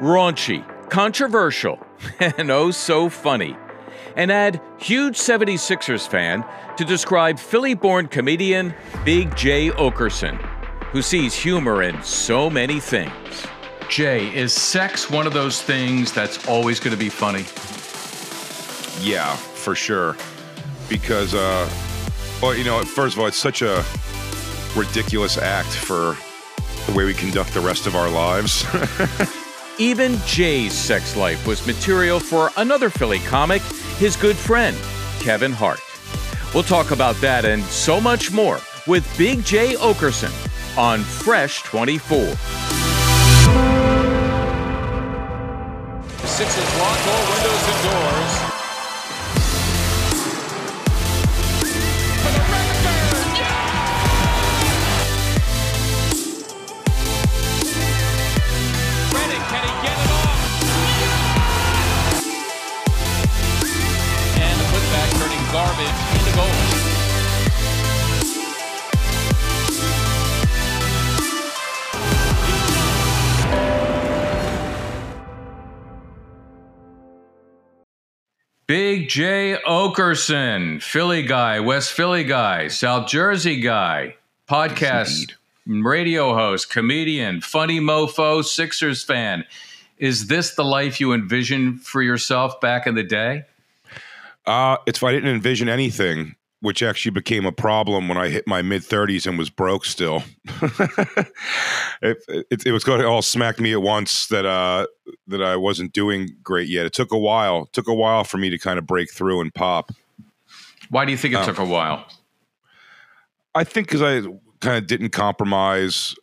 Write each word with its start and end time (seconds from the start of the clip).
raunchy, 0.00 0.64
controversial, 0.90 1.78
and 2.20 2.50
oh 2.50 2.70
so 2.70 3.08
funny. 3.08 3.56
And 4.16 4.30
add 4.30 4.60
huge 4.78 5.16
76ers 5.16 6.06
fan 6.06 6.44
to 6.76 6.84
describe 6.84 7.38
Philly 7.38 7.74
born 7.74 8.06
comedian 8.06 8.74
Big 9.04 9.34
Jay 9.34 9.70
Oakerson, 9.70 10.36
who 10.92 11.02
sees 11.02 11.34
humor 11.34 11.82
in 11.82 12.00
so 12.02 12.48
many 12.48 12.78
things. 12.78 13.46
Jay, 13.88 14.34
is 14.34 14.52
sex 14.52 15.10
one 15.10 15.26
of 15.26 15.32
those 15.32 15.60
things 15.60 16.12
that's 16.12 16.46
always 16.48 16.80
going 16.80 16.92
to 16.92 16.98
be 16.98 17.08
funny? 17.08 17.44
Yeah, 19.04 19.34
for 19.36 19.74
sure. 19.74 20.16
Because, 20.88 21.34
uh, 21.34 21.68
well, 22.40 22.54
you 22.54 22.64
know, 22.64 22.82
first 22.84 23.16
of 23.16 23.20
all, 23.20 23.26
it's 23.26 23.36
such 23.36 23.62
a 23.62 23.84
ridiculous 24.76 25.38
act 25.38 25.68
for 25.68 26.16
the 26.86 26.96
way 26.96 27.04
we 27.04 27.14
conduct 27.14 27.52
the 27.54 27.60
rest 27.60 27.86
of 27.86 27.96
our 27.96 28.10
lives. 28.10 28.64
Even 29.78 30.18
Jay's 30.24 30.72
sex 30.72 31.16
life 31.16 31.44
was 31.48 31.66
material 31.66 32.20
for 32.20 32.50
another 32.58 32.88
Philly 32.88 33.18
comic, 33.20 33.60
his 33.98 34.14
good 34.14 34.36
friend, 34.36 34.76
Kevin 35.18 35.50
Hart. 35.50 35.80
We'll 36.54 36.62
talk 36.62 36.92
about 36.92 37.16
that 37.16 37.44
and 37.44 37.64
so 37.64 38.00
much 38.00 38.30
more 38.30 38.60
with 38.86 39.04
Big 39.18 39.44
Jay 39.44 39.74
Oakerson 39.74 40.30
on 40.78 41.00
Fresh 41.00 41.62
24. 41.62 42.18
The 42.20 42.36
Sixers 46.28 46.78
lock 46.78 47.06
all 47.08 47.34
windows 47.34 47.68
and 47.68 47.73
garbage 65.74 65.88
into 66.18 66.36
gold. 66.36 66.50
Big 78.66 79.08
Jay 79.08 79.58
Oakerson, 79.66 80.82
Philly 80.82 81.22
guy, 81.22 81.60
West 81.60 81.92
Philly 81.92 82.24
guy, 82.24 82.68
South 82.68 83.08
Jersey 83.08 83.60
guy, 83.60 84.16
podcast, 84.48 85.34
radio 85.66 86.34
host, 86.34 86.70
comedian, 86.70 87.40
funny 87.42 87.78
mofo, 87.78 88.42
Sixers 88.42 89.04
fan. 89.04 89.44
Is 89.98 90.28
this 90.28 90.54
the 90.54 90.64
life 90.64 90.98
you 90.98 91.12
envisioned 91.12 91.82
for 91.82 92.02
yourself 92.02 92.60
back 92.60 92.86
in 92.86 92.94
the 92.94 93.02
day? 93.02 93.44
Uh, 94.46 94.76
it's 94.86 94.98
if 94.98 95.04
I 95.04 95.12
didn't 95.12 95.30
envision 95.30 95.68
anything, 95.68 96.34
which 96.60 96.82
actually 96.82 97.10
became 97.12 97.46
a 97.46 97.52
problem 97.52 98.08
when 98.08 98.18
I 98.18 98.28
hit 98.28 98.46
my 98.46 98.62
mid 98.62 98.84
thirties 98.84 99.26
and 99.26 99.38
was 99.38 99.50
broke 99.50 99.84
still. 99.84 100.22
it, 102.02 102.18
it, 102.28 102.66
it 102.66 102.72
was 102.72 102.84
going 102.84 103.00
to 103.00 103.06
all 103.06 103.22
smack 103.22 103.58
me 103.58 103.72
at 103.72 103.82
once 103.82 104.26
that 104.28 104.44
uh, 104.46 104.86
that 105.26 105.42
I 105.42 105.56
wasn't 105.56 105.92
doing 105.92 106.30
great 106.42 106.68
yet. 106.68 106.86
It 106.86 106.92
took 106.92 107.12
a 107.12 107.18
while. 107.18 107.64
It 107.64 107.72
took 107.72 107.88
a 107.88 107.94
while 107.94 108.24
for 108.24 108.38
me 108.38 108.50
to 108.50 108.58
kind 108.58 108.78
of 108.78 108.86
break 108.86 109.12
through 109.12 109.40
and 109.40 109.52
pop. 109.54 109.92
Why 110.90 111.04
do 111.04 111.10
you 111.12 111.18
think 111.18 111.34
it 111.34 111.38
Oh. 111.38 111.44
took 111.46 111.58
a 111.58 111.64
while? 111.64 112.06
I 113.54 113.64
think 113.64 113.88
because 113.88 114.02
I 114.02 114.20
kind 114.60 114.76
of 114.76 114.86
didn't 114.86 115.10
compromise 115.10 116.14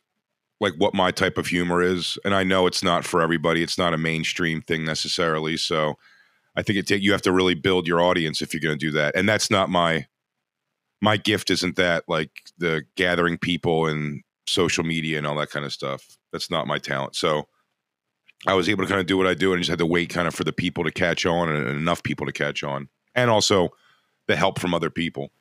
like 0.59 0.73
what 0.77 0.94
my 0.94 1.09
type 1.09 1.38
of 1.39 1.47
humor 1.47 1.81
is, 1.81 2.17
and 2.23 2.36
I 2.36 2.44
know 2.44 2.67
it's 2.67 2.83
not 2.83 3.03
for 3.03 3.22
everybody. 3.22 3.64
It's 3.64 3.77
not 3.77 3.94
a 3.94 3.97
mainstream 3.97 4.61
thing 4.61 4.86
necessarily. 4.86 5.58
So 5.58 5.95
I 6.56 6.64
think 6.64 6.78
it 6.80 6.88
take 6.88 7.02
you 7.02 7.12
have 7.12 7.22
to 7.24 7.32
really 7.32 7.56
build 7.56 7.88
your 7.88 8.02
audience 8.02 8.42
if 8.42 8.54
you're 8.54 8.62
going 8.62 8.78
to 8.78 8.86
do 8.86 8.92
that, 8.92 9.16
and 9.16 9.28
that's 9.28 9.50
not 9.50 9.70
my 9.70 10.06
my 11.02 11.17
gift. 11.17 11.50
Isn't 11.50 11.76
that 11.78 12.04
like 12.08 12.32
the 12.58 12.84
gathering 12.95 13.38
people 13.38 13.88
and 13.88 14.22
social 14.48 14.84
media 14.84 15.17
and 15.17 15.26
all 15.26 15.36
that 15.36 15.50
kind 15.50 15.66
of 15.66 15.72
stuff? 15.72 16.06
That's 16.32 16.52
not 16.52 16.67
my 16.67 16.78
talent. 16.78 17.16
So 17.16 17.48
I 18.45 18.54
was 18.54 18.67
able 18.67 18.84
to 18.84 18.90
kind 18.90 19.00
of 19.00 19.08
do 19.08 19.17
what 19.17 19.28
I 19.28 19.34
do, 19.34 19.54
and 19.54 19.61
just 19.61 19.70
had 19.70 19.80
to 19.80 19.86
wait 19.86 20.10
kind 20.10 20.28
of 20.28 20.36
for 20.36 20.44
the 20.44 20.54
people 20.54 20.84
to 20.84 20.92
catch 20.92 21.26
on 21.26 21.50
and 21.50 21.67
enough 21.67 22.04
people 22.04 22.26
to 22.26 22.34
catch 22.34 22.64
on, 22.64 22.90
and 23.16 23.30
also 23.30 23.70
the 24.28 24.36
help 24.36 24.60
from 24.60 24.73
other 24.73 24.90
people. 24.90 25.32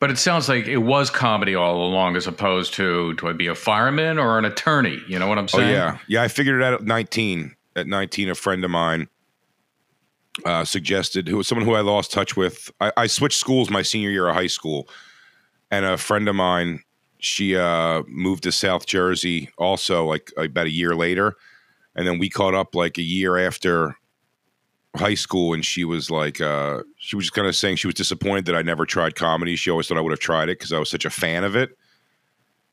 But 0.00 0.10
it 0.10 0.16
sounds 0.16 0.48
like 0.48 0.66
it 0.66 0.78
was 0.78 1.10
comedy 1.10 1.54
all 1.54 1.84
along, 1.84 2.16
as 2.16 2.26
opposed 2.26 2.74
to 2.74 3.14
do 3.14 3.28
I 3.28 3.34
be 3.34 3.46
a 3.48 3.54
fireman 3.54 4.18
or 4.18 4.38
an 4.38 4.46
attorney? 4.46 4.98
You 5.06 5.18
know 5.18 5.28
what 5.28 5.38
I'm 5.38 5.46
saying? 5.46 5.64
Oh 5.64 5.66
saying? 5.66 5.74
yeah, 5.74 5.98
yeah. 6.08 6.22
I 6.22 6.28
figured 6.28 6.60
it 6.60 6.64
out 6.64 6.74
at 6.74 6.82
19. 6.82 7.54
At 7.76 7.86
19, 7.86 8.30
a 8.30 8.34
friend 8.34 8.64
of 8.64 8.70
mine 8.70 9.08
uh, 10.44 10.64
suggested, 10.64 11.28
who 11.28 11.36
was 11.36 11.48
someone 11.48 11.66
who 11.66 11.74
I 11.74 11.80
lost 11.80 12.12
touch 12.12 12.36
with. 12.36 12.70
I, 12.80 12.92
I 12.96 13.06
switched 13.06 13.38
schools 13.38 13.70
my 13.70 13.82
senior 13.82 14.10
year 14.10 14.28
of 14.28 14.34
high 14.34 14.46
school, 14.46 14.88
and 15.70 15.84
a 15.84 15.96
friend 15.96 16.28
of 16.28 16.34
mine, 16.34 16.82
she 17.18 17.56
uh, 17.56 18.02
moved 18.06 18.42
to 18.44 18.52
South 18.52 18.86
Jersey, 18.86 19.50
also 19.58 20.04
like 20.04 20.32
about 20.36 20.66
a 20.66 20.70
year 20.70 20.94
later, 20.94 21.36
and 21.94 22.06
then 22.06 22.18
we 22.18 22.28
caught 22.28 22.54
up 22.54 22.74
like 22.74 22.98
a 22.98 23.02
year 23.02 23.36
after 23.36 23.96
high 24.96 25.14
school, 25.14 25.54
and 25.54 25.64
she 25.64 25.84
was 25.84 26.10
like, 26.10 26.40
uh, 26.40 26.82
she 26.96 27.16
was 27.16 27.26
just 27.26 27.34
kind 27.34 27.46
of 27.46 27.54
saying 27.54 27.76
she 27.76 27.86
was 27.86 27.94
disappointed 27.94 28.46
that 28.46 28.56
I 28.56 28.62
never 28.62 28.84
tried 28.84 29.14
comedy. 29.14 29.56
She 29.56 29.70
always 29.70 29.86
thought 29.86 29.98
I 29.98 30.00
would 30.00 30.12
have 30.12 30.20
tried 30.20 30.48
it 30.48 30.58
because 30.58 30.72
I 30.72 30.78
was 30.78 30.90
such 30.90 31.04
a 31.04 31.10
fan 31.10 31.44
of 31.44 31.54
it. 31.54 31.76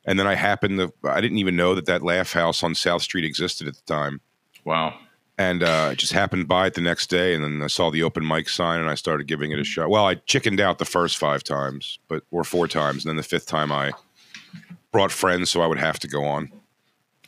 And 0.04 0.18
then 0.18 0.26
I 0.26 0.34
happened 0.34 0.78
to, 0.78 0.92
I 1.04 1.20
didn't 1.20 1.38
even 1.38 1.54
know 1.54 1.74
that 1.74 1.86
that 1.86 2.02
Laugh 2.02 2.32
House 2.32 2.62
on 2.62 2.74
South 2.74 3.02
Street 3.02 3.24
existed 3.24 3.68
at 3.68 3.74
the 3.74 3.82
time. 3.82 4.20
Wow. 4.64 4.98
And 5.38 5.62
uh, 5.62 5.90
I 5.90 5.94
just 5.94 6.12
happened 6.12 6.48
by 6.48 6.66
it 6.66 6.74
the 6.74 6.80
next 6.80 7.08
day. 7.08 7.32
And 7.34 7.44
then 7.44 7.62
I 7.62 7.68
saw 7.68 7.90
the 7.90 8.02
open 8.02 8.26
mic 8.26 8.48
sign 8.48 8.80
and 8.80 8.90
I 8.90 8.96
started 8.96 9.28
giving 9.28 9.52
it 9.52 9.60
a 9.60 9.64
shot. 9.64 9.88
Well, 9.88 10.04
I 10.04 10.16
chickened 10.16 10.60
out 10.60 10.78
the 10.78 10.84
first 10.84 11.16
five 11.16 11.44
times, 11.44 12.00
but 12.08 12.24
or 12.32 12.42
four 12.42 12.66
times. 12.66 13.04
And 13.04 13.10
then 13.10 13.16
the 13.16 13.22
fifth 13.22 13.46
time 13.46 13.70
I 13.70 13.92
brought 14.90 15.12
friends, 15.12 15.50
so 15.50 15.62
I 15.62 15.66
would 15.66 15.78
have 15.78 16.00
to 16.00 16.08
go 16.08 16.24
on. 16.24 16.50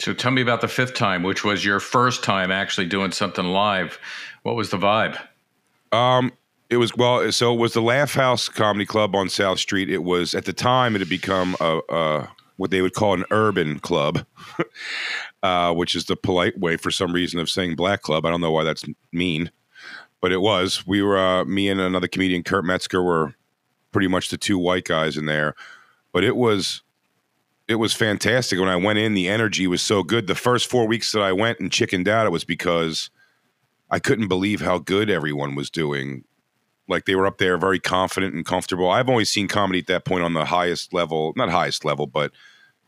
So 0.00 0.12
tell 0.12 0.32
me 0.32 0.42
about 0.42 0.60
the 0.60 0.68
fifth 0.68 0.94
time, 0.94 1.22
which 1.22 1.44
was 1.44 1.64
your 1.64 1.78
first 1.78 2.24
time 2.24 2.50
actually 2.50 2.86
doing 2.86 3.12
something 3.12 3.44
live. 3.44 3.98
What 4.42 4.56
was 4.56 4.70
the 4.70 4.78
vibe? 4.78 5.20
Um, 5.92 6.32
it 6.70 6.78
was 6.78 6.96
well, 6.96 7.30
so 7.32 7.52
it 7.52 7.58
was 7.58 7.74
the 7.74 7.82
Laugh 7.82 8.14
House 8.14 8.48
Comedy 8.48 8.86
Club 8.86 9.14
on 9.14 9.28
South 9.28 9.58
Street. 9.58 9.90
It 9.90 10.02
was 10.02 10.34
at 10.34 10.46
the 10.46 10.52
time 10.52 10.94
it 10.94 11.00
had 11.00 11.08
become 11.08 11.54
a, 11.60 11.80
a 11.90 12.28
what 12.56 12.70
they 12.70 12.80
would 12.80 12.94
call 12.94 13.14
an 13.14 13.24
urban 13.30 13.78
club, 13.80 14.24
uh, 15.42 15.72
which 15.72 15.94
is 15.94 16.04
the 16.04 16.16
polite 16.16 16.58
way 16.58 16.76
for 16.76 16.90
some 16.90 17.12
reason 17.12 17.40
of 17.40 17.50
saying 17.50 17.76
black 17.76 18.02
club. 18.02 18.26
I 18.26 18.30
don't 18.30 18.40
know 18.40 18.52
why 18.52 18.64
that's 18.64 18.84
mean, 19.12 19.50
but 20.20 20.32
it 20.32 20.40
was. 20.40 20.86
We 20.86 21.02
were 21.02 21.18
uh, 21.18 21.44
me 21.44 21.68
and 21.68 21.80
another 21.80 22.08
comedian, 22.08 22.42
Kurt 22.42 22.64
Metzger, 22.64 23.02
were 23.02 23.34
pretty 23.92 24.08
much 24.08 24.28
the 24.28 24.38
two 24.38 24.58
white 24.58 24.84
guys 24.84 25.16
in 25.16 25.26
there, 25.26 25.54
but 26.12 26.24
it 26.24 26.36
was. 26.36 26.82
It 27.68 27.76
was 27.76 27.94
fantastic. 27.94 28.58
When 28.58 28.68
I 28.68 28.74
went 28.74 28.98
in, 28.98 29.14
the 29.14 29.28
energy 29.28 29.68
was 29.68 29.80
so 29.80 30.02
good. 30.02 30.26
The 30.26 30.34
first 30.34 30.68
four 30.68 30.88
weeks 30.88 31.12
that 31.12 31.22
I 31.22 31.30
went 31.30 31.60
and 31.60 31.70
chickened 31.70 32.08
out, 32.08 32.26
it 32.26 32.30
was 32.30 32.42
because 32.42 33.10
I 33.90 34.00
couldn't 34.00 34.26
believe 34.26 34.60
how 34.60 34.78
good 34.78 35.08
everyone 35.08 35.54
was 35.54 35.70
doing. 35.70 36.24
Like 36.88 37.04
they 37.04 37.14
were 37.14 37.28
up 37.28 37.38
there 37.38 37.56
very 37.58 37.78
confident 37.78 38.34
and 38.34 38.44
comfortable. 38.44 38.90
I've 38.90 39.08
only 39.08 39.24
seen 39.24 39.46
comedy 39.46 39.78
at 39.78 39.86
that 39.86 40.04
point 40.04 40.24
on 40.24 40.34
the 40.34 40.46
highest 40.46 40.92
level, 40.92 41.32
not 41.36 41.48
highest 41.48 41.84
level, 41.84 42.08
but 42.08 42.32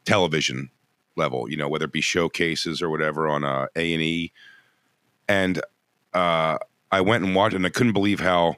television 0.04 0.68
level, 1.16 1.50
you 1.50 1.56
know, 1.56 1.68
whether 1.68 1.84
it 1.84 1.92
be 1.92 2.00
showcases 2.00 2.82
or 2.82 2.90
whatever 2.90 3.28
on 3.28 3.44
uh, 3.44 3.66
A&E. 3.76 4.32
And 5.28 5.60
uh, 6.14 6.58
I 6.90 7.00
went 7.00 7.24
and 7.24 7.34
watched 7.34 7.54
and 7.54 7.66
I 7.66 7.70
couldn't 7.70 7.92
believe 7.92 8.20
how 8.20 8.56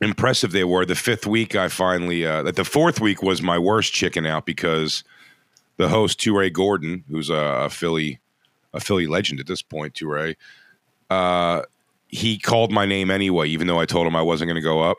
impressive 0.00 0.52
they 0.52 0.64
were. 0.64 0.84
The 0.84 0.94
fifth 0.94 1.26
week, 1.26 1.54
I 1.54 1.68
finally, 1.68 2.24
uh, 2.24 2.50
the 2.50 2.64
fourth 2.64 3.00
week 3.00 3.22
was 3.22 3.42
my 3.42 3.58
worst 3.58 3.92
chicken 3.92 4.26
out 4.26 4.46
because 4.46 5.04
the 5.76 5.88
host, 5.88 6.18
Turae 6.20 6.52
Gordon, 6.52 7.04
who's 7.08 7.30
a, 7.30 7.34
a 7.34 7.70
Philly, 7.70 8.20
a 8.72 8.80
Philly 8.80 9.06
legend 9.06 9.40
at 9.40 9.46
this 9.46 9.62
point, 9.62 9.94
Turae, 9.94 10.36
uh, 11.10 11.62
he 12.08 12.38
called 12.38 12.72
my 12.72 12.86
name 12.86 13.10
anyway, 13.10 13.48
even 13.48 13.66
though 13.66 13.78
I 13.78 13.86
told 13.86 14.06
him 14.06 14.16
I 14.16 14.22
wasn't 14.22 14.48
going 14.48 14.56
to 14.56 14.62
go 14.62 14.80
up. 14.80 14.98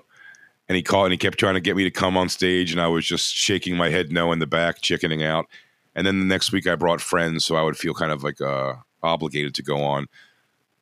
And 0.70 0.76
he 0.76 0.84
called 0.84 1.06
and 1.06 1.12
he 1.12 1.18
kept 1.18 1.38
trying 1.38 1.56
to 1.56 1.60
get 1.60 1.76
me 1.76 1.84
to 1.84 1.92
come 1.92 2.16
on 2.16 2.30
stage, 2.30 2.72
and 2.72 2.80
I 2.80 2.88
was 2.88 3.06
just 3.06 3.34
shaking 3.34 3.76
my 3.76 3.90
head 3.90 4.12
no 4.12 4.32
in 4.32 4.40
the 4.40 4.48
back, 4.48 4.80
chickening 4.82 5.22
out. 5.22 5.48
And 5.96 6.08
then 6.08 6.20
the 6.20 6.26
next 6.26 6.52
week, 6.52 6.68
I 6.68 6.76
brought 6.76 7.02
friends, 7.02 7.44
so 7.46 7.56
I 7.56 7.64
would 7.64 7.78
feel 7.78 7.94
kind 7.94 8.12
of 8.12 8.24
like 8.24 8.40
uh, 8.40 8.76
obligated 9.04 9.54
to 9.56 9.64
go 9.64 9.82
on. 9.82 10.08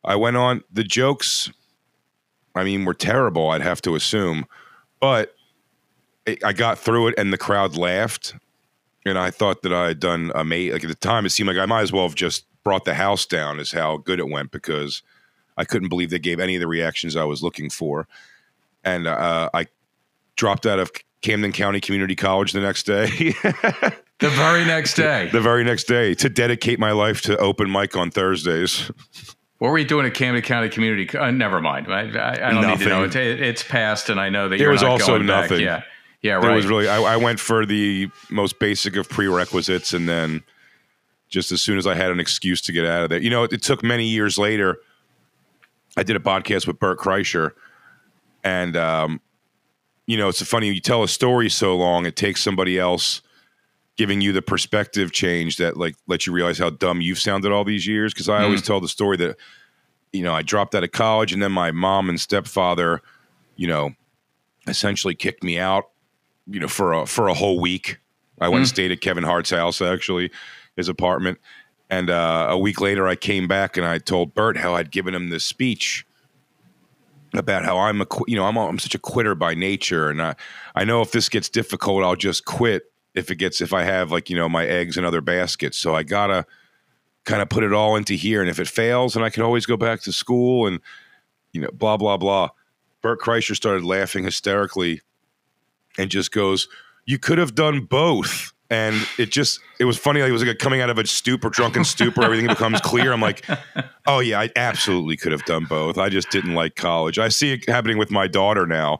I 0.04 0.16
went 0.16 0.38
on. 0.38 0.64
The 0.72 0.84
jokes, 0.84 1.52
I 2.56 2.64
mean, 2.64 2.86
were 2.86 2.94
terrible. 2.94 3.50
I'd 3.50 3.62
have 3.62 3.82
to 3.84 3.96
assume, 3.96 4.46
but 5.00 5.36
it, 6.26 6.44
I 6.44 6.54
got 6.54 6.78
through 6.78 7.10
it, 7.10 7.16
and 7.18 7.34
the 7.34 7.38
crowd 7.38 7.76
laughed. 7.76 8.36
And 9.06 9.18
I 9.18 9.32
thought 9.32 9.64
that 9.64 9.74
I 9.74 9.88
had 9.88 10.00
done 10.00 10.32
amazing. 10.36 10.74
Like 10.74 10.84
at 10.84 10.90
the 10.90 10.96
time, 10.96 11.26
it 11.26 11.30
seemed 11.30 11.48
like 11.48 11.58
I 11.58 11.66
might 11.66 11.82
as 11.82 11.92
well 11.92 12.04
have 12.04 12.16
just 12.16 12.46
brought 12.64 12.86
the 12.86 12.94
house 12.94 13.26
down, 13.26 13.60
is 13.60 13.72
how 13.72 13.98
good 13.98 14.20
it 14.20 14.30
went 14.30 14.52
because 14.52 15.02
I 15.58 15.66
couldn't 15.66 15.90
believe 15.90 16.10
they 16.10 16.20
gave 16.20 16.40
any 16.40 16.56
of 16.56 16.60
the 16.60 16.68
reactions 16.68 17.16
I 17.16 17.24
was 17.24 17.42
looking 17.42 17.70
for. 17.70 18.08
And 18.84 19.08
uh, 19.08 19.50
I 19.54 19.68
dropped 20.36 20.66
out 20.66 20.80
of 20.80 20.92
Camden 21.22 21.52
County 21.52 21.82
Community 21.82 22.16
College 22.16 22.52
the 22.52 22.62
next 22.62 22.84
day. 22.84 23.34
The 24.20 24.30
very 24.30 24.66
next 24.66 24.96
day. 24.96 25.30
the 25.32 25.42
very 25.42 25.64
next 25.64 25.86
day 25.86 26.14
to 26.16 26.30
dedicate 26.30 26.78
my 26.80 26.92
life 26.92 27.22
to 27.24 27.38
open 27.38 27.72
mic 27.72 27.96
on 27.96 28.12
Thursdays. 28.12 28.92
What 29.60 29.72
were 29.72 29.78
you 29.78 29.86
doing 29.86 30.06
at 30.06 30.14
Camden 30.14 30.42
County 30.42 30.70
Community? 30.70 31.18
Uh, 31.18 31.32
never 31.32 31.62
mind. 31.62 31.88
I, 31.92 32.02
I, 32.18 32.48
I 32.48 32.52
don't 32.52 32.68
need 32.68 32.80
to 32.80 32.86
know. 32.90 33.04
It, 33.04 33.16
it's 33.16 33.64
past, 33.64 34.10
and 34.10 34.20
I 34.20 34.30
know 34.30 34.50
that 34.50 34.58
There 34.58 34.66
you're 34.68 34.72
was 34.72 34.84
also 34.84 35.08
going 35.18 35.28
back. 35.28 35.50
nothing. 35.50 35.62
Yeah, 35.66 35.84
yeah, 36.22 36.34
right. 36.34 36.42
There 36.44 36.52
was 36.54 36.66
really 36.66 36.88
I, 36.88 37.02
I 37.02 37.18
went 37.18 37.40
for 37.40 37.66
the 37.66 38.10
most 38.30 38.60
basic 38.60 38.96
of 38.96 39.10
prerequisites, 39.10 39.94
and 39.94 40.08
then 40.08 40.44
just 41.30 41.52
as 41.52 41.62
soon 41.62 41.78
as 41.78 41.86
I 41.88 41.96
had 41.96 42.12
an 42.12 42.20
excuse 42.20 42.62
to 42.62 42.72
get 42.72 42.86
out 42.86 43.04
of 43.04 43.10
there, 43.10 43.20
you 43.22 43.30
know, 43.30 43.44
it, 43.44 43.54
it 43.54 43.62
took 43.62 43.84
many 43.84 44.06
years 44.06 44.38
later. 44.38 44.78
I 45.98 46.04
did 46.04 46.16
a 46.16 46.20
podcast 46.20 46.68
with 46.68 46.80
Bert 46.80 47.00
Kreischer, 47.00 47.52
and 48.44 48.76
um, 48.78 49.22
you 50.08 50.18
know, 50.18 50.30
it's 50.30 50.42
funny 50.46 50.68
you 50.74 50.80
tell 50.82 51.04
a 51.04 51.08
story 51.08 51.50
so 51.50 51.76
long, 51.76 52.06
it 52.06 52.16
takes 52.16 52.42
somebody 52.42 52.80
else 52.80 53.22
giving 54.00 54.22
you 54.22 54.32
the 54.32 54.42
perspective 54.42 55.12
change 55.12 55.58
that 55.58 55.76
like 55.76 55.94
lets 56.08 56.26
you 56.26 56.32
realize 56.32 56.58
how 56.58 56.70
dumb 56.70 57.02
you've 57.02 57.20
sounded 57.20 57.52
all 57.52 57.66
these 57.66 57.86
years. 57.86 58.14
Because 58.14 58.30
I 58.30 58.44
always 58.44 58.62
tell 58.62 58.80
the 58.80 58.88
story 58.88 59.18
that 59.18 59.36
you 60.14 60.24
know 60.24 60.34
I 60.34 60.42
dropped 60.42 60.74
out 60.74 60.86
of 60.86 60.94
college, 60.94 61.34
and 61.34 61.44
then 61.44 61.52
my 61.52 61.72
mom 61.72 62.08
and 62.08 62.18
stepfather, 62.18 63.02
you 63.58 63.68
know, 63.68 63.92
essentially 64.68 65.16
kicked 65.16 65.44
me 65.44 65.60
out 65.60 65.90
you 66.48 66.62
know 66.62 66.70
for 66.70 66.94
a 66.94 67.06
for 67.06 67.28
a 67.28 67.34
whole 67.34 67.60
week. 67.60 68.00
I 68.40 68.48
went 68.48 68.60
and 68.60 68.68
stayed 68.70 68.94
at 68.94 69.02
Kevin 69.02 69.26
Hart's 69.26 69.50
house 69.50 69.82
actually, 69.82 70.32
his 70.78 70.88
apartment, 70.88 71.40
and 71.90 72.10
uh, 72.10 72.48
a 72.50 72.58
week 72.58 72.80
later 72.80 73.06
I 73.06 73.18
came 73.18 73.50
back 73.50 73.76
and 73.76 73.86
I 73.86 73.98
told 73.98 74.34
Bert 74.34 74.56
how 74.56 74.76
I'd 74.76 74.92
given 74.92 75.14
him 75.14 75.30
this 75.30 75.44
speech 75.44 76.06
about 77.34 77.66
how 77.66 77.78
I'm 77.78 78.00
a 78.00 78.08
you 78.28 78.38
know 78.38 78.46
I'm 78.46 78.56
a, 78.56 78.66
I'm 78.66 78.80
such 78.80 78.96
a 78.96 79.00
quitter 79.00 79.36
by 79.36 79.56
nature, 79.56 80.10
and 80.10 80.22
I 80.22 80.36
I 80.74 80.86
know 80.86 81.02
if 81.02 81.12
this 81.12 81.28
gets 81.28 81.50
difficult 81.50 82.06
I'll 82.06 82.16
just 82.16 82.46
quit 82.46 82.89
if 83.16 83.32
it 83.32 83.36
gets 83.36 83.62
if 83.62 83.74
I 83.74 83.84
have 83.84 84.12
like 84.12 84.30
you 84.30 84.36
know 84.36 84.50
my 84.50 84.66
eggs 84.66 84.98
in 84.98 85.06
other 85.06 85.22
baskets. 85.22 85.78
So 85.78 85.96
I 85.96 86.04
gotta 86.04 86.46
kind 87.26 87.42
of 87.42 87.50
put 87.50 87.64
it 87.64 87.74
all 87.74 87.96
into 87.96 88.14
here, 88.14 88.42
and 88.42 88.50
if 88.50 88.60
it 88.60 88.68
fails, 88.68 89.14
then 89.14 89.24
I 89.24 89.30
can 89.30 89.44
always 89.44 89.66
go 89.66 89.78
back 89.78 90.02
to 90.02 90.12
school 90.12 90.68
and 90.68 90.80
you 91.52 91.62
know 91.62 91.70
blah 91.72 91.98
blah 91.98 92.18
blah. 92.18 92.50
Bert 93.02 93.22
Kreischer 93.22 93.56
started 93.56 93.84
laughing 93.84 94.24
hysterically 94.24 95.02
and 95.98 96.10
just 96.10 96.32
goes, 96.32 96.68
"You 97.06 97.20
could 97.20 97.38
have 97.38 97.56
done 97.56 97.82
both." 97.82 98.54
And 98.72 98.96
it 99.18 99.32
just 99.32 99.60
it 99.80 99.86
was 99.86 99.98
funny. 99.98 100.22
Like 100.22 100.30
it 100.30 100.34
was 100.34 100.46
like 100.46 100.60
coming 100.60 100.80
out 100.80 100.92
of 100.92 101.00
a 101.00 101.08
stupor, 101.08 101.50
drunken 101.50 101.84
stupor. 101.84 102.24
Everything 102.24 102.46
becomes 102.46 102.80
clear. 102.82 103.12
I'm 103.12 103.22
like, 103.22 103.44
oh 104.06 104.20
yeah, 104.20 104.40
I 104.40 104.52
absolutely 104.56 105.18
could 105.18 105.32
have 105.32 105.44
done 105.46 105.66
both. 105.66 105.98
I 105.98 106.10
just 106.10 106.30
didn't 106.30 106.54
like 106.54 106.76
college. 106.76 107.18
I 107.18 107.30
see 107.30 107.54
it 107.54 107.68
happening 107.68 107.98
with 107.98 108.12
my 108.12 108.28
daughter 108.28 108.68
now, 108.68 109.00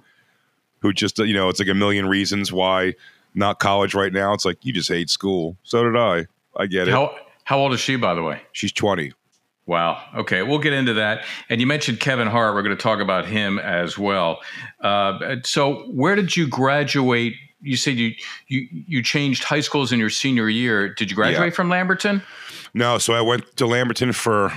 who 0.80 0.92
just 0.92 1.20
you 1.20 1.36
know 1.36 1.50
it's 1.50 1.60
like 1.60 1.70
a 1.70 1.76
million 1.76 2.08
reasons 2.08 2.52
why 2.52 2.96
not 3.34 3.60
college 3.60 3.94
right 3.94 4.12
now. 4.14 4.34
It's 4.34 4.46
like 4.46 4.64
you 4.66 4.74
just 4.74 4.90
hate 4.90 5.10
school. 5.10 5.58
So 5.64 5.84
did 5.84 5.96
I. 5.96 6.26
I 6.58 6.66
get 6.66 6.88
it. 6.88 6.92
how 6.92 7.16
how 7.44 7.60
old 7.60 7.74
is 7.74 7.80
she, 7.80 7.96
by 7.96 8.14
the 8.14 8.24
way? 8.24 8.42
She's 8.52 8.72
20. 8.72 9.14
Wow. 9.66 10.02
Okay, 10.16 10.42
we'll 10.42 10.58
get 10.60 10.74
into 10.74 10.94
that. 10.96 11.24
And 11.50 11.62
you 11.62 11.68
mentioned 11.68 12.00
Kevin 12.00 12.28
Hart. 12.28 12.56
We're 12.56 12.64
going 12.64 12.76
to 12.76 12.82
talk 12.82 13.00
about 13.00 13.28
him 13.28 13.60
as 13.60 13.98
well. 14.00 14.40
Uh, 14.82 15.36
so, 15.44 15.84
where 15.92 16.16
did 16.16 16.36
you 16.36 16.48
graduate? 16.48 17.36
You 17.62 17.76
said 17.78 17.96
you 17.98 18.14
you 18.48 18.68
you 18.72 19.04
changed 19.04 19.44
high 19.44 19.60
schools 19.60 19.92
in 19.92 20.00
your 20.00 20.10
senior 20.10 20.50
year. 20.50 20.94
Did 20.94 21.12
you 21.12 21.16
graduate 21.16 21.52
Yeah. 21.52 21.56
from 21.56 21.70
Lamberton? 21.70 22.24
No, 22.74 22.98
so 22.98 23.14
I 23.14 23.22
went 23.22 23.56
to 23.58 23.66
Lamberton 23.68 24.12
for 24.14 24.52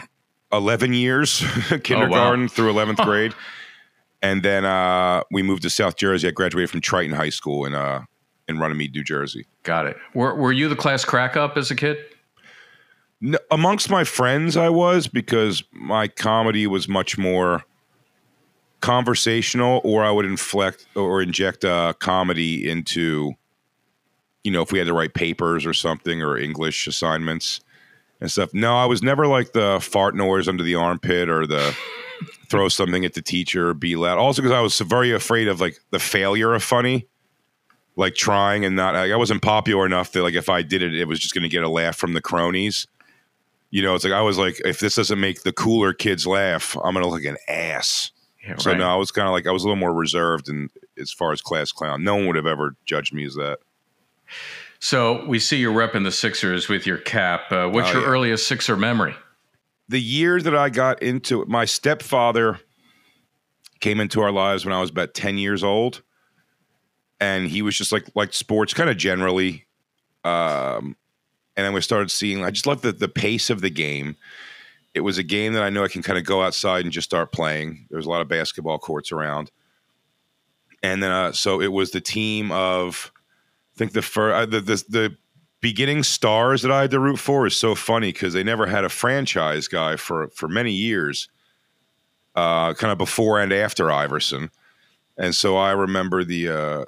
11 0.52 0.92
years, 0.94 1.44
kindergarten 1.82 2.48
through 2.48 2.72
11th 2.72 3.04
grade. 3.04 3.34
And 4.22 4.42
then 4.42 4.64
uh, 4.64 5.22
we 5.30 5.42
moved 5.42 5.62
to 5.62 5.70
South 5.70 5.96
Jersey. 5.96 6.28
I 6.28 6.30
graduated 6.30 6.70
from 6.70 6.80
Triton 6.80 7.16
High 7.16 7.30
School 7.30 7.64
in 7.64 7.74
uh, 7.74 8.02
in 8.52 8.58
Runnemede, 8.58 8.94
New 8.94 9.04
Jersey. 9.04 9.46
Got 9.62 9.86
it. 9.86 9.96
Were 10.14 10.34
were 10.34 10.52
you 10.52 10.68
the 10.68 10.76
class 10.76 11.04
crack 11.04 11.36
up 11.36 11.56
as 11.56 11.70
a 11.70 11.76
kid? 11.76 11.98
No, 13.20 13.38
amongst 13.50 13.88
my 13.88 14.04
friends, 14.04 14.56
I 14.56 14.68
was 14.68 15.06
because 15.06 15.62
my 15.72 16.08
comedy 16.08 16.66
was 16.66 16.88
much 16.88 17.16
more 17.16 17.64
conversational, 18.80 19.80
or 19.84 20.04
I 20.04 20.10
would 20.10 20.26
inflect 20.26 20.86
or 20.96 21.22
inject 21.22 21.64
uh, 21.64 21.92
comedy 21.94 22.68
into, 22.68 23.32
you 24.42 24.50
know, 24.50 24.60
if 24.60 24.72
we 24.72 24.78
had 24.78 24.88
to 24.88 24.92
write 24.92 25.14
papers 25.14 25.64
or 25.64 25.72
something 25.72 26.20
or 26.20 26.36
English 26.36 26.88
assignments 26.88 27.60
and 28.20 28.30
stuff. 28.30 28.52
No, 28.52 28.76
I 28.76 28.86
was 28.86 29.02
never 29.02 29.26
like 29.26 29.52
the 29.52 29.78
fart 29.80 30.14
noise 30.16 30.48
under 30.48 30.64
the 30.64 30.74
armpit 30.74 31.28
or 31.28 31.46
the 31.46 31.76
throw 32.48 32.68
something 32.68 33.04
at 33.04 33.14
the 33.14 33.22
teacher 33.22 33.70
or 33.70 33.74
be 33.74 33.96
loud. 33.96 34.18
Also, 34.18 34.42
because 34.42 34.54
I 34.54 34.60
was 34.60 34.78
very 34.80 35.12
afraid 35.12 35.48
of 35.48 35.60
like 35.60 35.78
the 35.90 35.98
failure 35.98 36.54
of 36.54 36.62
funny. 36.62 37.06
Like 37.94 38.14
trying 38.14 38.64
and 38.64 38.74
not, 38.74 38.94
like, 38.94 39.12
I 39.12 39.16
wasn't 39.16 39.42
popular 39.42 39.84
enough 39.84 40.12
that 40.12 40.22
like 40.22 40.34
if 40.34 40.48
I 40.48 40.62
did 40.62 40.82
it, 40.82 40.94
it 40.94 41.06
was 41.06 41.18
just 41.20 41.34
going 41.34 41.42
to 41.42 41.48
get 41.48 41.62
a 41.62 41.68
laugh 41.68 41.96
from 41.96 42.14
the 42.14 42.22
cronies. 42.22 42.86
You 43.70 43.82
know, 43.82 43.94
it's 43.94 44.04
like 44.04 44.12
I 44.12 44.22
was 44.22 44.38
like, 44.38 44.60
if 44.64 44.80
this 44.80 44.96
doesn't 44.96 45.20
make 45.20 45.42
the 45.42 45.52
cooler 45.52 45.92
kids 45.94 46.26
laugh, 46.26 46.76
I'm 46.84 46.92
gonna 46.94 47.06
look 47.08 47.20
like 47.22 47.24
an 47.24 47.38
ass. 47.48 48.10
Yeah, 48.46 48.56
So 48.56 48.74
no, 48.74 48.86
I 48.86 48.96
was 48.96 49.10
kind 49.10 49.26
of 49.28 49.32
like 49.32 49.46
I 49.46 49.50
was 49.50 49.62
a 49.62 49.66
little 49.66 49.80
more 49.80 49.94
reserved, 49.94 50.48
and 50.50 50.68
as 50.98 51.10
far 51.12 51.32
as 51.32 51.40
class 51.40 51.72
clown, 51.72 52.02
no 52.04 52.16
one 52.16 52.26
would 52.26 52.36
have 52.36 52.46
ever 52.46 52.76
judged 52.84 53.14
me 53.14 53.24
as 53.24 53.34
that. 53.36 53.60
So 54.78 55.24
we 55.26 55.38
see 55.38 55.58
you're 55.58 55.72
repping 55.72 56.04
the 56.04 56.12
Sixers 56.12 56.68
with 56.68 56.86
your 56.86 56.98
cap. 56.98 57.50
Uh, 57.52 57.68
what's 57.68 57.88
Oh, 57.90 57.92
your 57.92 58.02
yeah. 58.02 58.08
earliest 58.08 58.46
Sixer 58.46 58.76
memory? 58.76 59.14
The 59.88 60.00
year 60.00 60.40
that 60.42 60.54
I 60.56 60.68
got 60.70 61.02
into 61.02 61.40
it, 61.40 61.48
my 61.48 61.64
stepfather 61.64 62.60
came 63.80 64.00
into 64.00 64.20
our 64.20 64.32
lives 64.32 64.64
when 64.64 64.74
I 64.74 64.80
was 64.80 64.90
about 64.90 65.14
ten 65.14 65.38
years 65.38 65.62
old, 65.64 66.02
and 67.22 67.48
he 67.48 67.62
was 67.62 67.78
just 67.78 67.92
like 67.92 68.04
like 68.16 68.34
sports, 68.34 68.74
kind 68.74 68.90
of 68.90 68.96
generally. 68.96 69.64
Um, 70.24 70.96
and 71.56 71.64
then 71.64 71.72
we 71.72 71.80
started 71.80 72.10
seeing. 72.10 72.44
I 72.44 72.50
just 72.50 72.66
loved 72.66 72.82
the 72.82 72.90
the 72.90 73.08
pace 73.08 73.48
of 73.48 73.60
the 73.60 73.70
game. 73.70 74.16
It 74.92 75.00
was 75.00 75.18
a 75.18 75.22
game 75.22 75.52
that 75.52 75.62
I 75.62 75.70
know 75.70 75.84
I 75.84 75.88
can 75.88 76.02
kind 76.02 76.18
of 76.18 76.24
go 76.24 76.42
outside 76.42 76.84
and 76.84 76.92
just 76.92 77.08
start 77.08 77.30
playing. 77.30 77.86
There 77.88 77.96
was 77.96 78.06
a 78.06 78.10
lot 78.10 78.22
of 78.22 78.28
basketball 78.28 78.80
courts 78.80 79.12
around, 79.12 79.52
and 80.82 81.00
then 81.00 81.12
uh, 81.12 81.30
so 81.30 81.60
it 81.60 81.70
was 81.70 81.92
the 81.92 82.00
team 82.00 82.50
of, 82.50 83.12
I 83.76 83.78
think 83.78 83.92
the 83.92 84.02
first 84.02 84.50
the, 84.50 84.60
the 84.60 84.84
the 84.88 85.16
beginning 85.60 86.02
stars 86.02 86.62
that 86.62 86.72
I 86.72 86.80
had 86.80 86.90
to 86.90 86.98
root 86.98 87.20
for 87.20 87.46
is 87.46 87.54
so 87.54 87.76
funny 87.76 88.12
because 88.12 88.32
they 88.32 88.42
never 88.42 88.66
had 88.66 88.84
a 88.84 88.88
franchise 88.88 89.68
guy 89.68 89.94
for 89.94 90.28
for 90.30 90.48
many 90.48 90.72
years, 90.72 91.28
uh, 92.34 92.74
kind 92.74 92.90
of 92.90 92.98
before 92.98 93.40
and 93.40 93.52
after 93.52 93.92
Iverson, 93.92 94.50
and 95.16 95.36
so 95.36 95.56
I 95.56 95.70
remember 95.70 96.24
the 96.24 96.48
uh, 96.48 96.84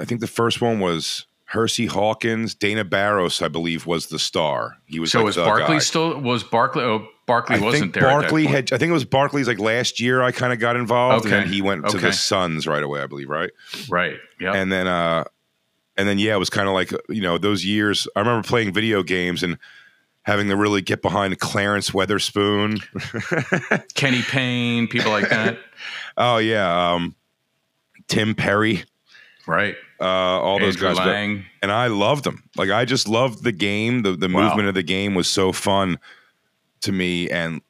I 0.00 0.04
think 0.04 0.20
the 0.20 0.26
first 0.26 0.60
one 0.60 0.78
was 0.80 1.26
Hersey 1.46 1.86
Hawkins, 1.86 2.54
Dana 2.54 2.84
Barros, 2.84 3.42
I 3.42 3.48
believe, 3.48 3.86
was 3.86 4.06
the 4.06 4.18
star. 4.18 4.76
He 4.86 5.00
was 5.00 5.10
So 5.12 5.18
like 5.20 5.26
was 5.26 5.36
Barkley 5.36 5.76
guy. 5.76 5.78
still 5.80 6.20
was 6.20 6.44
Barkley? 6.44 6.82
Oh, 6.84 7.06
Barkley 7.26 7.56
I 7.56 7.60
wasn't 7.60 7.92
there. 7.94 8.02
Barkley 8.04 8.46
had. 8.46 8.72
I 8.72 8.78
think 8.78 8.90
it 8.90 8.92
was 8.92 9.04
Barkley's 9.04 9.46
like 9.48 9.58
last 9.58 10.00
year. 10.00 10.22
I 10.22 10.32
kind 10.32 10.52
of 10.52 10.58
got 10.58 10.76
involved, 10.76 11.24
and 11.24 11.32
then 11.32 11.48
he 11.48 11.62
went 11.62 11.88
to 11.88 11.98
the 11.98 12.12
Suns 12.12 12.66
right 12.66 12.82
away. 12.82 13.00
I 13.02 13.06
believe, 13.06 13.28
right? 13.28 13.50
right. 13.88 14.16
Yeah. 14.40 14.54
and 14.54 14.70
then 14.72 14.86
uh 14.86 15.24
and 15.96 16.08
then 16.08 16.18
yeah 16.18 16.34
it 16.34 16.38
was 16.38 16.50
kind 16.50 16.66
of 16.68 16.74
like 16.74 16.92
you 17.08 17.20
know 17.20 17.36
those 17.36 17.64
years 17.64 18.08
i 18.16 18.20
remember 18.20 18.46
playing 18.46 18.72
video 18.72 19.02
games 19.02 19.42
and 19.42 19.58
having 20.22 20.48
to 20.48 20.56
really 20.56 20.80
get 20.80 21.02
behind 21.02 21.38
clarence 21.40 21.90
weatherspoon 21.90 22.80
Kenny 23.94 24.22
Payne, 24.22 24.86
people 24.88 25.10
like 25.10 25.28
that. 25.28 25.58
oh 26.16 26.38
yeah 26.38 26.92
um 26.94 27.14
tim 28.08 28.34
perry 28.34 28.84
right. 29.46 29.74
uh 30.00 30.04
all 30.04 30.58
those 30.58 30.76
guys 30.76 30.96
Lang. 30.96 31.44
and 31.62 31.70
i 31.72 31.86
loved 31.88 32.24
them 32.24 32.42
like 32.56 32.70
i 32.70 32.84
just 32.84 33.08
loved 33.08 33.42
the 33.44 33.52
game 33.52 34.02
the, 34.02 34.12
the 34.16 34.28
Wow. 34.28 34.48
movement 34.48 34.68
of 34.68 34.74
the 34.74 34.82
game 34.82 35.14
was 35.14 35.28
so 35.28 35.52
fun 35.52 35.98
to 36.82 36.92
me 36.92 37.28
and 37.30 37.60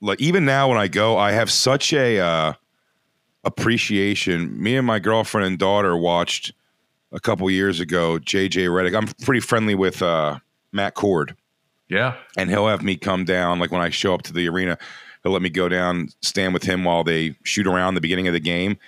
like 0.00 0.20
even 0.20 0.44
now 0.44 0.68
when 0.68 0.78
i 0.78 0.88
go 0.88 1.16
i 1.18 1.32
have 1.32 1.50
such 1.50 1.92
a 1.92 2.18
uh 2.18 2.52
appreciation 3.44 4.60
me 4.62 4.76
and 4.76 4.86
my 4.86 4.98
girlfriend 4.98 5.46
and 5.46 5.58
daughter 5.58 5.96
watched 5.96 6.52
a 7.10 7.20
couple 7.20 7.50
years 7.50 7.80
ago 7.80 8.18
jj 8.18 8.68
Redick. 8.68 8.96
i'm 8.96 9.08
pretty 9.24 9.40
friendly 9.40 9.74
with 9.74 10.00
uh 10.02 10.38
matt 10.72 10.94
cord 10.94 11.36
Yeah. 11.88 12.16
and 12.36 12.48
he'll 12.48 12.68
have 12.68 12.82
me 12.82 12.96
come 12.96 13.24
down 13.24 13.58
like 13.58 13.70
when 13.72 13.82
i 13.82 13.90
show 13.90 14.14
up 14.14 14.22
to 14.22 14.32
the 14.32 14.48
arena 14.48 14.78
he'll 15.22 15.32
let 15.32 15.42
me 15.42 15.50
go 15.50 15.68
down 15.68 16.08
stand 16.22 16.54
with 16.54 16.62
him 16.62 16.84
while 16.84 17.02
they 17.04 17.34
shoot 17.42 17.66
around 17.66 17.94
the 17.94 18.00
beginning 18.00 18.28
of 18.28 18.32
the 18.32 18.40
game 18.40 18.78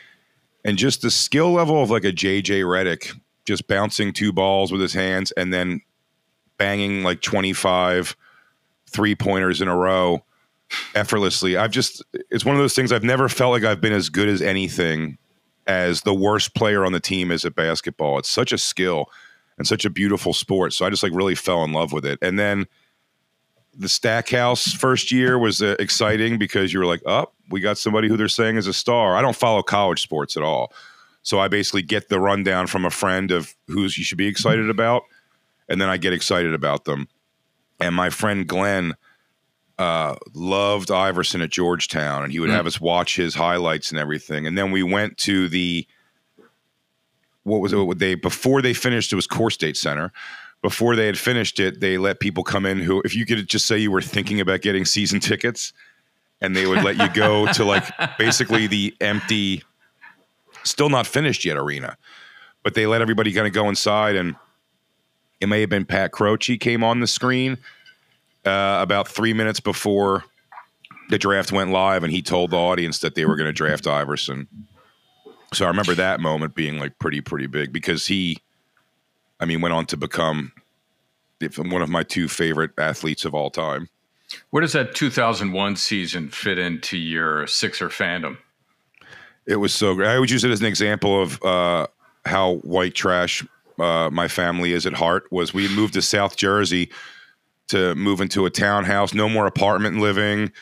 and 0.64 0.78
just 0.78 1.02
the 1.02 1.10
skill 1.10 1.52
level 1.52 1.82
of 1.82 1.90
like 1.90 2.04
a 2.04 2.12
jj 2.12 2.62
redick 2.62 3.18
just 3.44 3.66
bouncing 3.68 4.12
two 4.12 4.32
balls 4.32 4.72
with 4.72 4.80
his 4.80 4.94
hands 4.94 5.30
and 5.32 5.52
then 5.52 5.80
banging 6.58 7.02
like 7.02 7.20
25 7.20 8.16
three 8.88 9.14
pointers 9.14 9.60
in 9.60 9.68
a 9.68 9.76
row 9.76 10.24
effortlessly. 10.94 11.56
I've 11.56 11.70
just 11.70 12.02
it's 12.30 12.44
one 12.44 12.54
of 12.54 12.60
those 12.60 12.74
things 12.74 12.92
i've 12.92 13.04
never 13.04 13.28
felt 13.28 13.52
like 13.52 13.64
i've 13.64 13.80
been 13.80 13.92
as 13.92 14.08
good 14.08 14.28
as 14.28 14.40
anything 14.40 15.18
as 15.66 16.02
the 16.02 16.14
worst 16.14 16.54
player 16.54 16.84
on 16.84 16.92
the 16.92 17.00
team 17.00 17.30
is 17.30 17.44
at 17.44 17.54
basketball. 17.54 18.18
It's 18.18 18.30
such 18.30 18.52
a 18.52 18.58
skill 18.58 19.06
and 19.58 19.66
such 19.66 19.84
a 19.84 19.90
beautiful 19.90 20.32
sport 20.32 20.72
so 20.72 20.84
i 20.84 20.90
just 20.90 21.02
like 21.02 21.14
really 21.14 21.34
fell 21.34 21.64
in 21.64 21.72
love 21.72 21.92
with 21.92 22.06
it. 22.06 22.18
And 22.22 22.38
then 22.38 22.66
the 23.76 23.88
Stackhouse 23.88 24.72
first 24.72 25.10
year 25.10 25.38
was 25.38 25.60
uh, 25.60 25.76
exciting 25.78 26.38
because 26.38 26.72
you 26.72 26.78
were 26.78 26.86
like, 26.86 27.02
oh, 27.06 27.30
we 27.50 27.60
got 27.60 27.78
somebody 27.78 28.08
who 28.08 28.16
they're 28.16 28.28
saying 28.28 28.56
is 28.56 28.66
a 28.66 28.72
star. 28.72 29.16
I 29.16 29.22
don't 29.22 29.36
follow 29.36 29.62
college 29.62 30.00
sports 30.02 30.36
at 30.36 30.42
all. 30.42 30.72
So 31.22 31.38
I 31.38 31.48
basically 31.48 31.82
get 31.82 32.08
the 32.08 32.18
rundown 32.20 32.66
from 32.66 32.84
a 32.84 32.90
friend 32.90 33.30
of 33.30 33.54
who's 33.68 33.96
you 33.98 34.04
should 34.04 34.18
be 34.18 34.26
excited 34.26 34.68
about. 34.70 35.02
and 35.68 35.80
then 35.80 35.88
I 35.88 35.96
get 35.96 36.12
excited 36.12 36.52
about 36.52 36.84
them. 36.84 37.08
And 37.80 37.94
my 37.94 38.10
friend 38.10 38.46
Glenn 38.46 38.94
uh, 39.78 40.14
loved 40.34 40.90
Iverson 40.90 41.40
at 41.40 41.50
Georgetown, 41.50 42.22
and 42.22 42.30
he 42.32 42.38
would 42.38 42.50
Mm. 42.50 42.54
have 42.54 42.66
us 42.66 42.80
watch 42.80 43.16
his 43.16 43.34
highlights 43.34 43.90
and 43.90 43.98
everything. 43.98 44.46
And 44.46 44.56
then 44.58 44.70
we 44.72 44.82
went 44.82 45.16
to 45.18 45.48
the 45.48 45.86
what 47.44 47.60
was 47.60 47.72
it? 47.72 47.76
What 47.76 47.98
they 47.98 48.14
before 48.14 48.62
they 48.62 48.74
finished? 48.74 49.12
It 49.12 49.16
was 49.16 49.26
Core 49.26 49.50
State 49.50 49.76
Center. 49.76 50.12
Before 50.62 50.96
they 50.96 51.06
had 51.06 51.18
finished 51.18 51.60
it, 51.60 51.80
they 51.80 51.98
let 51.98 52.20
people 52.20 52.42
come 52.42 52.64
in 52.64 52.78
who, 52.78 53.02
if 53.04 53.14
you 53.14 53.26
could 53.26 53.46
just 53.48 53.66
say 53.66 53.76
you 53.76 53.90
were 53.90 54.00
thinking 54.00 54.40
about 54.40 54.62
getting 54.62 54.84
season 54.86 55.20
tickets, 55.20 55.72
and 56.40 56.54
they 56.54 56.66
would 56.66 56.82
let 56.82 56.96
you 56.96 57.08
go 57.10 57.46
to 57.52 57.64
like 57.64 57.84
basically 58.18 58.66
the 58.66 58.94
empty, 59.00 59.62
still 60.62 60.88
not 60.88 61.06
finished 61.06 61.44
yet 61.44 61.56
arena, 61.56 61.96
but 62.62 62.74
they 62.74 62.86
let 62.86 63.00
everybody 63.00 63.32
kind 63.32 63.46
of 63.46 63.52
go 63.52 63.68
inside, 63.68 64.16
and 64.16 64.36
it 65.40 65.46
may 65.46 65.60
have 65.60 65.70
been 65.70 65.84
Pat 65.84 66.12
Croce 66.12 66.58
came 66.58 66.84
on 66.84 67.00
the 67.00 67.06
screen 67.06 67.58
uh, 68.44 68.78
about 68.80 69.08
three 69.08 69.32
minutes 69.32 69.60
before 69.60 70.24
the 71.10 71.18
draft 71.18 71.52
went 71.52 71.70
live, 71.70 72.02
and 72.02 72.12
he 72.12 72.22
told 72.22 72.50
the 72.50 72.56
audience 72.56 72.98
that 73.00 73.14
they 73.14 73.24
were 73.24 73.36
going 73.36 73.48
to 73.48 73.52
draft 73.52 73.86
Iverson. 73.86 74.48
So 75.52 75.64
I 75.64 75.68
remember 75.68 75.94
that 75.94 76.20
moment 76.20 76.54
being 76.54 76.78
like 76.78 76.98
pretty 76.98 77.20
pretty 77.20 77.46
big 77.46 77.72
because 77.72 78.06
he, 78.06 78.38
I 79.38 79.44
mean, 79.44 79.60
went 79.60 79.74
on 79.74 79.86
to 79.86 79.96
become 79.96 80.52
one 81.56 81.82
of 81.82 81.88
my 81.88 82.02
two 82.02 82.28
favorite 82.28 82.72
athletes 82.78 83.24
of 83.24 83.34
all 83.34 83.50
time. 83.50 83.88
Where 84.50 84.60
does 84.60 84.72
that 84.72 84.94
2001 84.94 85.76
season 85.76 86.28
fit 86.28 86.58
into 86.58 86.96
your 86.96 87.46
Sixer 87.46 87.88
fandom? 87.88 88.38
It 89.46 89.56
was 89.56 89.74
so 89.74 89.94
great. 89.94 90.08
I 90.08 90.14
always 90.14 90.30
use 90.30 90.44
it 90.44 90.50
as 90.50 90.60
an 90.60 90.66
example 90.66 91.20
of 91.20 91.42
uh, 91.42 91.86
how 92.24 92.54
white 92.56 92.94
trash 92.94 93.46
uh, 93.78 94.08
my 94.10 94.28
family 94.28 94.72
is 94.72 94.86
at 94.86 94.94
heart. 94.94 95.30
Was 95.30 95.52
we 95.52 95.68
moved 95.68 95.94
to 95.94 96.02
South 96.02 96.36
Jersey 96.36 96.90
to 97.68 97.94
move 97.94 98.20
into 98.20 98.46
a 98.46 98.50
townhouse, 98.50 99.14
no 99.14 99.28
more 99.28 99.46
apartment 99.46 99.98
living. 99.98 100.52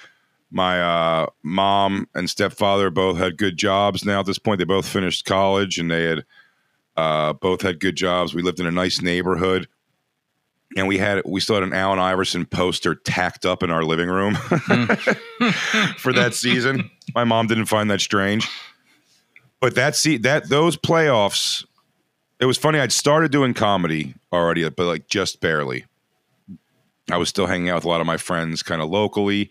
My 0.51 0.83
uh, 0.83 1.27
mom 1.43 2.09
and 2.15 2.29
stepfather 2.29 2.91
both 2.91 3.17
had 3.19 3.39
good 3.39 3.57
jobs. 3.57 4.05
Now 4.05 4.21
at 4.21 4.27
this 4.27 4.39
point, 4.39 4.59
they 4.59 4.65
both 4.65 4.87
finished 4.87 5.25
college 5.25 5.79
and 5.79 5.91
they 5.91 6.05
had 6.05 6.25
uh, 6.97 7.33
both 7.33 7.63
had 7.63 7.81
good 7.81 7.97
jobs. 7.97 8.35
We 8.35 8.43
lived 8.43 8.61
in 8.61 8.67
a 8.67 8.73
nice 8.73 9.01
neighborhood, 9.01 9.67
and 10.77 10.87
we 10.87 10.99
had 10.99 11.23
we 11.25 11.41
still 11.41 11.57
had 11.57 11.63
an 11.63 11.73
Allen 11.73 11.99
Iverson 11.99 12.47
poster 12.47 12.95
tacked 12.95 13.45
up 13.47 13.63
in 13.63 13.71
our 13.71 13.85
living 13.85 14.09
room 14.09 14.35
for 15.97 16.13
that 16.13 16.33
season. 16.35 16.91
My 17.15 17.25
mom 17.25 17.47
didn't 17.47 17.67
find 17.67 17.91
that 17.91 18.01
strange, 18.01 18.49
but 19.61 19.75
that 19.75 19.97
see 19.97 20.19
that 20.19 20.49
those 20.49 20.77
playoffs, 20.77 21.65
it 22.41 22.47
was 22.47 22.59
funny. 22.59 22.79
I'd 22.79 22.93
started 22.93 23.31
doing 23.33 23.55
comedy 23.55 24.15
already, 24.33 24.69
but 24.69 24.87
like 24.87 25.09
just 25.09 25.41
barely. 25.41 25.85
I 27.11 27.17
was 27.17 27.29
still 27.29 27.47
hanging 27.47 27.69
out 27.69 27.77
with 27.77 27.85
a 27.85 27.89
lot 27.89 28.01
of 28.01 28.07
my 28.07 28.17
friends, 28.17 28.63
kind 28.63 28.81
of 28.81 28.89
locally, 28.89 29.51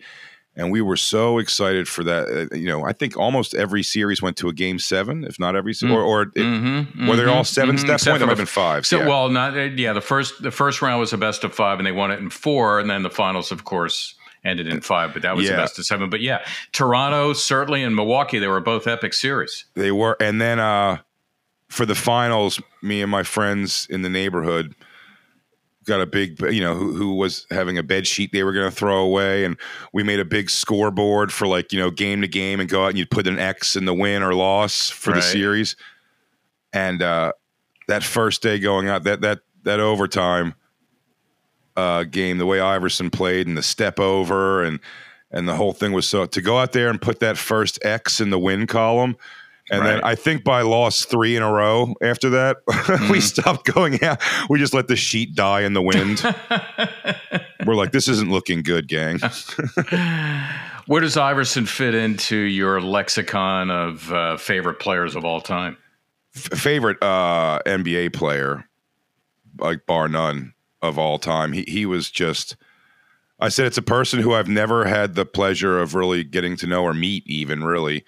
and 0.54 0.70
we 0.70 0.82
were 0.82 0.96
so 0.96 1.38
excited 1.38 1.88
for 1.88 2.04
that. 2.04 2.28
Uh, 2.52 2.54
you 2.54 2.68
know, 2.68 2.84
I 2.84 2.92
think 2.92 3.16
almost 3.16 3.54
every 3.54 3.82
series 3.82 4.20
went 4.20 4.36
to 4.38 4.48
a 4.48 4.52
game 4.52 4.78
seven, 4.78 5.24
if 5.24 5.38
not 5.38 5.56
every, 5.56 5.72
se- 5.72 5.88
or, 5.88 6.02
or 6.02 6.22
it, 6.22 6.34
Mm-hmm, 6.34 7.08
were 7.08 7.16
they 7.16 7.24
all 7.24 7.42
7s 7.42 7.56
at 7.58 7.86
that 7.86 7.94
Except 7.94 8.04
point? 8.04 8.18
There 8.18 8.26
might 8.26 8.32
have 8.32 8.36
been 8.36 8.46
five. 8.46 8.86
So 8.86 8.98
yeah. 8.98 9.08
well, 9.08 9.28
not 9.30 9.56
uh, 9.56 9.60
yeah. 9.62 9.92
The 9.92 10.00
first 10.00 10.42
the 10.42 10.50
first 10.50 10.82
round 10.82 11.00
was 11.00 11.12
a 11.12 11.18
best 11.18 11.44
of 11.44 11.54
five, 11.54 11.78
and 11.78 11.86
they 11.86 11.92
won 11.92 12.10
it 12.10 12.20
in 12.20 12.30
four, 12.30 12.78
and 12.78 12.90
then 12.90 13.02
the 13.02 13.10
finals, 13.10 13.50
of 13.50 13.64
course, 13.64 14.14
ended 14.44 14.68
in 14.68 14.80
five. 14.80 15.12
But 15.12 15.22
that 15.22 15.36
was 15.36 15.46
the 15.48 15.54
best 15.54 15.78
of 15.78 15.86
seven. 15.86 16.10
But 16.10 16.20
yeah, 16.20 16.44
Toronto 16.72 17.32
certainly 17.32 17.82
and 17.82 17.96
Milwaukee, 17.96 18.38
they 18.38 18.48
were 18.48 18.60
both 18.60 18.86
epic 18.86 19.14
series. 19.14 19.64
They 19.74 19.92
were, 19.92 20.16
and 20.20 20.40
then 20.40 20.58
uh, 20.58 20.98
for 21.68 21.86
the 21.86 21.94
finals, 21.94 22.60
me 22.82 23.00
and 23.00 23.10
my 23.10 23.22
friends 23.22 23.86
in 23.88 24.02
the 24.02 24.10
neighborhood 24.10 24.74
got 25.84 26.00
a 26.00 26.06
big, 26.06 26.40
you 26.40 26.60
know, 26.60 26.74
who, 26.74 26.92
who 26.92 27.14
was 27.14 27.46
having 27.50 27.78
a 27.78 27.82
bed 27.82 28.06
sheet 28.06 28.32
they 28.32 28.44
were 28.44 28.52
going 28.52 28.70
to 28.70 28.74
throw 28.74 28.98
away, 28.98 29.44
and 29.44 29.56
we 29.92 30.02
made 30.02 30.20
a 30.20 30.24
big 30.24 30.50
scoreboard 30.50 31.32
for 31.32 31.46
like 31.46 31.72
you 31.72 31.78
know 31.78 31.90
game 31.90 32.20
to 32.22 32.28
game, 32.28 32.60
and 32.60 32.68
go 32.68 32.84
out 32.84 32.88
and 32.88 32.98
you'd 32.98 33.10
put 33.10 33.26
an 33.26 33.38
X 33.38 33.76
in 33.76 33.84
the 33.84 33.94
win 33.94 34.22
or 34.22 34.34
loss 34.34 34.90
for 34.90 35.12
the 35.12 35.22
series. 35.22 35.76
And 36.72 37.02
uh, 37.02 37.32
that 37.88 38.02
first 38.02 38.42
day 38.42 38.58
going 38.58 38.88
out, 38.88 39.04
that 39.04 39.20
that 39.20 39.40
that 39.64 39.80
overtime 39.80 40.54
uh, 41.76 42.04
game, 42.04 42.38
the 42.38 42.46
way 42.46 42.60
Iverson 42.60 43.10
played 43.10 43.46
and 43.46 43.56
the 43.56 43.62
step 43.62 43.98
over 43.98 44.62
and 44.62 44.80
and 45.30 45.48
the 45.48 45.54
whole 45.54 45.72
thing 45.72 45.92
was 45.92 46.08
so 46.08 46.26
to 46.26 46.42
go 46.42 46.58
out 46.58 46.72
there 46.72 46.88
and 46.88 47.00
put 47.00 47.20
that 47.20 47.38
first 47.38 47.78
X 47.82 48.20
in 48.20 48.30
the 48.30 48.38
win 48.38 48.66
column. 48.66 49.16
And 49.72 49.86
then 49.86 50.04
I 50.04 50.14
think 50.16 50.44
by 50.44 50.60
loss 50.60 51.06
three 51.06 51.34
in 51.34 51.42
a 51.42 51.50
row 51.50 51.94
after 52.02 52.28
that, 52.30 52.58
we 53.10 53.22
stopped 53.22 53.64
going 53.72 54.04
out. 54.04 54.22
We 54.50 54.58
just 54.58 54.74
let 54.74 54.86
the 54.86 54.96
sheet 54.96 55.34
die 55.34 55.62
in 55.62 55.72
the 55.72 55.80
wind. 55.80 56.22
We're 57.66 57.74
like, 57.74 57.90
this 57.92 58.06
isn't 58.06 58.30
looking 58.30 58.62
good, 58.62 58.86
gang. 58.86 59.18
Where 60.86 61.00
does 61.00 61.16
Iverson 61.16 61.64
fit 61.64 61.94
into 61.94 62.36
your 62.36 62.82
lexicon 62.82 63.70
of 63.70 64.12
uh, 64.12 64.36
favorite 64.36 64.78
players 64.78 65.16
of 65.16 65.24
all 65.24 65.40
time? 65.40 65.78
F- 66.36 66.58
favorite 66.58 67.02
uh, 67.02 67.60
NBA 67.64 68.12
player, 68.12 68.68
like 69.58 69.86
bar 69.86 70.06
none 70.06 70.52
of 70.82 70.98
all 70.98 71.18
time. 71.18 71.52
He 71.52 71.62
he 71.62 71.86
was 71.86 72.10
just. 72.10 72.56
I 73.40 73.48
said 73.48 73.66
it's 73.66 73.78
a 73.78 73.82
person 73.82 74.20
who 74.20 74.34
I've 74.34 74.48
never 74.48 74.84
had 74.84 75.14
the 75.14 75.24
pleasure 75.24 75.80
of 75.80 75.94
really 75.94 76.24
getting 76.24 76.56
to 76.58 76.66
know 76.66 76.82
or 76.84 76.94
meet. 76.94 77.26
Even 77.26 77.64
really, 77.64 78.04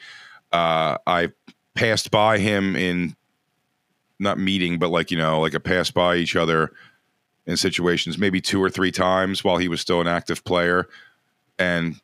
uh, 0.52 0.98
I 1.06 1.30
passed 1.74 2.10
by 2.10 2.38
him 2.38 2.76
in 2.76 3.16
not 4.18 4.38
meeting, 4.38 4.78
but 4.78 4.90
like 4.90 5.10
you 5.10 5.18
know, 5.18 5.40
like 5.40 5.54
a 5.54 5.60
passed 5.60 5.94
by 5.94 6.16
each 6.16 6.36
other 6.36 6.72
in 7.46 7.56
situations 7.56 8.16
maybe 8.16 8.40
two 8.40 8.62
or 8.62 8.70
three 8.70 8.90
times 8.90 9.44
while 9.44 9.58
he 9.58 9.68
was 9.68 9.80
still 9.80 10.00
an 10.00 10.06
active 10.08 10.42
player, 10.44 10.88
and 11.58 11.96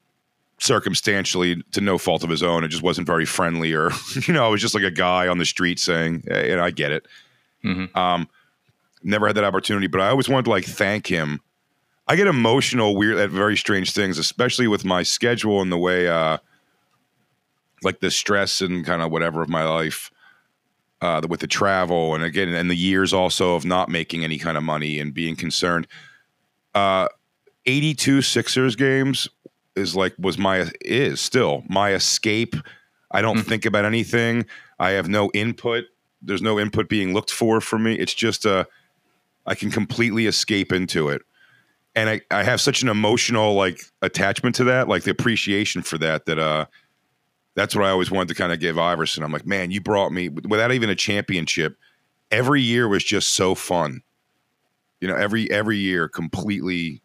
circumstantially 0.58 1.62
to 1.72 1.80
no 1.80 1.96
fault 1.96 2.22
of 2.22 2.28
his 2.28 2.42
own 2.42 2.64
it 2.64 2.68
just 2.68 2.82
wasn't 2.82 3.06
very 3.06 3.24
friendly 3.24 3.72
or 3.72 3.90
you 4.26 4.34
know 4.34 4.46
it 4.46 4.50
was 4.50 4.60
just 4.60 4.74
like 4.74 4.84
a 4.84 4.90
guy 4.90 5.26
on 5.26 5.38
the 5.38 5.46
street 5.46 5.78
saying 5.78 6.22
hey, 6.28 6.52
and 6.52 6.60
i 6.60 6.70
get 6.70 6.92
it 6.92 7.06
Mhm. 7.64 7.96
um 7.96 8.28
never 9.02 9.26
had 9.26 9.36
that 9.36 9.44
opportunity 9.44 9.86
but 9.86 10.02
i 10.02 10.08
always 10.10 10.28
wanted 10.28 10.44
to 10.44 10.50
like 10.50 10.66
thank 10.66 11.06
him 11.06 11.40
i 12.08 12.14
get 12.14 12.26
emotional 12.26 12.94
weird 12.94 13.16
at 13.16 13.30
very 13.30 13.56
strange 13.56 13.92
things 13.94 14.18
especially 14.18 14.66
with 14.68 14.84
my 14.84 15.02
schedule 15.02 15.62
and 15.62 15.72
the 15.72 15.78
way 15.78 16.08
uh 16.08 16.36
like 17.82 18.00
the 18.00 18.10
stress 18.10 18.60
and 18.60 18.84
kind 18.84 19.02
of 19.02 19.10
whatever 19.10 19.42
of 19.42 19.48
my 19.48 19.64
life 19.64 20.10
uh 21.00 21.20
with 21.28 21.40
the 21.40 21.46
travel 21.46 22.14
and 22.14 22.22
again 22.24 22.48
and 22.48 22.70
the 22.70 22.76
years 22.76 23.12
also 23.12 23.54
of 23.54 23.64
not 23.64 23.88
making 23.88 24.24
any 24.24 24.38
kind 24.38 24.56
of 24.56 24.62
money 24.62 24.98
and 24.98 25.14
being 25.14 25.34
concerned 25.36 25.86
uh 26.74 27.08
82 27.66 28.22
Sixers 28.22 28.76
games 28.76 29.28
is 29.76 29.94
like 29.94 30.14
was 30.18 30.38
my 30.38 30.70
is 30.80 31.20
still 31.20 31.62
my 31.68 31.92
escape. 31.92 32.54
I 33.10 33.22
don't 33.22 33.42
think 33.42 33.66
about 33.66 33.84
anything. 33.84 34.46
I 34.78 34.90
have 34.90 35.08
no 35.08 35.30
input. 35.34 35.84
There's 36.22 36.42
no 36.42 36.58
input 36.58 36.88
being 36.88 37.12
looked 37.12 37.30
for 37.30 37.60
for 37.60 37.78
me. 37.78 37.94
It's 37.94 38.14
just 38.14 38.46
uh 38.46 38.64
I 39.46 39.54
can 39.54 39.70
completely 39.70 40.26
escape 40.26 40.72
into 40.72 41.08
it. 41.08 41.22
And 41.94 42.08
I, 42.08 42.20
I 42.30 42.44
have 42.44 42.60
such 42.60 42.82
an 42.82 42.88
emotional 42.88 43.54
like 43.54 43.80
attachment 44.00 44.54
to 44.56 44.64
that, 44.64 44.88
like 44.88 45.02
the 45.02 45.10
appreciation 45.10 45.82
for 45.82 45.98
that 45.98 46.26
that 46.26 46.38
uh 46.38 46.66
that's 47.54 47.74
what 47.74 47.84
I 47.84 47.90
always 47.90 48.10
wanted 48.10 48.28
to 48.28 48.34
kind 48.34 48.52
of 48.52 48.60
give 48.60 48.78
Iverson. 48.78 49.22
I'm 49.22 49.32
like, 49.32 49.46
man, 49.46 49.70
you 49.70 49.80
brought 49.80 50.12
me 50.12 50.28
without 50.28 50.72
even 50.72 50.90
a 50.90 50.94
championship. 50.94 51.76
Every 52.30 52.62
year 52.62 52.88
was 52.88 53.04
just 53.04 53.32
so 53.32 53.54
fun. 53.54 54.02
You 55.00 55.08
know, 55.08 55.16
every 55.16 55.50
every 55.50 55.78
year 55.78 56.08
completely 56.08 57.02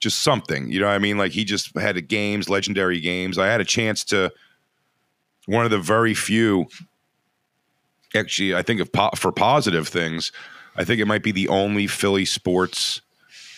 just 0.00 0.20
something. 0.20 0.70
You 0.70 0.80
know 0.80 0.86
what 0.86 0.94
I 0.94 0.98
mean? 0.98 1.16
Like 1.16 1.32
he 1.32 1.44
just 1.44 1.76
had 1.78 2.08
games, 2.08 2.48
legendary 2.48 3.00
games. 3.00 3.38
I 3.38 3.46
had 3.46 3.60
a 3.60 3.64
chance 3.64 4.02
to 4.04 4.32
one 5.46 5.64
of 5.64 5.70
the 5.70 5.78
very 5.78 6.14
few 6.14 6.66
actually 8.14 8.54
I 8.54 8.62
think 8.62 8.80
of 8.80 8.92
po- 8.92 9.10
for 9.16 9.32
positive 9.32 9.88
things, 9.88 10.32
I 10.76 10.84
think 10.84 11.00
it 11.00 11.06
might 11.06 11.22
be 11.22 11.32
the 11.32 11.48
only 11.48 11.86
Philly 11.86 12.24
sports 12.24 13.00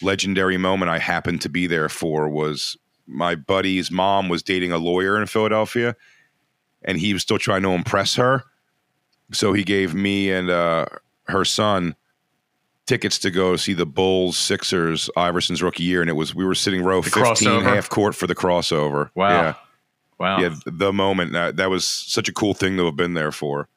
legendary 0.02 0.56
moment 0.56 0.90
I 0.90 0.98
happened 0.98 1.40
to 1.42 1.48
be 1.48 1.66
there 1.66 1.88
for 1.88 2.28
was 2.28 2.76
my 3.06 3.34
buddy's 3.34 3.90
mom 3.90 4.28
was 4.28 4.42
dating 4.42 4.72
a 4.72 4.78
lawyer 4.78 5.20
in 5.20 5.26
Philadelphia 5.26 5.94
and 6.82 6.98
he 6.98 7.12
was 7.12 7.22
still 7.22 7.38
trying 7.38 7.62
to 7.62 7.70
impress 7.70 8.14
her. 8.16 8.44
So 9.32 9.52
he 9.52 9.64
gave 9.64 9.94
me 9.94 10.30
and 10.30 10.50
uh, 10.50 10.86
her 11.28 11.44
son 11.44 11.96
tickets 12.86 13.18
to 13.20 13.30
go 13.30 13.56
see 13.56 13.72
the 13.72 13.86
Bulls 13.86 14.36
Sixers 14.36 15.08
Iverson's 15.16 15.62
rookie 15.62 15.82
year, 15.84 16.02
and 16.02 16.10
it 16.10 16.14
was 16.14 16.34
we 16.34 16.44
were 16.44 16.54
sitting 16.54 16.82
row 16.82 17.00
The 17.00 17.08
15, 17.10 17.24
crossover? 17.48 17.62
half 17.62 17.88
court 17.88 18.14
for 18.14 18.26
the 18.26 18.34
crossover. 18.34 19.08
Wow. 19.14 19.28
Yeah, 19.30 19.54
Wow. 20.18 20.38
yeah, 20.40 20.54
the 20.66 20.92
moment 20.92 21.32
that 21.32 21.56
that 21.56 21.70
was 21.70 21.86
such 21.88 22.28
a 22.28 22.32
cool 22.32 22.52
thing 22.54 22.76
to 22.76 22.84
have 22.84 22.96
been 22.96 23.14
there 23.14 23.32
for. 23.32 23.68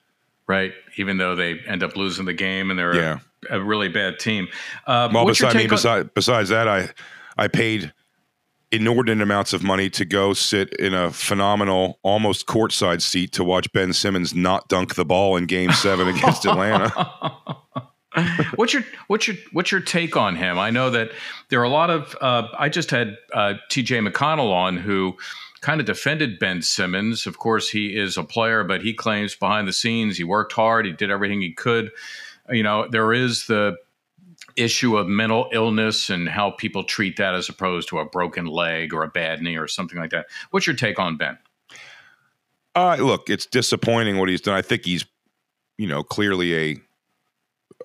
Right. 0.48 0.74
Even 0.98 1.18
though 1.18 1.36
they 1.36 1.60
end 1.60 1.84
up 1.84 1.96
losing 1.96 2.26
the 2.26 2.34
game 2.34 2.70
and 2.70 2.78
they're 2.78 2.96
Yeah. 2.96 3.20
a, 3.50 3.60
a 3.60 3.64
really 3.64 3.88
bad 3.90 4.20
team. 4.20 4.48
Uh, 4.86 5.10
Well, 5.14 5.26
besides, 5.26 5.56
I 5.56 5.58
mean, 5.58 5.68
on- 5.68 5.70
besides, 5.70 6.10
besides 6.14 6.50
that, 6.50 6.68
I 6.68 6.90
I 7.38 7.48
paid 7.48 7.94
inordinate 8.72 9.22
amounts 9.22 9.54
of 9.54 9.64
money 9.64 9.90
to 9.90 10.06
go 10.06 10.34
sit 10.34 10.74
in 10.74 10.94
a 10.94 11.12
phenomenal, 11.12 12.00
almost 12.04 12.48
courtside 12.48 13.02
seat 13.02 13.32
to 13.34 13.44
watch 13.44 13.72
Ben 13.72 13.94
Simmons 13.94 14.36
not 14.36 14.68
dunk 14.68 14.96
the 14.96 15.06
ball 15.06 15.36
in 15.38 15.46
Game 15.46 15.72
Seven 15.72 16.08
against 16.16 16.46
Atlanta. 16.46 16.92
what's 18.56 18.74
your 18.74 18.84
what's 19.08 19.28
your 19.28 19.38
what's 19.52 19.72
your 19.72 19.82
take 19.82 20.18
on 20.18 20.36
him? 20.36 20.58
I 20.60 20.70
know 20.70 20.90
that 20.90 21.12
there 21.50 21.60
are 21.60 21.66
a 21.66 21.70
lot 21.70 21.90
of. 21.90 22.16
Uh, 22.20 22.48
I 22.58 22.70
just 22.70 22.92
had 22.92 23.16
uh, 23.34 23.56
T.J. 23.70 24.00
McConnell 24.00 24.52
on 24.52 24.78
who 24.78 25.16
kind 25.62 25.80
of 25.80 25.86
defended 25.86 26.40
Ben 26.40 26.62
Simmons. 26.62 27.26
Of 27.26 27.38
course, 27.38 27.70
he 27.70 27.98
is 27.98 28.18
a 28.18 28.24
player, 28.24 28.64
but 28.64 28.82
he 28.82 28.94
claims 28.94 29.36
behind 29.36 29.68
the 29.68 29.74
scenes 29.74 30.18
he 30.18 30.24
worked 30.24 30.54
hard. 30.54 30.86
He 30.86 30.92
did 30.92 31.12
everything 31.12 31.42
he 31.42 31.54
could. 31.54 31.92
You 32.50 32.64
know, 32.64 32.88
there 32.90 33.14
is 33.14 33.48
the 33.48 33.76
issue 34.58 34.98
of 34.98 35.08
mental 35.08 35.50
illness 35.54 36.10
and 36.10 36.28
how 36.28 36.52
people 36.52 36.84
treat 36.84 37.18
that 37.18 37.34
as 37.34 37.48
opposed 37.48 37.88
to 37.90 38.00
a 38.00 38.06
broken 38.06 38.46
leg 38.46 38.94
or 38.94 39.04
a 39.04 39.08
bad 39.08 39.42
knee 39.42 39.58
or 39.58 39.68
something 39.68 40.00
like 40.00 40.12
that. 40.12 40.26
What's 40.52 40.68
your 40.68 40.76
take 40.76 41.00
on 41.00 41.18
Ben? 41.18 41.38
Uh, 42.76 42.96
look, 43.00 43.30
it's 43.30 43.46
disappointing 43.46 44.18
what 44.18 44.30
he's 44.30 44.42
done. 44.42 44.56
I 44.56 44.62
think 44.62 44.86
he's, 44.86 45.06
you 45.78 45.88
know, 45.88 46.04
clearly 46.04 46.56
a 46.56 46.78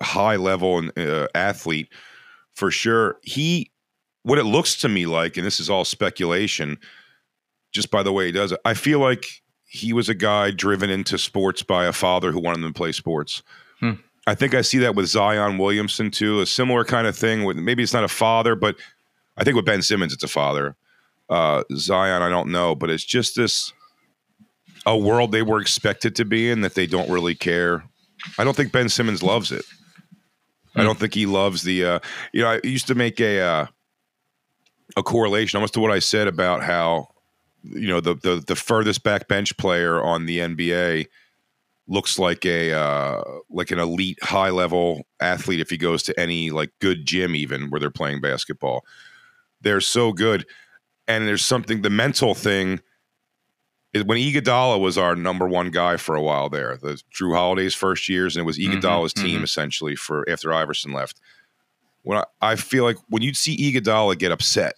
high 0.03 0.35
level 0.35 0.89
uh, 0.97 1.27
athlete 1.33 1.89
for 2.53 2.69
sure. 2.69 3.17
He, 3.23 3.71
what 4.23 4.37
it 4.37 4.43
looks 4.43 4.75
to 4.81 4.89
me 4.89 5.05
like, 5.05 5.37
and 5.37 5.45
this 5.45 5.59
is 5.59 5.69
all 5.69 5.85
speculation, 5.85 6.77
just 7.71 7.89
by 7.89 8.03
the 8.03 8.11
way 8.11 8.27
he 8.27 8.31
does 8.31 8.51
it, 8.51 8.59
I 8.65 8.73
feel 8.75 8.99
like 8.99 9.25
he 9.65 9.93
was 9.93 10.09
a 10.09 10.13
guy 10.13 10.51
driven 10.51 10.91
into 10.91 11.17
sports 11.17 11.63
by 11.63 11.85
a 11.85 11.93
father 11.93 12.31
who 12.31 12.39
wanted 12.39 12.63
him 12.63 12.71
to 12.71 12.77
play 12.77 12.91
sports. 12.91 13.41
I 14.25 14.35
think 14.35 14.53
I 14.53 14.61
see 14.61 14.77
that 14.79 14.95
with 14.95 15.07
Zion 15.07 15.57
Williamson 15.57 16.09
too, 16.09 16.39
a 16.39 16.45
similar 16.45 16.85
kind 16.85 17.07
of 17.07 17.17
thing. 17.17 17.43
With 17.43 17.57
maybe 17.57 17.83
it's 17.83 17.93
not 17.93 18.03
a 18.03 18.09
father, 18.09 18.55
but 18.55 18.77
I 19.37 19.43
think 19.43 19.55
with 19.55 19.65
Ben 19.65 19.81
Simmons, 19.81 20.13
it's 20.13 20.23
a 20.23 20.29
father. 20.29 20.75
Uh, 21.29 21.63
Zion, 21.75 22.21
I 22.21 22.29
don't 22.29 22.51
know, 22.51 22.75
but 22.75 22.89
it's 22.89 23.03
just 23.03 23.35
this 23.35 23.73
a 24.85 24.97
world 24.97 25.31
they 25.31 25.41
were 25.41 25.61
expected 25.61 26.15
to 26.17 26.25
be 26.25 26.49
in 26.49 26.61
that 26.61 26.75
they 26.75 26.87
don't 26.87 27.09
really 27.09 27.35
care. 27.35 27.83
I 28.37 28.43
don't 28.43 28.55
think 28.55 28.71
Ben 28.71 28.89
Simmons 28.89 29.23
loves 29.23 29.51
it. 29.51 29.65
I 30.75 30.81
hmm. 30.81 30.87
don't 30.87 30.99
think 30.99 31.13
he 31.13 31.25
loves 31.25 31.63
the. 31.63 31.85
Uh, 31.85 31.99
you 32.31 32.41
know, 32.41 32.49
I 32.49 32.61
used 32.63 32.87
to 32.87 32.95
make 32.95 33.19
a 33.19 33.41
uh, 33.41 33.65
a 34.95 35.03
correlation 35.03 35.57
almost 35.57 35.73
to 35.75 35.79
what 35.79 35.91
I 35.91 35.99
said 35.99 36.27
about 36.27 36.63
how 36.63 37.09
you 37.63 37.87
know 37.87 37.99
the 37.99 38.15
the 38.15 38.43
the 38.45 38.55
furthest 38.55 39.03
back 39.03 39.27
bench 39.27 39.55
player 39.57 40.01
on 40.01 40.25
the 40.25 40.39
NBA 40.39 41.07
looks 41.87 42.17
like 42.17 42.45
a 42.45 42.71
uh, 42.73 43.21
like 43.49 43.71
an 43.71 43.79
elite 43.79 44.19
high 44.23 44.49
level 44.49 45.03
athlete 45.19 45.59
if 45.59 45.69
he 45.69 45.77
goes 45.77 46.03
to 46.03 46.19
any 46.19 46.49
like 46.49 46.71
good 46.79 47.05
gym 47.05 47.35
even 47.35 47.69
where 47.69 47.79
they're 47.79 47.91
playing 47.91 48.21
basketball. 48.21 48.85
They're 49.61 49.81
so 49.81 50.11
good, 50.11 50.45
and 51.07 51.27
there's 51.27 51.45
something 51.45 51.81
the 51.81 51.89
mental 51.89 52.33
thing 52.33 52.79
is 53.93 54.03
when 54.03 54.17
Iguodala 54.17 54.79
was 54.79 54.97
our 54.97 55.15
number 55.15 55.47
one 55.47 55.69
guy 55.69 55.97
for 55.97 56.15
a 56.15 56.21
while 56.21 56.49
there, 56.49 56.77
the 56.81 57.01
Jrue 57.13 57.35
Holiday's 57.35 57.75
first 57.75 58.09
years, 58.09 58.35
and 58.35 58.43
it 58.43 58.45
was 58.45 58.57
mm-hmm, 58.57 58.73
Iguodala's 58.79 59.13
mm-hmm, 59.13 59.25
team 59.25 59.35
mm-hmm. 59.37 59.43
essentially 59.43 59.95
for 59.95 60.27
after 60.29 60.53
Iverson 60.53 60.93
left. 60.93 61.19
When 62.01 62.17
I, 62.17 62.25
I 62.41 62.55
feel 62.55 62.83
like 62.83 62.97
when 63.07 63.21
you'd 63.21 63.37
see 63.37 63.55
Iguodala 63.55 64.17
get 64.17 64.31
upset, 64.31 64.75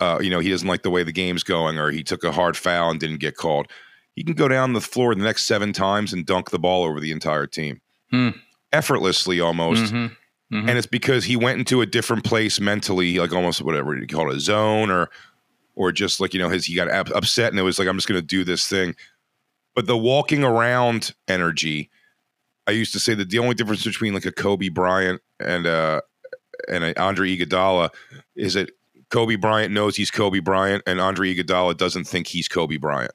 uh, 0.00 0.18
you 0.20 0.30
know 0.30 0.40
he 0.40 0.50
doesn't 0.50 0.66
like 0.66 0.82
the 0.82 0.90
way 0.90 1.02
the 1.02 1.12
game's 1.12 1.42
going, 1.42 1.78
or 1.78 1.90
he 1.90 2.02
took 2.02 2.24
a 2.24 2.32
hard 2.32 2.56
foul 2.56 2.90
and 2.90 2.98
didn't 2.98 3.20
get 3.20 3.36
called. 3.36 3.68
He 4.14 4.24
can 4.24 4.34
go 4.34 4.48
down 4.48 4.72
the 4.72 4.80
floor 4.80 5.14
the 5.14 5.22
next 5.22 5.46
seven 5.46 5.72
times 5.72 6.12
and 6.12 6.26
dunk 6.26 6.50
the 6.50 6.58
ball 6.58 6.84
over 6.84 7.00
the 7.00 7.12
entire 7.12 7.46
team, 7.46 7.80
hmm. 8.10 8.30
effortlessly 8.72 9.40
almost. 9.40 9.84
Mm-hmm, 9.92 10.54
mm-hmm. 10.56 10.68
And 10.68 10.78
it's 10.78 10.86
because 10.86 11.24
he 11.24 11.36
went 11.36 11.58
into 11.58 11.80
a 11.80 11.86
different 11.86 12.24
place 12.24 12.60
mentally, 12.60 13.18
like 13.18 13.32
almost 13.32 13.62
whatever 13.62 13.96
you 13.96 14.06
call 14.06 14.30
it, 14.30 14.36
a 14.36 14.40
zone 14.40 14.90
or 14.90 15.08
or 15.74 15.92
just 15.92 16.20
like 16.20 16.34
you 16.34 16.40
know 16.40 16.48
his 16.48 16.66
he 16.66 16.74
got 16.74 16.90
upset 17.14 17.50
and 17.50 17.58
it 17.58 17.62
was 17.62 17.78
like 17.78 17.88
I'm 17.88 17.96
just 17.96 18.08
going 18.08 18.20
to 18.20 18.26
do 18.26 18.44
this 18.44 18.66
thing. 18.66 18.94
But 19.74 19.86
the 19.86 19.96
walking 19.96 20.44
around 20.44 21.14
energy, 21.28 21.90
I 22.66 22.72
used 22.72 22.92
to 22.92 23.00
say 23.00 23.14
that 23.14 23.30
the 23.30 23.38
only 23.38 23.54
difference 23.54 23.84
between 23.84 24.12
like 24.12 24.26
a 24.26 24.32
Kobe 24.32 24.68
Bryant 24.68 25.22
and 25.40 25.66
uh 25.66 26.02
and 26.68 26.84
an 26.84 26.94
Andre 26.96 27.36
Iguodala 27.36 27.90
is 28.36 28.54
that 28.54 28.70
Kobe 29.10 29.36
Bryant 29.36 29.72
knows 29.72 29.96
he's 29.96 30.10
Kobe 30.10 30.40
Bryant 30.40 30.82
and 30.86 31.00
Andre 31.00 31.34
Iguodala 31.34 31.76
doesn't 31.76 32.04
think 32.04 32.26
he's 32.26 32.48
Kobe 32.48 32.76
Bryant. 32.76 33.12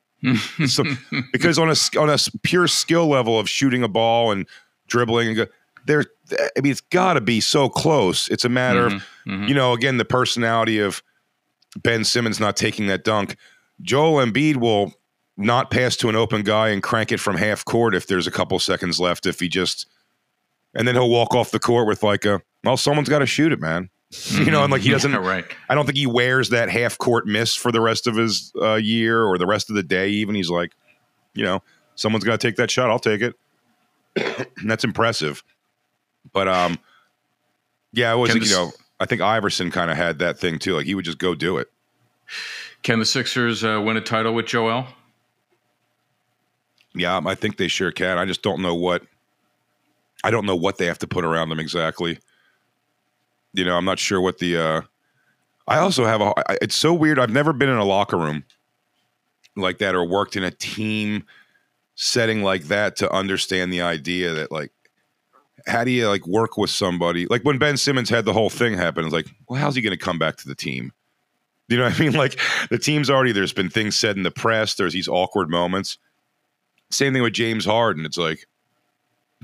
So 0.68 0.84
because 1.32 1.60
on 1.60 1.70
a 1.70 1.76
on 2.00 2.10
a 2.10 2.18
pure 2.44 2.68
skill 2.68 3.08
level 3.08 3.40
of 3.40 3.50
shooting 3.50 3.84
a 3.84 3.88
ball 3.88 4.32
and 4.32 4.48
dribbling 4.88 5.28
and 5.28 5.38
go, 5.38 5.46
there 5.86 6.06
I 6.56 6.62
mean 6.62 6.72
it's 6.72 6.82
got 6.82 7.14
to 7.14 7.22
be 7.22 7.40
so 7.40 7.70
close. 7.70 8.28
It's 8.30 8.46
a 8.46 8.50
matter 8.50 8.88
mm-hmm, 8.88 8.96
of 8.96 9.04
mm-hmm. 9.28 9.44
you 9.48 9.56
know 9.56 9.74
again 9.74 9.98
the 9.98 10.06
personality 10.06 10.80
of 10.80 11.04
Ben 11.84 12.04
Simmons 12.04 12.40
not 12.40 12.58
taking 12.58 12.88
that 12.88 13.04
dunk. 13.04 13.38
Joel 13.82 14.26
Embiid 14.26 14.58
will 14.58 14.94
not 15.38 15.70
pass 15.70 15.96
to 15.98 16.10
an 16.10 16.16
open 16.16 16.42
guy 16.42 16.70
and 16.70 16.82
crank 16.82 17.12
it 17.12 17.20
from 17.20 17.38
half 17.38 17.64
court 17.64 17.94
if 17.94 18.08
there's 18.08 18.28
a 18.28 18.32
couple 18.32 18.58
seconds 18.60 19.00
left. 19.00 19.26
If 19.26 19.40
he 19.40 19.48
just, 19.48 19.88
and 20.74 20.88
then 20.88 20.96
he'll 20.96 21.10
walk 21.10 21.36
off 21.36 21.52
the 21.52 21.60
court 21.60 21.88
with 21.88 22.02
like 22.02 22.26
a, 22.26 22.42
well, 22.64 22.76
someone's 22.76 23.10
got 23.10 23.20
to 23.20 23.28
shoot 23.28 23.52
it, 23.52 23.62
man. 23.62 23.90
you 24.32 24.52
know, 24.52 24.63
and 24.63 24.72
like 24.72 24.82
he 24.82 24.89
doesn't. 24.89 25.12
Yeah, 25.12 25.17
right. 25.17 25.46
I 25.70 25.76
don't 25.76 25.86
think 25.86 25.98
he 25.98 26.08
wears 26.08 26.50
that 26.50 26.70
half 26.70 26.98
court 26.98 27.28
miss 27.28 27.56
for 27.56 27.72
the 27.72 27.82
rest 27.82 28.08
of 28.08 28.15
his 28.15 28.54
uh, 28.62 28.76
year 28.76 29.24
or 29.24 29.38
the 29.38 29.46
rest 29.46 29.70
of 29.70 29.76
the 29.76 29.84
day. 29.84 30.10
Even 30.10 30.36
he's 30.36 30.50
like, 30.50 30.72
you 31.34 31.43
know, 31.43 31.62
someone's 31.96 32.24
got 32.24 32.39
to 32.39 32.48
take 32.48 32.56
that 32.56 32.72
shot. 32.72 32.89
I'll 32.89 33.00
take 33.00 33.22
it. 33.22 33.36
that's 34.65 34.84
impressive. 34.84 35.43
But 36.32 36.48
um, 36.48 36.80
yeah, 37.91 38.13
it 38.13 38.17
was 38.17 38.34
you 38.34 38.56
know 38.56 38.72
I 39.00 39.06
think 39.06 39.22
Iverson 39.22 39.72
kind 39.72 39.91
of 39.91 39.98
had 39.98 40.20
that 40.20 40.39
thing 40.39 40.60
too. 40.60 40.76
Like 40.76 40.86
he 40.86 40.96
would 40.96 41.06
just 41.06 41.17
go 41.17 41.36
do 41.36 41.58
it. 41.58 41.70
Can 42.84 43.00
the 43.00 43.06
Sixers 43.06 43.63
uh, 43.63 43.82
win 43.84 43.98
a 43.98 44.02
title 44.02 44.34
with 44.34 44.46
Joel? 44.46 44.88
Yeah, 46.96 47.22
I 47.26 47.36
think 47.36 47.58
they 47.58 47.67
sure 47.67 47.91
can. 47.91 48.17
I 48.17 48.26
just 48.26 48.41
don't 48.41 48.62
know 48.62 48.76
what. 48.76 49.04
I 50.24 50.32
don't 50.32 50.46
know 50.46 50.56
what 50.56 50.78
they 50.78 50.86
have 50.86 51.00
to 51.00 51.08
put 51.08 51.26
around 51.26 51.50
them 51.50 51.60
exactly. 51.60 52.20
You 53.58 53.65
know, 53.65 53.76
I'm 53.76 53.86
not 53.86 54.00
sure 54.00 54.22
what 54.22 54.38
the. 54.38 54.58
Uh, 54.58 54.82
I 55.67 55.80
also 55.80 56.06
have 56.06 56.22
a. 56.22 56.34
It's 56.62 56.76
so 56.76 56.93
weird. 56.93 57.20
I've 57.20 57.32
never 57.32 57.54
been 57.54 57.70
in 57.70 57.78
a 57.78 57.86
locker 57.86 58.17
room 58.17 58.43
like 59.56 59.80
that 59.80 59.96
or 59.96 60.06
worked 60.06 60.36
in 60.36 60.43
a 60.43 60.52
team 60.52 61.26
setting 61.96 62.43
like 62.43 62.65
that 62.65 62.96
to 62.98 63.12
understand 63.12 63.74
the 63.74 63.82
idea 63.82 64.32
that 64.32 64.52
like 64.52 64.72
how 65.65 65.84
do 65.84 65.89
you 65.89 66.08
like 66.08 66.26
work 66.28 66.58
with 66.58 66.70
somebody 66.70 67.26
like 67.26 67.41
when 67.41 67.58
Ben 67.58 67.76
Simmons 67.76 68.10
had 68.10 68.26
the 68.26 68.34
whole 68.34 68.50
thing 68.50 68.76
happen? 68.76 69.04
It's 69.04 69.13
like, 69.13 69.28
well, 69.50 69.60
how's 69.60 69.76
he 69.76 69.82
going 69.82 69.98
to 69.98 70.04
come 70.04 70.20
back 70.20 70.38
to 70.38 70.48
the 70.48 70.56
team? 70.56 70.93
You 71.67 71.78
know 71.78 71.84
what 71.86 72.00
I 72.00 72.04
mean? 72.04 72.13
Like 72.17 72.39
the 72.70 72.78
team's 72.78 73.10
already 73.10 73.32
there's 73.32 73.54
been 73.54 73.70
things 73.70 73.96
said 73.96 74.15
in 74.15 74.24
the 74.24 74.32
press. 74.32 74.76
There's 74.76 74.93
these 74.93 75.08
awkward 75.08 75.50
moments. 75.50 75.98
Same 76.89 77.13
thing 77.13 77.24
with 77.24 77.34
James 77.34 77.65
Harden. 77.65 78.06
It's 78.06 78.17
like 78.17 78.48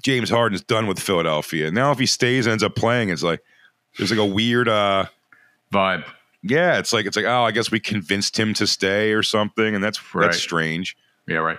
James 0.02 0.30
Harden's 0.30 0.63
done 0.63 0.88
with 0.88 0.99
Philadelphia. 0.99 1.71
Now 1.71 1.91
if 1.91 1.99
he 1.99 2.06
stays 2.06 2.47
ends 2.47 2.63
up 2.63 2.76
playing, 2.76 3.10
it's 3.10 3.23
like 3.23 3.41
there's 3.97 4.12
like 4.12 4.19
a 4.19 4.25
weird 4.25 4.67
uh 4.67 5.06
vibe. 5.71 6.06
Yeah, 6.41 6.77
it's 6.77 6.91
like 6.91 7.06
it's 7.06 7.15
like 7.15 7.25
oh, 7.25 7.43
I 7.43 7.51
guess 7.51 7.71
we 7.71 7.79
convinced 7.79 8.38
him 8.38 8.53
to 8.56 8.67
stay 8.67 9.13
or 9.13 9.23
something, 9.23 9.75
and 9.75 9.84
that's 9.84 10.13
right. 10.13 10.25
that's 10.25 10.38
strange. 10.38 10.97
Yeah, 11.27 11.38
right. 11.38 11.58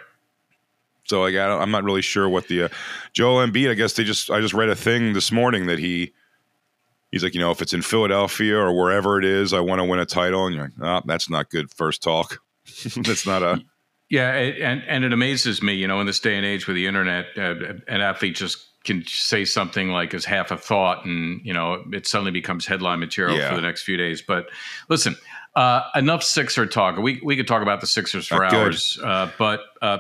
So 1.05 1.23
like 1.23 1.35
I 1.35 1.63
am 1.63 1.71
not 1.71 1.85
really 1.85 2.03
sure 2.03 2.29
what 2.29 2.49
the 2.49 2.65
uh, 2.65 2.69
Joel 3.13 3.47
Embiid. 3.47 3.71
I 3.71 3.75
guess 3.75 3.95
they 3.95 4.05
just 4.05 4.31
I 4.31 4.41
just 4.41 4.55
read 4.55 4.69
a 4.69 4.77
thing 4.77 5.13
this 5.13 5.33
morning 5.33 5.67
that 5.67 5.79
he 5.79 6.13
he's 7.13 7.23
like 7.23 7.35
you 7.35 7.41
know 7.41 7.51
if 7.51 7.63
it's 7.63 7.73
in 7.73 7.83
Philadelphia 7.83 8.57
or 8.57 8.77
wherever 8.77 9.19
it 9.19 9.25
is, 9.25 9.53
I 9.53 9.61
want 9.61 9.81
to 9.81 9.85
win 9.85 10.01
a 10.01 10.07
title, 10.07 10.47
and 10.47 10.55
you're 10.55 10.65
like, 10.65 10.73
oh, 10.83 11.03
that's 11.07 11.31
not 11.31 11.51
good 11.51 11.71
first 11.73 12.03
talk. 12.03 12.39
that's 12.97 13.27
not 13.27 13.43
a 13.43 13.63
yeah, 14.11 14.33
and 14.33 14.83
and 14.87 15.05
it 15.05 15.13
amazes 15.13 15.63
me, 15.63 15.75
you 15.75 15.89
know, 15.89 16.01
in 16.01 16.07
this 16.07 16.21
day 16.21 16.37
and 16.37 16.45
age 16.45 16.67
with 16.67 16.77
the 16.77 16.87
internet, 16.87 17.27
uh, 17.37 17.55
an 17.89 18.01
athlete 18.01 18.37
just 18.37 18.67
can 18.85 19.05
say 19.07 19.45
something 19.45 19.89
like 19.91 20.15
as 20.15 20.25
half 20.25 20.51
a 20.51 20.57
thought, 20.57 21.05
and 21.05 21.41
you 21.45 21.53
know, 21.53 21.83
it 21.93 22.07
suddenly 22.07 22.31
becomes 22.31 22.67
headline 22.67 23.01
material 23.01 23.37
yeah. 23.37 23.49
for 23.49 23.57
the 23.57 23.63
next 23.63 23.83
few 23.83 23.97
days. 23.97 24.23
But 24.23 24.51
listen, 24.89 25.17
uh, 25.57 25.83
enough 25.95 26.23
Sixer 26.23 26.67
talk. 26.67 26.97
We 26.99 27.21
we 27.25 27.37
could 27.37 27.49
talk 27.49 27.63
about 27.63 27.81
the 27.81 27.87
Sixers 27.87 28.27
for 28.27 28.43
not 28.43 28.53
hours, 28.53 28.99
uh, 29.03 29.31
but 29.39 29.61
uh, 29.81 29.99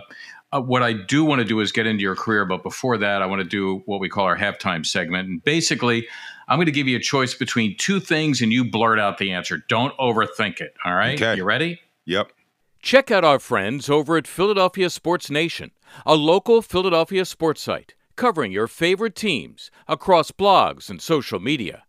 uh, 0.52 0.60
what 0.60 0.82
I 0.82 0.92
do 0.92 1.24
want 1.24 1.40
to 1.40 1.44
do 1.44 1.60
is 1.60 1.72
get 1.72 1.86
into 1.86 2.02
your 2.02 2.14
career, 2.14 2.44
but 2.44 2.62
before 2.62 2.98
that, 2.98 3.22
I 3.22 3.26
want 3.26 3.40
to 3.40 3.48
do 3.48 3.82
what 3.86 4.00
we 4.00 4.08
call 4.08 4.24
our 4.24 4.36
halftime 4.36 4.84
segment. 4.84 5.28
And 5.28 5.42
basically, 5.42 6.06
I'm 6.46 6.58
going 6.58 6.66
to 6.66 6.72
give 6.72 6.86
you 6.86 6.96
a 6.96 7.00
choice 7.00 7.34
between 7.34 7.76
two 7.78 8.00
things, 8.00 8.42
and 8.42 8.52
you 8.52 8.70
blurt 8.70 9.00
out 9.00 9.18
the 9.18 9.32
answer. 9.32 9.62
Don't 9.68 9.96
overthink 9.96 10.60
it. 10.60 10.74
All 10.84 10.94
right? 10.94 11.20
Okay. 11.20 11.36
You 11.36 11.44
ready? 11.44 11.80
Yep. 12.04 12.32
Check 12.80 13.10
out 13.10 13.24
our 13.24 13.38
friends 13.38 13.88
over 13.88 14.18
at 14.18 14.26
Philadelphia 14.26 14.90
Sports 14.90 15.30
Nation, 15.30 15.70
a 16.04 16.14
local 16.14 16.60
Philadelphia 16.60 17.24
sports 17.24 17.62
site 17.62 17.94
covering 18.16 18.52
your 18.52 18.66
favorite 18.66 19.14
teams 19.14 19.70
across 19.88 20.30
blogs 20.30 20.88
and 20.90 21.00
social 21.02 21.40
media. 21.40 21.84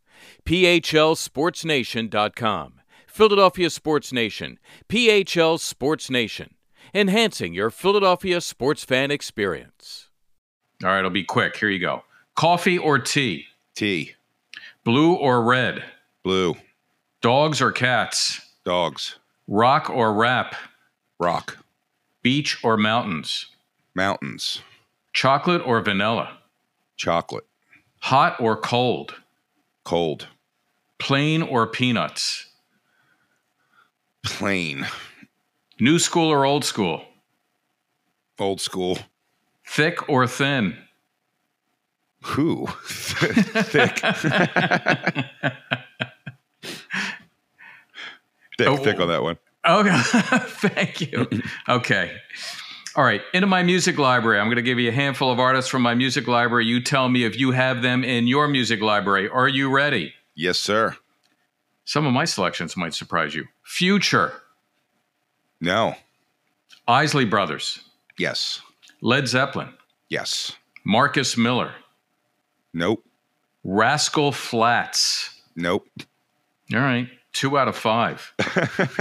PHLSportsNation.com. 0.45 2.73
Philadelphia 3.07 3.69
Sports 3.69 4.11
Nation. 4.11 4.59
PHL 4.89 5.57
Sports 5.59 6.09
Nation 6.09 6.55
enhancing 6.95 7.53
your 7.53 7.69
Philadelphia 7.69 8.39
sports 8.39 8.85
fan 8.85 9.11
experience. 9.11 10.09
All 10.83 10.89
right, 10.89 10.99
it'll 10.99 11.11
be 11.11 11.23
quick. 11.23 11.57
Here 11.57 11.69
you 11.69 11.79
go. 11.79 12.03
Coffee 12.35 12.77
or 12.77 12.99
tea? 12.99 13.45
Tea. 13.75 14.13
Blue 14.83 15.13
or 15.13 15.43
red? 15.43 15.83
Blue. 16.23 16.55
Dogs 17.21 17.61
or 17.61 17.71
cats? 17.71 18.39
Dogs. 18.63 19.19
Rock 19.47 19.89
or 19.89 20.13
rap? 20.13 20.55
Rock. 21.19 21.57
Beach 22.23 22.57
or 22.63 22.77
mountains? 22.77 23.47
Mountains. 23.93 24.61
Chocolate 25.15 25.61
or 25.65 25.79
vanilla? 25.79 26.37
Chocolate. 26.97 27.45
Hot 28.01 28.35
or 28.37 28.57
cold? 28.57 29.15
Cold. 29.85 30.27
Plain 30.99 31.41
or 31.41 31.67
peanuts? 31.67 32.47
Plain. 34.25 34.85
New 35.79 35.99
school 35.99 36.29
or 36.29 36.45
old 36.45 36.65
school? 36.65 37.01
Old 38.37 38.59
school. 38.59 38.97
Thick 39.65 40.09
or 40.09 40.27
thin? 40.27 40.75
Who? 42.23 42.67
thick. 42.85 43.97
thick, 48.57 48.67
Oh. 48.67 48.75
thick 48.77 48.99
on 48.99 49.07
that 49.07 49.23
one. 49.23 49.37
Okay, 49.65 49.97
thank 50.67 50.99
you. 51.01 51.27
Okay. 51.69 52.17
All 52.95 53.03
right, 53.03 53.21
into 53.33 53.47
my 53.47 53.61
music 53.61 53.97
library. 53.97 54.39
I'm 54.39 54.47
going 54.47 54.55
to 54.55 54.61
give 54.61 54.79
you 54.79 54.89
a 54.89 54.93
handful 54.93 55.29
of 55.29 55.37
artists 55.39 55.69
from 55.69 55.81
my 55.81 55.93
music 55.95 56.27
library. 56.27 56.65
You 56.65 56.81
tell 56.81 57.09
me 57.09 57.25
if 57.25 57.37
you 57.37 57.51
have 57.51 57.81
them 57.81 58.03
in 58.05 58.25
your 58.27 58.47
music 58.47 58.79
library. 58.81 59.27
Are 59.27 59.49
you 59.49 59.69
ready? 59.69 60.13
Yes, 60.33 60.57
sir. 60.57 60.95
Some 61.83 62.05
of 62.05 62.13
my 62.13 62.23
selections 62.25 62.77
might 62.77 62.93
surprise 62.93 63.35
you. 63.35 63.45
Future, 63.63 64.33
No. 65.59 65.95
Isley 66.87 67.25
Brothers, 67.25 67.79
Yes. 68.17 68.61
Led 69.01 69.27
Zeppelin, 69.27 69.69
Yes. 70.09 70.53
Marcus 70.85 71.35
Miller, 71.35 71.73
Nope. 72.73 73.03
Rascal 73.63 74.31
Flatts. 74.31 75.41
Nope. 75.55 75.87
All 76.73 76.79
right, 76.79 77.09
two 77.35 77.57
out 77.59 77.67
of 77.67 77.75
five. 77.77 78.33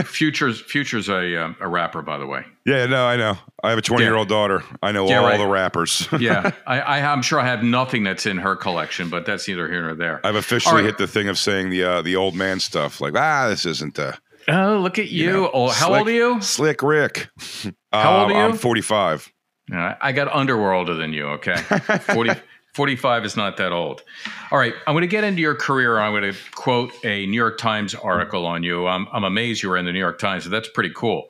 Future's 0.05 0.61
Future's 0.61 1.09
a 1.09 1.37
um, 1.45 1.57
a 1.61 1.69
rapper, 1.69 2.03
by 2.03 2.19
the 2.19 2.27
way. 2.27 2.45
Yeah, 2.67 2.87
no, 2.87 3.07
I 3.07 3.17
know. 3.17 3.37
I 3.63 3.71
have 3.71 3.79
a 3.79 3.83
20 3.83 4.05
year 4.05 4.15
old 4.17 4.29
daughter. 4.29 4.63
I 4.83 4.93
know 4.93 5.09
Yeah, 5.09 5.21
all 5.21 5.27
right. 5.27 5.39
the 5.39 5.47
rappers. 5.47 6.07
Yeah, 6.21 6.53
I, 6.67 6.81
I, 6.81 7.13
I'm 7.13 7.23
sure 7.23 7.39
I 7.41 7.47
have 7.47 7.63
nothing 7.63 8.05
that's 8.05 8.27
in 8.27 8.39
her 8.39 8.57
collection, 8.57 9.09
but 9.11 9.27
that's 9.27 9.47
neither 9.49 9.69
here 9.71 9.83
nor 9.83 9.95
there. 9.95 10.21
I've 10.25 10.35
officially 10.37 10.71
All 10.73 10.77
right. 10.79 10.85
hit 10.87 10.99
the 10.99 11.07
thing 11.07 11.29
of 11.29 11.39
saying 11.39 11.71
the 11.71 11.85
uh, 11.85 12.03
the 12.03 12.17
old 12.17 12.35
man 12.35 12.61
stuff. 12.61 13.01
Like, 13.01 13.15
ah, 13.17 13.49
this 13.49 13.65
isn't 13.67 13.99
uh 13.99 14.13
Oh, 14.49 14.79
look 14.83 14.99
at 14.99 15.09
you! 15.09 15.31
know, 15.33 15.51
oh, 15.55 15.69
how 15.71 15.87
slick- 15.89 15.99
old 16.01 16.09
are 16.09 16.13
you? 16.13 16.41
Slick 16.43 16.83
Rick. 16.83 17.29
How 17.93 18.23
old 18.25 18.31
Uh, 18.31 18.35
are 18.35 18.39
you? 18.49 18.53
I'm 18.53 18.57
45. 18.59 19.33
Yeah, 19.71 19.97
I 20.01 20.13
got 20.13 20.29
underworlder 20.29 20.97
than 20.99 21.15
you. 21.15 21.27
Okay, 21.39 21.57
40, 22.13 22.33
45 22.75 23.25
is 23.25 23.37
not 23.37 23.57
that 23.59 23.71
old. 23.71 24.03
All 24.51 24.59
right, 24.59 24.75
I'm 24.87 24.95
going 24.95 25.03
to 25.03 25.09
get 25.09 25.23
into 25.23 25.41
your 25.41 25.55
career. 25.55 25.99
I'm 26.01 26.13
going 26.13 26.33
to 26.33 26.39
quote 26.57 26.93
a 27.05 27.25
New 27.27 27.37
York 27.37 27.57
Times 27.57 27.95
article 27.95 28.47
on 28.47 28.65
you. 28.65 28.89
I'm, 28.89 29.07
I'm 29.13 29.23
amazed 29.23 29.63
you 29.63 29.71
were 29.71 29.77
in 29.77 29.85
the 29.85 29.93
New 29.93 30.01
York 30.01 30.19
Times. 30.19 30.45
So 30.45 30.51
that's 30.51 30.69
pretty 30.69 30.91
cool. 30.91 31.29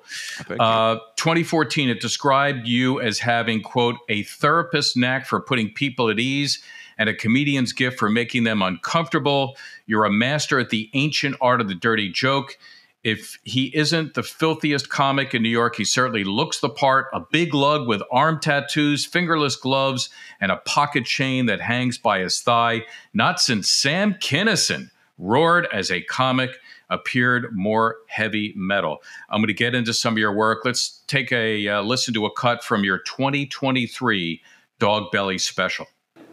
Uh, 0.49 0.97
2014, 1.17 1.91
it 1.91 2.01
described 2.01 2.67
you 2.67 2.99
as 2.99 3.19
having, 3.19 3.63
quote, 3.63 3.97
a 4.09 4.23
therapist's 4.23 4.97
knack 4.97 5.27
for 5.27 5.39
putting 5.39 5.71
people 5.71 6.09
at 6.09 6.19
ease 6.19 6.63
and 6.97 7.11
a 7.11 7.15
comedian's 7.15 7.75
gift 7.75 7.99
for 7.99 8.09
making 8.09 8.45
them 8.45 8.63
uncomfortable. 8.63 9.57
You're 9.87 10.07
a 10.07 10.11
master 10.11 10.59
at 10.59 10.71
the 10.71 10.89
ancient 10.95 11.37
art 11.43 11.61
of 11.61 11.69
the 11.69 11.75
dirty 11.75 12.11
joke. 12.11 12.57
If 13.05 13.38
he 13.45 13.67
isn't 13.77 14.14
the 14.14 14.23
filthiest 14.23 14.88
comic 14.88 15.35
in 15.35 15.43
New 15.43 15.51
York, 15.51 15.77
he 15.77 15.85
certainly 15.85 16.25
looks 16.25 16.61
the 16.61 16.71
part. 16.71 17.07
A 17.12 17.21
big 17.21 17.53
lug 17.53 17.87
with 17.87 18.03
arm 18.11 18.40
tattoos, 18.40 19.05
fingerless 19.05 19.57
gloves, 19.57 20.09
and 20.40 20.51
a 20.51 20.57
pocket 20.57 21.05
chain 21.05 21.45
that 21.47 21.61
hangs 21.61 21.99
by 21.99 22.21
his 22.21 22.40
thigh. 22.40 22.83
Not 23.12 23.40
since 23.40 23.69
Sam 23.69 24.14
Kinison 24.14 24.90
roared 25.19 25.69
as 25.71 25.90
a 25.90 26.01
comic 26.01 26.59
appeared 26.90 27.55
more 27.55 27.97
heavy 28.07 28.55
metal. 28.57 29.03
I'm 29.29 29.40
going 29.40 29.49
to 29.49 29.55
get 29.55 29.75
into 29.75 29.93
some 29.93 30.14
of 30.14 30.19
your 30.19 30.33
work. 30.33 30.64
Let's 30.64 31.03
take 31.07 31.31
a 31.31 31.69
uh, 31.69 31.83
listen 31.83 32.14
to 32.14 32.25
a 32.25 32.33
cut 32.33 32.64
from 32.64 32.85
your 32.85 32.99
2023 32.99 34.40
Dog 34.79 35.12
Belly 35.12 35.38
special. 35.38 35.87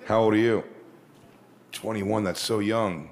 How 0.06 0.22
old 0.22 0.34
are 0.34 0.38
you? 0.38 0.64
21. 1.74 2.24
That's 2.24 2.40
so 2.40 2.60
young. 2.60 3.10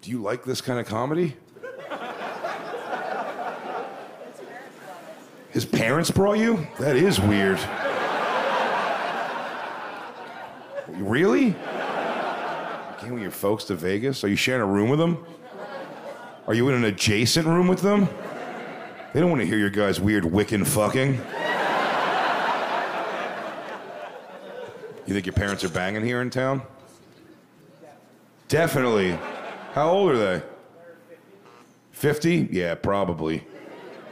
Do 0.00 0.10
you 0.10 0.22
like 0.22 0.44
this 0.44 0.60
kind 0.60 0.78
of 0.78 0.86
comedy? 0.86 1.36
His 5.58 5.64
parents 5.64 6.08
brought 6.08 6.38
you? 6.38 6.64
That 6.78 6.94
is 6.94 7.18
weird. 7.18 7.58
Really? 10.86 11.46
You 11.46 11.54
came 13.00 13.14
with 13.14 13.22
your 13.22 13.32
folks 13.32 13.64
to 13.64 13.74
Vegas? 13.74 14.22
Are 14.22 14.28
you 14.28 14.36
sharing 14.36 14.62
a 14.62 14.66
room 14.66 14.88
with 14.88 15.00
them? 15.00 15.26
Are 16.46 16.54
you 16.54 16.68
in 16.68 16.76
an 16.76 16.84
adjacent 16.84 17.44
room 17.44 17.66
with 17.66 17.80
them? 17.82 18.08
They 19.12 19.18
don't 19.18 19.30
want 19.30 19.42
to 19.42 19.48
hear 19.48 19.58
your 19.58 19.68
guys' 19.68 20.00
weird 20.00 20.22
Wiccan 20.22 20.64
fucking. 20.64 21.14
You 25.08 25.12
think 25.12 25.26
your 25.26 25.32
parents 25.32 25.64
are 25.64 25.70
banging 25.70 26.04
here 26.04 26.22
in 26.22 26.30
town? 26.30 26.62
Definitely. 28.46 29.18
How 29.72 29.90
old 29.90 30.12
are 30.12 30.18
they? 30.18 30.42
50? 31.90 32.48
Yeah, 32.52 32.76
probably. 32.76 33.44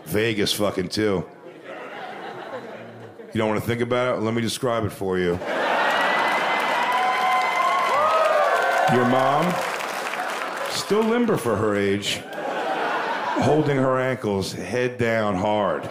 Vegas 0.06 0.52
fucking 0.52 0.88
too. 0.88 1.24
You 3.36 3.42
don't 3.42 3.50
want 3.50 3.60
to 3.60 3.66
think 3.66 3.82
about 3.82 4.16
it? 4.16 4.22
Let 4.22 4.32
me 4.32 4.40
describe 4.40 4.86
it 4.86 4.92
for 4.92 5.18
you. 5.18 5.38
Your 8.94 9.04
mom, 9.10 9.54
still 10.70 11.02
limber 11.02 11.36
for 11.36 11.54
her 11.54 11.76
age, 11.76 12.22
holding 13.42 13.76
her 13.76 14.00
ankles, 14.00 14.54
head 14.54 14.96
down 14.96 15.34
hard. 15.34 15.86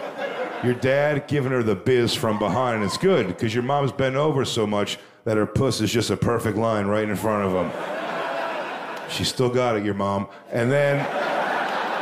Your 0.64 0.74
dad 0.74 1.28
giving 1.28 1.52
her 1.52 1.62
the 1.62 1.76
biz 1.76 2.12
from 2.12 2.40
behind, 2.40 2.82
it's 2.82 2.98
good 2.98 3.28
because 3.28 3.54
your 3.54 3.62
mom's 3.62 3.92
bent 3.92 4.16
over 4.16 4.44
so 4.44 4.66
much 4.66 4.98
that 5.22 5.36
her 5.36 5.46
puss 5.46 5.80
is 5.80 5.92
just 5.92 6.10
a 6.10 6.16
perfect 6.16 6.58
line 6.58 6.86
right 6.86 7.08
in 7.08 7.14
front 7.14 7.44
of 7.44 7.52
him. 7.52 9.08
She 9.08 9.22
still 9.22 9.50
got 9.50 9.76
it, 9.76 9.84
your 9.84 9.94
mom. 9.94 10.26
And 10.50 10.68
then 10.68 10.96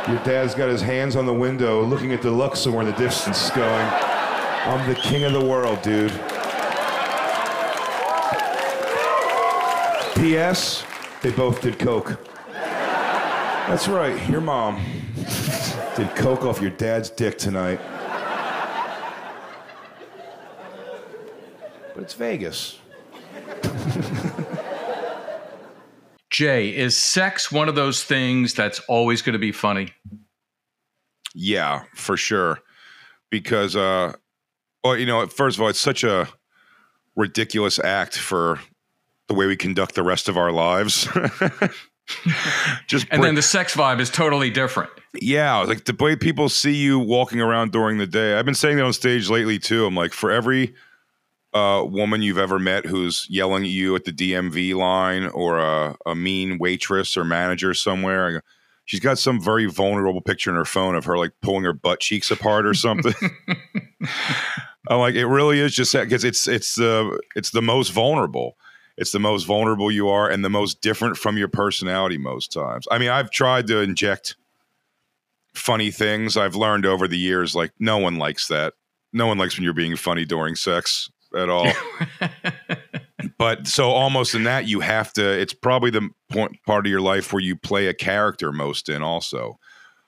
your 0.09 0.23
dad's 0.23 0.55
got 0.55 0.69
his 0.69 0.81
hands 0.81 1.15
on 1.15 1.27
the 1.27 1.33
window, 1.35 1.83
looking 1.83 2.13
at 2.13 2.23
the 2.23 2.31
Luxor 2.31 2.79
in 2.81 2.87
the 2.87 2.93
distance, 2.93 3.51
going, 3.51 4.04
I'm 4.65 4.89
the 4.89 4.95
king 4.95 5.23
of 5.23 5.33
the 5.33 5.45
world, 5.45 5.81
dude. 5.83 6.11
P.S. 10.15 10.83
They 11.21 11.29
both 11.29 11.61
did 11.61 11.77
coke. 11.77 12.19
That's 12.51 13.87
right, 13.87 14.27
your 14.27 14.41
mom 14.41 14.77
did 15.95 16.09
coke 16.15 16.43
off 16.45 16.61
your 16.61 16.71
dad's 16.71 17.11
dick 17.11 17.37
tonight. 17.37 17.79
But 21.93 22.03
it's 22.03 22.15
Vegas. 22.15 22.79
Jay, 26.31 26.75
is 26.75 26.97
sex 26.97 27.51
one 27.51 27.69
of 27.69 27.75
those 27.75 28.03
things 28.03 28.55
that's 28.55 28.79
always 28.87 29.21
going 29.21 29.33
to 29.33 29.39
be 29.39 29.51
funny? 29.51 29.93
Yeah, 31.35 31.83
for 31.93 32.17
sure. 32.17 32.59
Because, 33.29 33.75
uh, 33.75 34.13
well, 34.85 34.97
you 34.97 35.05
know, 35.07 35.25
first 35.27 35.57
of 35.57 35.61
all, 35.63 35.67
it's 35.69 35.79
such 35.79 36.03
a 36.03 36.27
ridiculous 37.15 37.79
act 37.79 38.17
for 38.17 38.59
the 39.27 39.33
way 39.33 39.47
we 39.47 39.55
conduct 39.57 39.95
the 39.95 40.03
rest 40.03 40.29
of 40.29 40.37
our 40.37 40.51
lives. 40.51 41.07
Just 42.87 43.07
And 43.09 43.19
bring- 43.19 43.29
then 43.29 43.35
the 43.35 43.41
sex 43.41 43.75
vibe 43.75 43.99
is 43.99 44.11
totally 44.11 44.51
different. 44.51 44.91
yeah, 45.19 45.57
like 45.61 45.85
the 45.85 45.95
way 45.99 46.15
people 46.15 46.49
see 46.49 46.75
you 46.75 46.99
walking 46.99 47.41
around 47.41 47.71
during 47.71 47.97
the 47.97 48.05
day. 48.05 48.35
I've 48.37 48.45
been 48.45 48.53
saying 48.53 48.77
that 48.77 48.85
on 48.85 48.93
stage 48.93 49.27
lately 49.27 49.57
too. 49.57 49.87
I'm 49.87 49.95
like, 49.95 50.13
for 50.13 50.29
every 50.29 50.75
uh, 51.55 51.83
woman 51.87 52.21
you've 52.21 52.37
ever 52.37 52.59
met 52.59 52.85
who's 52.85 53.25
yelling 53.27 53.63
at 53.63 53.69
you 53.69 53.95
at 53.95 54.03
the 54.03 54.11
DMV 54.11 54.75
line 54.75 55.25
or 55.25 55.57
a, 55.57 55.95
a 56.05 56.13
mean 56.13 56.59
waitress 56.59 57.17
or 57.17 57.23
manager 57.23 57.73
somewhere, 57.73 58.33
go, 58.33 58.39
she's 58.83 58.99
got 58.99 59.17
some 59.17 59.41
very 59.41 59.65
vulnerable 59.65 60.21
picture 60.21 60.51
in 60.51 60.57
her 60.57 60.65
phone 60.65 60.93
of 60.93 61.05
her 61.05 61.17
like 61.17 61.31
pulling 61.41 61.63
her 61.63 61.73
butt 61.73 62.01
cheeks 62.01 62.29
apart 62.29 62.67
or 62.67 62.75
something. 62.75 63.15
I'm 64.87 64.99
like, 64.99 65.15
it 65.15 65.27
really 65.27 65.59
is 65.59 65.73
just 65.73 65.93
that 65.93 66.05
because 66.05 66.23
it's 66.23 66.47
it's 66.47 66.75
the 66.75 67.19
it's 67.35 67.51
the 67.51 67.61
most 67.61 67.89
vulnerable. 67.89 68.57
It's 68.97 69.11
the 69.11 69.19
most 69.19 69.43
vulnerable 69.43 69.91
you 69.91 70.07
are 70.07 70.29
and 70.29 70.43
the 70.43 70.49
most 70.49 70.81
different 70.81 71.17
from 71.17 71.37
your 71.37 71.49
personality 71.49 72.17
most 72.17 72.53
times. 72.53 72.87
I 72.89 72.97
mean, 72.97 73.09
I've 73.09 73.29
tried 73.29 73.67
to 73.67 73.79
inject 73.79 74.35
funny 75.53 75.91
things. 75.91 76.37
I've 76.37 76.55
learned 76.55 76.85
over 76.85 77.07
the 77.07 77.17
years, 77.17 77.55
like 77.55 77.71
no 77.79 77.97
one 77.97 78.17
likes 78.17 78.47
that. 78.47 78.73
No 79.11 79.27
one 79.27 79.37
likes 79.37 79.57
when 79.57 79.63
you're 79.63 79.73
being 79.73 79.95
funny 79.95 80.25
during 80.25 80.55
sex 80.55 81.09
at 81.35 81.49
all. 81.49 81.71
but 83.37 83.67
so 83.67 83.91
almost 83.91 84.35
in 84.35 84.43
that 84.43 84.67
you 84.67 84.79
have 84.79 85.13
to. 85.13 85.25
It's 85.25 85.53
probably 85.53 85.89
the 85.89 86.09
point 86.29 86.57
part 86.65 86.85
of 86.85 86.89
your 86.89 87.01
life 87.01 87.33
where 87.33 87.41
you 87.41 87.55
play 87.55 87.87
a 87.87 87.93
character 87.93 88.51
most 88.51 88.89
in 88.89 89.01
also, 89.01 89.59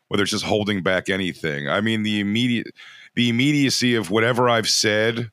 whether 0.08 0.24
it's 0.24 0.32
just 0.32 0.46
holding 0.46 0.84
back 0.84 1.10
anything. 1.10 1.70
I 1.70 1.82
mean, 1.82 2.04
the 2.04 2.20
immediate, 2.20 2.68
the 3.18 3.30
immediacy 3.30 3.96
of 3.96 4.12
whatever 4.12 4.48
I've 4.48 4.70
said 4.70 5.32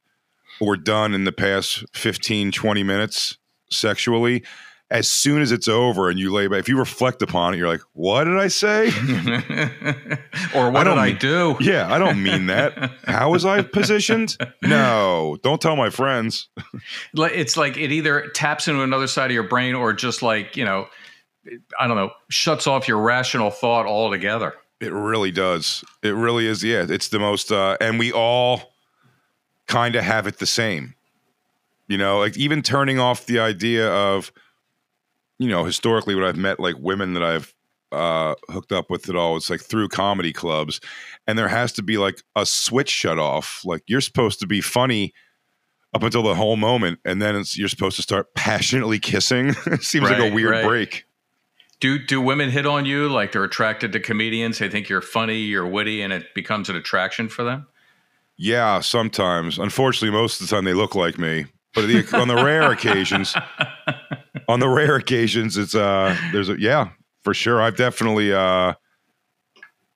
or 0.58 0.74
done 0.74 1.12
in 1.12 1.24
the 1.24 1.32
past 1.32 1.84
15, 1.92 2.50
20 2.50 2.82
minutes 2.82 3.36
sexually 3.70 4.42
as 4.90 5.08
soon 5.08 5.42
as 5.42 5.50
it's 5.50 5.66
over 5.66 6.08
and 6.08 6.18
you 6.18 6.32
lay 6.32 6.46
back, 6.46 6.60
if 6.60 6.68
you 6.68 6.78
reflect 6.78 7.20
upon 7.20 7.52
it, 7.52 7.56
you're 7.56 7.68
like, 7.68 7.80
what 7.94 8.24
did 8.24 8.38
I 8.38 8.48
say? 8.48 8.86
or 10.54 10.70
what 10.70 10.86
I 10.86 10.90
did 10.90 10.98
I 10.98 11.12
do? 11.12 11.56
yeah, 11.60 11.92
I 11.92 11.98
don't 11.98 12.22
mean 12.22 12.46
that. 12.46 12.92
How 13.04 13.30
was 13.30 13.44
I 13.44 13.62
positioned? 13.62 14.36
No, 14.62 15.36
don't 15.42 15.60
tell 15.60 15.76
my 15.76 15.90
friends. 15.90 16.48
It's 17.14 17.56
like 17.56 17.76
it 17.76 17.92
either 17.92 18.28
taps 18.28 18.66
into 18.66 18.82
another 18.82 19.06
side 19.06 19.26
of 19.26 19.34
your 19.34 19.42
brain 19.42 19.74
or 19.74 19.92
just 19.92 20.22
like, 20.22 20.56
you 20.56 20.64
know, 20.64 20.86
I 21.78 21.86
don't 21.86 21.96
know, 21.96 22.10
shuts 22.30 22.66
off 22.66 22.88
your 22.88 22.98
rational 22.98 23.50
thought 23.50 23.84
altogether. 23.84 24.54
It 24.84 24.92
really 24.92 25.30
does. 25.30 25.84
It 26.02 26.14
really 26.14 26.46
is. 26.46 26.62
Yeah, 26.62 26.86
it's 26.88 27.08
the 27.08 27.18
most, 27.18 27.50
uh, 27.50 27.76
and 27.80 27.98
we 27.98 28.12
all 28.12 28.74
kind 29.66 29.96
of 29.96 30.04
have 30.04 30.26
it 30.26 30.38
the 30.38 30.46
same. 30.46 30.94
You 31.88 31.98
know, 31.98 32.18
like 32.18 32.36
even 32.36 32.62
turning 32.62 32.98
off 32.98 33.26
the 33.26 33.38
idea 33.38 33.90
of, 33.90 34.32
you 35.38 35.48
know, 35.48 35.64
historically 35.64 36.14
when 36.14 36.24
I've 36.24 36.36
met 36.36 36.60
like 36.60 36.76
women 36.78 37.14
that 37.14 37.22
I've 37.22 37.54
uh, 37.92 38.34
hooked 38.48 38.72
up 38.72 38.90
with 38.90 39.08
it 39.08 39.16
all, 39.16 39.36
it's 39.36 39.50
like 39.50 39.60
through 39.60 39.88
comedy 39.88 40.32
clubs, 40.32 40.80
and 41.26 41.38
there 41.38 41.48
has 41.48 41.72
to 41.72 41.82
be 41.82 41.98
like 41.98 42.22
a 42.36 42.46
switch 42.46 42.90
shut 42.90 43.18
off. 43.18 43.62
Like 43.64 43.82
you're 43.86 44.00
supposed 44.00 44.40
to 44.40 44.46
be 44.46 44.60
funny 44.60 45.12
up 45.94 46.02
until 46.02 46.22
the 46.22 46.34
whole 46.34 46.56
moment, 46.56 46.98
and 47.04 47.22
then 47.22 47.36
it's, 47.36 47.56
you're 47.56 47.68
supposed 47.68 47.96
to 47.96 48.02
start 48.02 48.26
passionately 48.34 48.98
kissing. 48.98 49.54
it 49.66 49.82
seems 49.82 50.10
like 50.10 50.18
a 50.18 50.32
weird 50.32 50.50
right. 50.50 50.66
break. 50.66 51.04
Do 51.84 51.98
do 51.98 52.18
women 52.18 52.48
hit 52.48 52.64
on 52.64 52.86
you 52.86 53.10
like 53.10 53.32
they're 53.32 53.44
attracted 53.44 53.92
to 53.92 54.00
comedians? 54.00 54.58
They 54.58 54.70
think 54.70 54.88
you're 54.88 55.02
funny, 55.02 55.40
you're 55.40 55.66
witty, 55.66 56.00
and 56.00 56.14
it 56.14 56.32
becomes 56.34 56.70
an 56.70 56.76
attraction 56.76 57.28
for 57.28 57.44
them? 57.44 57.66
Yeah, 58.38 58.80
sometimes. 58.80 59.58
Unfortunately, 59.58 60.10
most 60.10 60.40
of 60.40 60.48
the 60.48 60.56
time 60.56 60.64
they 60.64 60.72
look 60.72 60.94
like 60.94 61.18
me. 61.18 61.44
But 61.74 61.88
the, 61.88 62.08
on 62.16 62.28
the 62.28 62.36
rare 62.36 62.72
occasions, 62.72 63.36
on 64.48 64.60
the 64.60 64.68
rare 64.70 64.96
occasions, 64.96 65.58
it's 65.58 65.74
uh, 65.74 66.16
there's 66.32 66.48
a 66.48 66.58
yeah, 66.58 66.88
for 67.20 67.34
sure. 67.34 67.60
I've 67.60 67.76
definitely 67.76 68.32
uh, 68.32 68.72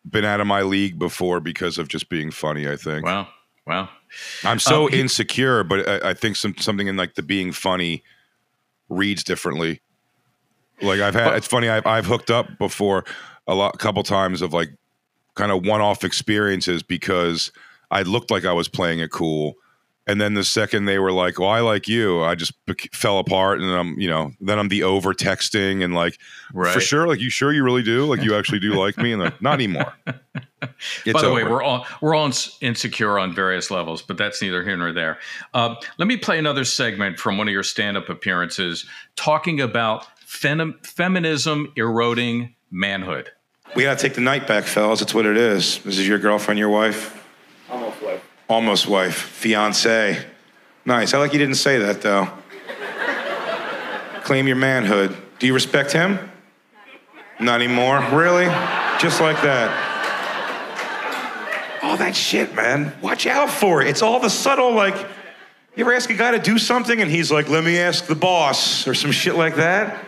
been 0.07 0.27
out 0.27 0.43
of 0.43 0.47
my 0.47 0.61
league 0.61 0.99
before 0.99 1.41
because 1.41 1.79
of 1.79 1.89
just 1.89 2.11
being 2.11 2.31
funny. 2.31 2.69
I 2.69 2.77
think 2.77 3.07
Wow. 3.07 3.29
Wow. 3.67 3.89
I'm 4.45 4.59
so 4.59 4.89
Um, 4.89 4.93
insecure, 4.93 5.65
but 5.65 5.89
I, 5.89 6.11
I 6.11 6.13
think 6.13 6.37
some 6.37 6.55
something 6.59 6.87
in 6.87 6.99
like 6.99 7.15
the 7.15 7.23
being 7.23 7.51
funny 7.51 8.05
reads 8.91 9.25
differently. 9.25 9.81
Like 10.83 11.01
I've 11.01 11.15
had, 11.15 11.25
But- 11.25 11.37
it's 11.37 11.47
funny. 11.47 11.69
I've 11.69 11.87
I've 11.87 12.07
hooked 12.07 12.31
up 12.31 12.59
before 12.59 13.05
a 13.47 13.55
lot, 13.55 13.79
couple 13.79 14.03
times 14.03 14.43
of 14.43 14.53
like 14.53 14.71
kind 15.35 15.51
of 15.53 15.65
one 15.65 15.81
off 15.81 16.05
experiences 16.05 16.83
because 16.83 17.53
I 17.91 18.03
looked 18.03 18.31
like 18.31 18.45
I 18.45 18.53
was 18.53 18.69
playing 18.69 18.99
it 19.01 19.11
cool, 19.11 19.55
and 20.07 20.21
then 20.21 20.35
the 20.35 20.45
second 20.45 20.85
they 20.85 20.99
were 20.99 21.13
like, 21.13 21.39
"Well, 21.39 21.49
I 21.49 21.61
like 21.61 21.89
you," 21.89 22.23
I 22.23 22.35
just 22.35 22.53
fell 22.93 23.19
apart, 23.19 23.61
and 23.61 23.69
then 23.71 23.79
I'm 23.79 23.99
you 23.99 24.09
know 24.09 24.33
then 24.41 24.59
I'm 24.59 24.69
the 24.69 24.83
over 24.83 25.15
texting 25.15 25.83
and 25.83 25.95
like 25.95 26.19
Right. 26.53 26.73
for 26.75 26.81
sure, 26.81 27.07
like 27.09 27.21
you 27.21 27.31
sure 27.31 27.53
you 27.53 27.65
really 27.65 27.83
do, 27.83 28.05
like 28.05 28.23
you 28.23 28.35
actually 28.37 28.59
do 28.61 28.75
like 28.75 28.97
me, 28.99 29.13
and 29.13 29.23
like, 29.23 29.41
not 29.43 29.55
anymore. 29.55 29.93
It's 31.05 31.13
By 31.13 31.23
the 31.23 31.33
way, 31.33 31.45
we're 31.45 31.63
all 31.63 31.87
we're 32.01 32.17
all 32.17 32.27
ins- 32.27 32.59
insecure 32.61 33.17
on 33.17 33.33
various 33.33 33.71
levels, 33.71 34.03
but 34.03 34.17
that's 34.19 34.43
neither 34.43 34.65
here 34.65 34.77
nor 34.77 34.93
there. 34.93 35.19
Uh, 35.55 35.77
let 35.99 36.09
me 36.09 36.17
play 36.17 36.37
another 36.37 36.65
segment 36.65 37.17
from 37.21 37.39
one 37.39 37.47
of 37.47 37.53
your 37.53 37.63
stand-up 37.63 38.09
appearances, 38.09 38.85
talking 39.15 39.61
about 39.61 40.07
fem- 40.29 40.79
feminism 40.83 41.73
eroding 41.75 42.55
manhood. 42.71 43.31
We 43.75 43.85
gotta 43.85 44.01
take 44.01 44.15
the 44.15 44.21
night 44.21 44.47
back, 44.47 44.65
fellas. 44.65 45.01
That's 45.01 45.15
what 45.15 45.25
it 45.27 45.37
is. 45.37 45.79
This 45.79 45.99
is 45.99 46.07
your 46.07 46.19
girlfriend, 46.19 46.59
your 46.59 46.69
wife? 46.69 47.25
Almost 47.71 48.03
wife. 48.03 48.25
Almost 48.49 48.87
wife. 48.87 49.17
Fiance. 49.17 50.23
Nice. 50.85 51.15
I 51.15 51.19
like 51.19 51.33
you 51.33 51.39
didn't 51.39 51.57
say 51.57 51.79
that, 51.79 52.03
though. 52.03 52.29
Claim 54.23 54.47
your 54.47 54.57
manhood. 54.57 55.17
Do 55.39 55.47
you 55.47 55.55
respect 55.55 55.93
him? 55.93 56.19
Not 57.41 57.61
anymore. 57.63 57.99
Really? 58.13 58.47
Just 59.01 59.21
like 59.21 59.41
that. 59.43 59.87
All 61.83 61.97
that 61.97 62.15
shit, 62.15 62.55
man. 62.55 62.93
Watch 63.01 63.27
out 63.27 63.49
for 63.51 63.81
it. 63.81 63.89
It's 63.89 64.03
all 64.03 64.21
the 64.21 64.31
subtle, 64.31 64.73
like, 64.73 64.95
you 65.77 65.85
ever 65.85 65.95
ask 65.95 66.11
a 66.11 66.15
guy 66.15 66.33
to 66.33 66.39
do 66.39 66.59
something 66.59 67.01
and 67.01 67.11
he's 67.11 67.31
like, 67.31 67.49
let 67.49 67.65
me 67.65 67.79
ask 67.79 68.07
the 68.07 68.15
boss 68.15 68.87
or 68.87 68.95
some 68.95 69.13
shit 69.13 69.37
like 69.37 69.57
that? 69.57 70.05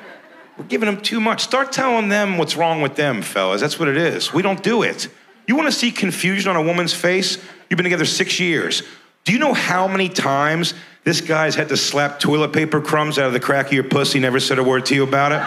We're 0.61 0.67
giving 0.67 0.95
them 0.95 1.01
too 1.01 1.21
much. 1.21 1.41
Start 1.41 1.73
telling 1.73 2.11
them 2.11 2.37
what's 2.37 2.55
wrong 2.55 2.83
with 2.83 2.95
them, 2.95 3.23
fellas. 3.23 3.63
That's 3.63 3.79
what 3.79 3.89
it 3.89 3.97
is. 3.97 4.35
We 4.35 4.43
don't 4.43 4.63
do 4.63 4.83
it. 4.83 5.09
You 5.49 5.57
want 5.57 5.69
to 5.69 5.73
see 5.73 5.91
confusion 5.91 6.51
on 6.51 6.57
a 6.57 6.61
woman's 6.61 6.93
face? 6.93 7.39
You've 7.71 7.79
been 7.79 7.85
together 7.85 8.05
six 8.05 8.39
years. 8.39 8.83
Do 9.25 9.33
you 9.33 9.39
know 9.39 9.55
how 9.55 9.89
many 9.89 10.11
times 10.11 10.75
this 11.03 11.23
guy's 11.23 11.55
had 11.55 11.71
to 11.71 11.79
slap 11.79 12.21
toilet 12.21 12.53
paper 12.53 12.83
crumbs 12.83 13.19
out 13.19 13.27
of 13.29 13.33
the 13.33 13.41
crack 13.41 13.69
of 13.69 13.73
your 13.73 13.85
pussy, 13.85 14.21
never 14.21 14.39
said 14.39 14.59
a 14.59 14.63
word 14.63 14.85
to 14.87 14.95
you 14.95 15.03
about 15.03 15.33
it? 15.33 15.41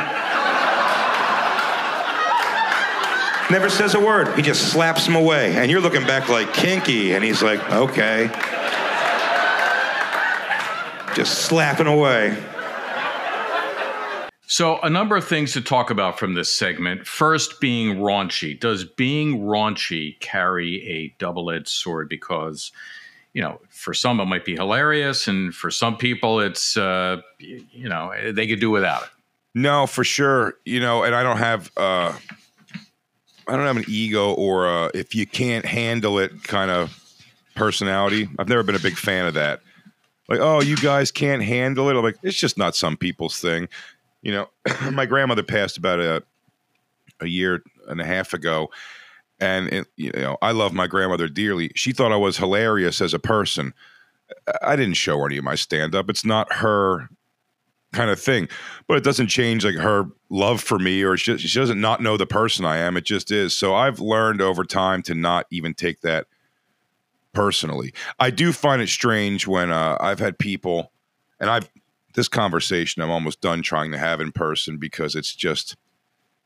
never 3.51 3.69
says 3.69 3.93
a 3.93 3.99
word. 3.99 4.35
He 4.35 4.41
just 4.41 4.71
slaps 4.71 5.05
them 5.05 5.15
away. 5.15 5.53
And 5.53 5.69
you're 5.69 5.79
looking 5.79 6.07
back 6.07 6.27
like 6.27 6.55
kinky. 6.55 7.13
And 7.13 7.23
he's 7.23 7.43
like, 7.43 7.59
okay. 7.71 8.31
Just 11.15 11.43
slapping 11.43 11.85
away. 11.85 12.35
So, 14.45 14.79
a 14.81 14.89
number 14.89 15.15
of 15.15 15.25
things 15.25 15.53
to 15.53 15.61
talk 15.61 15.89
about 15.89 16.19
from 16.19 16.33
this 16.33 16.53
segment. 16.53 17.07
First, 17.07 17.61
being 17.61 17.97
raunchy. 17.97 18.59
Does 18.59 18.83
being 18.83 19.39
raunchy 19.39 20.19
carry 20.19 20.85
a 20.87 21.15
double 21.17 21.49
edged 21.49 21.69
sword? 21.69 22.09
Because, 22.09 22.71
you 23.33 23.41
know, 23.41 23.61
for 23.69 23.93
some 23.93 24.19
it 24.19 24.25
might 24.25 24.45
be 24.45 24.55
hilarious, 24.55 25.27
and 25.27 25.55
for 25.55 25.71
some 25.71 25.95
people 25.97 26.39
it's, 26.41 26.75
uh, 26.75 27.21
you 27.39 27.87
know, 27.87 28.13
they 28.31 28.45
could 28.45 28.59
do 28.59 28.69
without 28.69 29.03
it. 29.03 29.09
No, 29.55 29.87
for 29.87 30.03
sure. 30.03 30.55
You 30.65 30.79
know, 30.79 31.03
and 31.03 31.13
I 31.15 31.23
don't 31.23 31.37
have 31.37 31.71
uh 31.77 32.13
I 33.47 33.55
don't 33.55 33.65
have 33.65 33.77
an 33.77 33.85
ego 33.87 34.33
or 34.33 34.67
uh 34.67 34.89
if 34.93 35.13
you 35.13 35.25
can't 35.27 35.65
handle 35.65 36.17
it 36.19 36.43
kind 36.43 36.71
of 36.71 36.99
personality. 37.55 38.27
I've 38.39 38.49
never 38.49 38.63
been 38.63 38.75
a 38.75 38.79
big 38.79 38.97
fan 38.97 39.25
of 39.25 39.35
that. 39.35 39.61
Like, 40.27 40.39
oh, 40.39 40.61
you 40.61 40.77
guys 40.77 41.11
can't 41.11 41.43
handle 41.43 41.89
it. 41.89 41.95
I'm 41.95 42.03
like, 42.03 42.17
it's 42.23 42.37
just 42.37 42.57
not 42.57 42.75
some 42.75 42.97
people's 42.97 43.39
thing. 43.39 43.67
You 44.23 44.31
know, 44.31 44.49
my 44.91 45.05
grandmother 45.05 45.43
passed 45.43 45.77
about 45.77 45.99
a 45.99 46.23
a 47.21 47.27
year 47.27 47.63
and 47.87 48.01
a 48.01 48.05
half 48.05 48.33
ago, 48.33 48.69
and 49.39 49.69
it, 49.69 49.87
you 49.95 50.11
know, 50.11 50.37
I 50.41 50.51
love 50.51 50.73
my 50.73 50.87
grandmother 50.87 51.27
dearly. 51.27 51.71
She 51.75 51.93
thought 51.93 52.11
I 52.11 52.17
was 52.17 52.37
hilarious 52.37 53.01
as 53.01 53.13
a 53.13 53.19
person. 53.19 53.73
I- 54.63 54.75
didn't 54.75 54.95
show 54.95 55.23
any 55.25 55.37
of 55.37 55.43
my 55.43 55.55
stand 55.55 55.93
up. 55.93 56.09
It's 56.09 56.25
not 56.25 56.51
her 56.53 57.09
kind 57.93 58.09
of 58.09 58.19
thing 58.19 58.47
but 58.87 58.97
it 58.97 59.03
doesn't 59.03 59.27
change 59.27 59.63
like 59.63 59.75
her 59.75 60.05
love 60.29 60.59
for 60.59 60.79
me 60.79 61.03
or 61.03 61.15
she, 61.15 61.37
she 61.37 61.59
doesn't 61.59 61.79
not 61.79 62.01
know 62.01 62.17
the 62.17 62.25
person 62.25 62.65
i 62.65 62.75
am 62.77 62.97
it 62.97 63.05
just 63.05 63.31
is 63.31 63.55
so 63.55 63.75
i've 63.75 63.99
learned 63.99 64.41
over 64.41 64.63
time 64.63 65.03
to 65.03 65.13
not 65.13 65.45
even 65.51 65.75
take 65.75 66.01
that 66.01 66.25
personally 67.33 67.93
i 68.19 68.31
do 68.31 68.51
find 68.51 68.81
it 68.81 68.89
strange 68.89 69.45
when 69.45 69.71
uh, 69.71 69.95
i've 70.01 70.17
had 70.19 70.39
people 70.39 70.91
and 71.39 71.51
i've 71.51 71.69
this 72.13 72.27
conversation 72.27 73.01
i'm 73.01 73.11
almost 73.11 73.41
done 73.41 73.61
trying 73.61 73.91
to 73.91 73.97
have 73.97 74.21
in 74.21 74.31
person 74.31 74.77
because 74.77 75.15
it's 75.15 75.35
just 75.35 75.75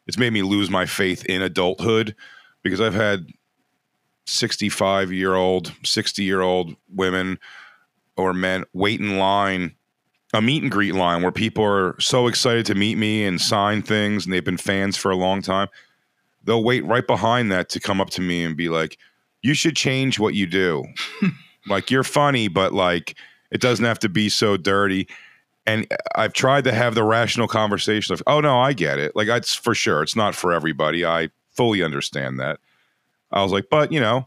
it's 0.05 0.17
made 0.17 0.33
me 0.33 0.41
lose 0.41 0.69
my 0.69 0.85
faith 0.85 1.25
in 1.25 1.41
adulthood 1.41 2.15
because 2.63 2.81
i've 2.81 2.93
had 2.93 3.27
65 4.25 5.11
year 5.11 5.35
old 5.35 5.73
60 5.83 6.23
year 6.23 6.41
old 6.41 6.75
women 6.93 7.39
or 8.15 8.33
men 8.33 8.63
wait 8.73 8.99
in 8.99 9.17
line 9.17 9.75
a 10.33 10.41
meet 10.41 10.61
and 10.61 10.71
greet 10.71 10.93
line 10.93 11.21
where 11.21 11.31
people 11.31 11.63
are 11.63 11.99
so 11.99 12.27
excited 12.27 12.65
to 12.65 12.75
meet 12.75 12.97
me 12.97 13.23
and 13.23 13.39
sign 13.39 13.81
things 13.81 14.25
and 14.25 14.33
they've 14.33 14.43
been 14.43 14.57
fans 14.57 14.97
for 14.97 15.09
a 15.09 15.15
long 15.15 15.41
time. 15.41 15.69
They'll 16.43 16.63
wait 16.63 16.85
right 16.85 17.05
behind 17.05 17.51
that 17.51 17.69
to 17.69 17.79
come 17.79 18.01
up 18.01 18.09
to 18.11 18.21
me 18.21 18.43
and 18.43 18.55
be 18.55 18.69
like, 18.69 18.97
You 19.41 19.53
should 19.53 19.75
change 19.75 20.19
what 20.19 20.33
you 20.33 20.45
do. 20.45 20.85
like, 21.67 21.91
you're 21.91 22.03
funny, 22.03 22.47
but 22.47 22.73
like, 22.73 23.15
it 23.51 23.61
doesn't 23.61 23.85
have 23.85 23.99
to 23.99 24.09
be 24.09 24.29
so 24.29 24.57
dirty. 24.57 25.07
And 25.67 25.85
I've 26.15 26.33
tried 26.33 26.63
to 26.63 26.71
have 26.71 26.95
the 26.95 27.03
rational 27.03 27.47
conversation 27.47 28.13
of, 28.13 28.23
Oh, 28.25 28.39
no, 28.39 28.57
I 28.57 28.73
get 28.73 28.97
it. 28.97 29.15
Like, 29.15 29.27
it's 29.27 29.53
for 29.53 29.75
sure. 29.75 30.01
It's 30.01 30.15
not 30.15 30.33
for 30.33 30.53
everybody. 30.53 31.05
I 31.05 31.29
fully 31.51 31.83
understand 31.83 32.39
that. 32.39 32.59
I 33.31 33.43
was 33.43 33.51
like, 33.51 33.65
But, 33.69 33.91
you 33.91 33.99
know, 33.99 34.25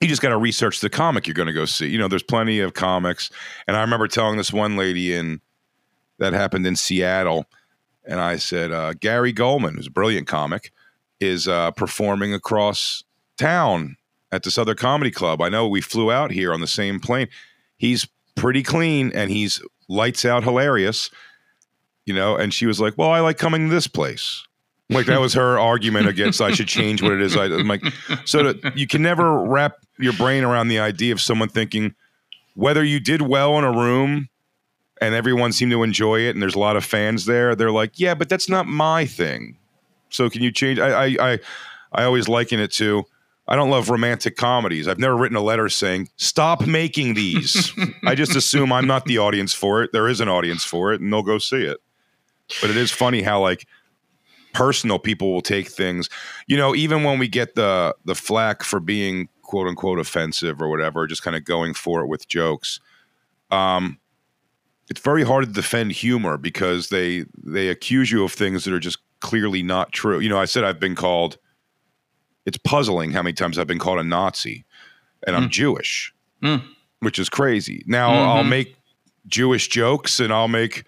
you 0.00 0.08
just 0.08 0.22
got 0.22 0.30
to 0.30 0.38
research 0.38 0.80
the 0.80 0.88
comic 0.88 1.26
you're 1.26 1.34
going 1.34 1.48
to 1.48 1.52
go 1.52 1.66
see. 1.66 1.88
You 1.88 1.98
know, 1.98 2.08
there's 2.08 2.22
plenty 2.22 2.60
of 2.60 2.72
comics. 2.72 3.30
And 3.66 3.76
I 3.76 3.82
remember 3.82 4.08
telling 4.08 4.38
this 4.38 4.52
one 4.52 4.76
lady 4.76 5.14
in 5.14 5.40
that 6.18 6.32
happened 6.32 6.66
in 6.66 6.76
Seattle, 6.76 7.46
and 8.06 8.18
I 8.20 8.36
said, 8.36 8.72
uh, 8.72 8.94
Gary 8.94 9.32
Gulman, 9.32 9.76
who's 9.76 9.86
a 9.86 9.90
brilliant 9.90 10.26
comic, 10.26 10.72
is 11.20 11.46
uh, 11.46 11.72
performing 11.72 12.32
across 12.32 13.04
town 13.36 13.96
at 14.32 14.44
this 14.44 14.56
other 14.56 14.74
comedy 14.74 15.10
club. 15.10 15.42
I 15.42 15.48
know 15.48 15.68
we 15.68 15.80
flew 15.80 16.10
out 16.10 16.30
here 16.30 16.52
on 16.52 16.60
the 16.60 16.66
same 16.66 17.00
plane. 17.00 17.28
He's 17.76 18.08
pretty 18.34 18.62
clean 18.62 19.12
and 19.14 19.30
he's 19.30 19.60
lights 19.88 20.24
out 20.24 20.44
hilarious, 20.44 21.10
you 22.06 22.14
know. 22.14 22.36
And 22.36 22.52
she 22.52 22.66
was 22.66 22.80
like, 22.80 22.96
Well, 22.96 23.10
I 23.10 23.20
like 23.20 23.38
coming 23.38 23.68
to 23.68 23.74
this 23.74 23.86
place. 23.86 24.44
Like 24.90 25.06
that 25.06 25.20
was 25.20 25.34
her 25.34 25.58
argument 25.60 26.08
against 26.08 26.40
I 26.40 26.52
should 26.52 26.68
change 26.68 27.02
what 27.02 27.12
it 27.12 27.20
is. 27.20 27.36
I, 27.36 27.44
I'm 27.44 27.68
like, 27.68 27.84
so 28.24 28.52
that 28.52 28.76
you 28.76 28.86
can 28.86 29.02
never 29.02 29.44
wrap 29.44 29.76
your 29.98 30.14
brain 30.14 30.44
around 30.44 30.68
the 30.68 30.78
idea 30.78 31.12
of 31.12 31.20
someone 31.20 31.48
thinking 31.48 31.94
whether 32.54 32.82
you 32.82 32.98
did 32.98 33.22
well 33.22 33.58
in 33.58 33.64
a 33.64 33.70
room 33.70 34.28
and 35.00 35.14
everyone 35.14 35.52
seemed 35.52 35.70
to 35.70 35.82
enjoy 35.82 36.20
it 36.20 36.30
and 36.30 36.42
there's 36.42 36.54
a 36.54 36.58
lot 36.58 36.76
of 36.76 36.84
fans 36.84 37.24
there 37.24 37.54
they're 37.54 37.70
like 37.70 37.98
yeah 37.98 38.14
but 38.14 38.28
that's 38.28 38.48
not 38.48 38.66
my 38.66 39.04
thing 39.04 39.56
so 40.08 40.28
can 40.28 40.42
you 40.42 40.50
change 40.50 40.78
i 40.78 41.04
i 41.04 41.16
i, 41.20 41.38
I 41.92 42.04
always 42.04 42.28
liken 42.28 42.58
it 42.58 42.72
to 42.72 43.04
I 43.48 43.56
don't 43.56 43.70
love 43.70 43.88
romantic 43.88 44.36
comedies. 44.36 44.86
I've 44.86 44.98
never 44.98 45.16
written 45.16 45.36
a 45.36 45.42
letter 45.42 45.68
saying, 45.70 46.10
stop 46.16 46.66
making 46.66 47.14
these. 47.14 47.72
I 48.04 48.14
just 48.14 48.36
assume 48.36 48.72
I'm 48.72 48.86
not 48.86 49.06
the 49.06 49.18
audience 49.18 49.54
for 49.54 49.82
it. 49.82 49.90
There 49.92 50.06
is 50.06 50.20
an 50.20 50.28
audience 50.28 50.64
for 50.64 50.92
it, 50.92 51.00
and 51.00 51.10
they'll 51.10 51.22
go 51.22 51.38
see 51.38 51.62
it. 51.62 51.78
But 52.60 52.70
it 52.70 52.76
is 52.76 52.90
funny 52.90 53.22
how, 53.22 53.40
like, 53.40 53.66
personal 54.52 54.98
people 54.98 55.32
will 55.32 55.40
take 55.40 55.68
things. 55.68 56.10
You 56.46 56.56
know, 56.56 56.74
even 56.74 57.04
when 57.04 57.18
we 57.18 57.28
get 57.28 57.54
the 57.54 57.94
the 58.04 58.14
flack 58.14 58.62
for 58.62 58.80
being 58.80 59.28
quote 59.42 59.66
unquote 59.66 59.98
offensive 59.98 60.60
or 60.60 60.68
whatever, 60.68 61.06
just 61.06 61.22
kind 61.22 61.36
of 61.36 61.44
going 61.44 61.74
for 61.74 62.00
it 62.00 62.06
with 62.06 62.28
jokes. 62.28 62.80
Um, 63.50 63.98
it's 64.90 65.00
very 65.00 65.22
hard 65.22 65.46
to 65.46 65.52
defend 65.52 65.92
humor 65.92 66.36
because 66.36 66.88
they 66.88 67.24
they 67.42 67.68
accuse 67.68 68.10
you 68.10 68.24
of 68.24 68.32
things 68.32 68.64
that 68.64 68.74
are 68.74 68.80
just 68.80 68.98
clearly 69.20 69.62
not 69.62 69.92
true. 69.92 70.18
You 70.18 70.28
know, 70.28 70.38
I 70.38 70.44
said 70.44 70.64
I've 70.64 70.80
been 70.80 70.94
called 70.94 71.38
it's 72.48 72.56
puzzling 72.56 73.10
how 73.12 73.22
many 73.22 73.34
times 73.34 73.58
I've 73.58 73.66
been 73.66 73.78
called 73.78 73.98
a 73.98 74.02
Nazi 74.02 74.64
and 75.26 75.36
I'm 75.36 75.48
mm. 75.48 75.50
Jewish, 75.50 76.14
mm. 76.42 76.64
which 77.00 77.18
is 77.18 77.28
crazy. 77.28 77.84
Now 77.86 78.08
mm-hmm. 78.08 78.28
I'll 78.30 78.44
make 78.44 78.74
Jewish 79.26 79.68
jokes 79.68 80.18
and 80.18 80.32
I'll 80.32 80.48
make 80.48 80.84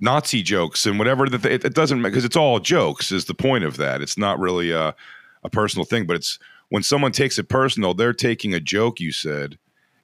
Nazi 0.00 0.42
jokes 0.42 0.84
and 0.84 0.98
whatever. 0.98 1.28
That 1.28 1.44
it, 1.46 1.64
it, 1.64 1.74
doesn't 1.74 2.02
because 2.02 2.24
it's 2.24 2.36
all 2.36 2.58
jokes. 2.58 3.12
Is 3.12 3.26
the 3.26 3.34
point 3.34 3.62
of 3.62 3.76
that? 3.76 4.02
It's 4.02 4.18
not 4.18 4.40
really 4.40 4.72
a, 4.72 4.96
a 5.44 5.48
personal 5.48 5.84
thing, 5.84 6.06
but 6.06 6.16
it's 6.16 6.40
when 6.70 6.82
someone 6.82 7.12
takes 7.12 7.38
it 7.38 7.48
personal, 7.48 7.94
they're 7.94 8.12
taking 8.12 8.52
a 8.52 8.58
joke 8.58 8.98
you 8.98 9.12
said 9.12 9.58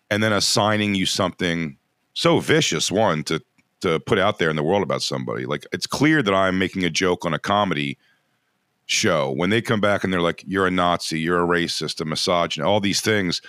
and 0.09 0.22
then 0.22 0.33
assigning 0.33 0.94
you 0.94 1.05
something 1.05 1.79
so 2.14 2.38
vicious. 2.38 2.92
One 2.92 3.24
to 3.24 3.42
to 3.81 3.98
put 3.98 4.20
out 4.20 4.38
there 4.38 4.51
in 4.51 4.57
the 4.57 4.62
world 4.62 4.85
about 4.85 5.03
somebody. 5.03 5.46
Like 5.46 5.66
it's 5.72 5.88
clear 5.88 6.22
that 6.22 6.33
I'm 6.33 6.61
making 6.61 6.85
a 6.85 6.90
joke 6.90 7.27
on 7.27 7.35
a 7.35 7.40
comedy 7.40 7.98
show 8.88 9.31
when 9.33 9.51
they 9.51 9.61
come 9.61 9.83
back 9.83 10.03
and 10.03 10.11
they're 10.11 10.22
like 10.22 10.42
you're 10.46 10.66
a 10.66 10.70
nazi 10.70 11.20
you're 11.20 11.42
a 11.42 11.46
racist 11.46 12.01
a 12.01 12.07
misogynist 12.07 12.66
all 12.66 12.81
these 12.81 13.03
things 13.03 13.42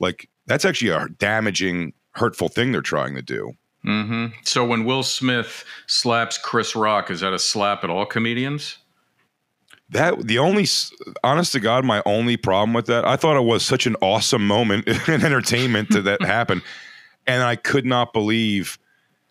like 0.00 0.30
that's 0.46 0.64
actually 0.64 0.90
a 0.90 1.08
damaging 1.18 1.92
hurtful 2.12 2.48
thing 2.48 2.72
they're 2.72 2.80
trying 2.80 3.14
to 3.14 3.20
do 3.20 3.52
mm-hmm. 3.84 4.26
so 4.44 4.64
when 4.64 4.86
will 4.86 5.02
smith 5.02 5.62
slaps 5.86 6.38
chris 6.38 6.74
rock 6.74 7.10
is 7.10 7.20
that 7.20 7.34
a 7.34 7.38
slap 7.38 7.84
at 7.84 7.90
all 7.90 8.06
comedians 8.06 8.78
that 9.90 10.18
the 10.26 10.38
only 10.38 10.66
honest 11.22 11.52
to 11.52 11.60
god 11.60 11.84
my 11.84 12.02
only 12.06 12.38
problem 12.38 12.72
with 12.72 12.86
that 12.86 13.04
i 13.04 13.14
thought 13.14 13.36
it 13.36 13.44
was 13.44 13.62
such 13.62 13.86
an 13.86 13.94
awesome 14.00 14.46
moment 14.46 14.88
in 15.08 15.22
entertainment 15.22 15.90
that 15.90 16.02
that 16.02 16.22
happened 16.26 16.62
and 17.26 17.42
i 17.42 17.54
could 17.54 17.84
not 17.84 18.14
believe 18.14 18.78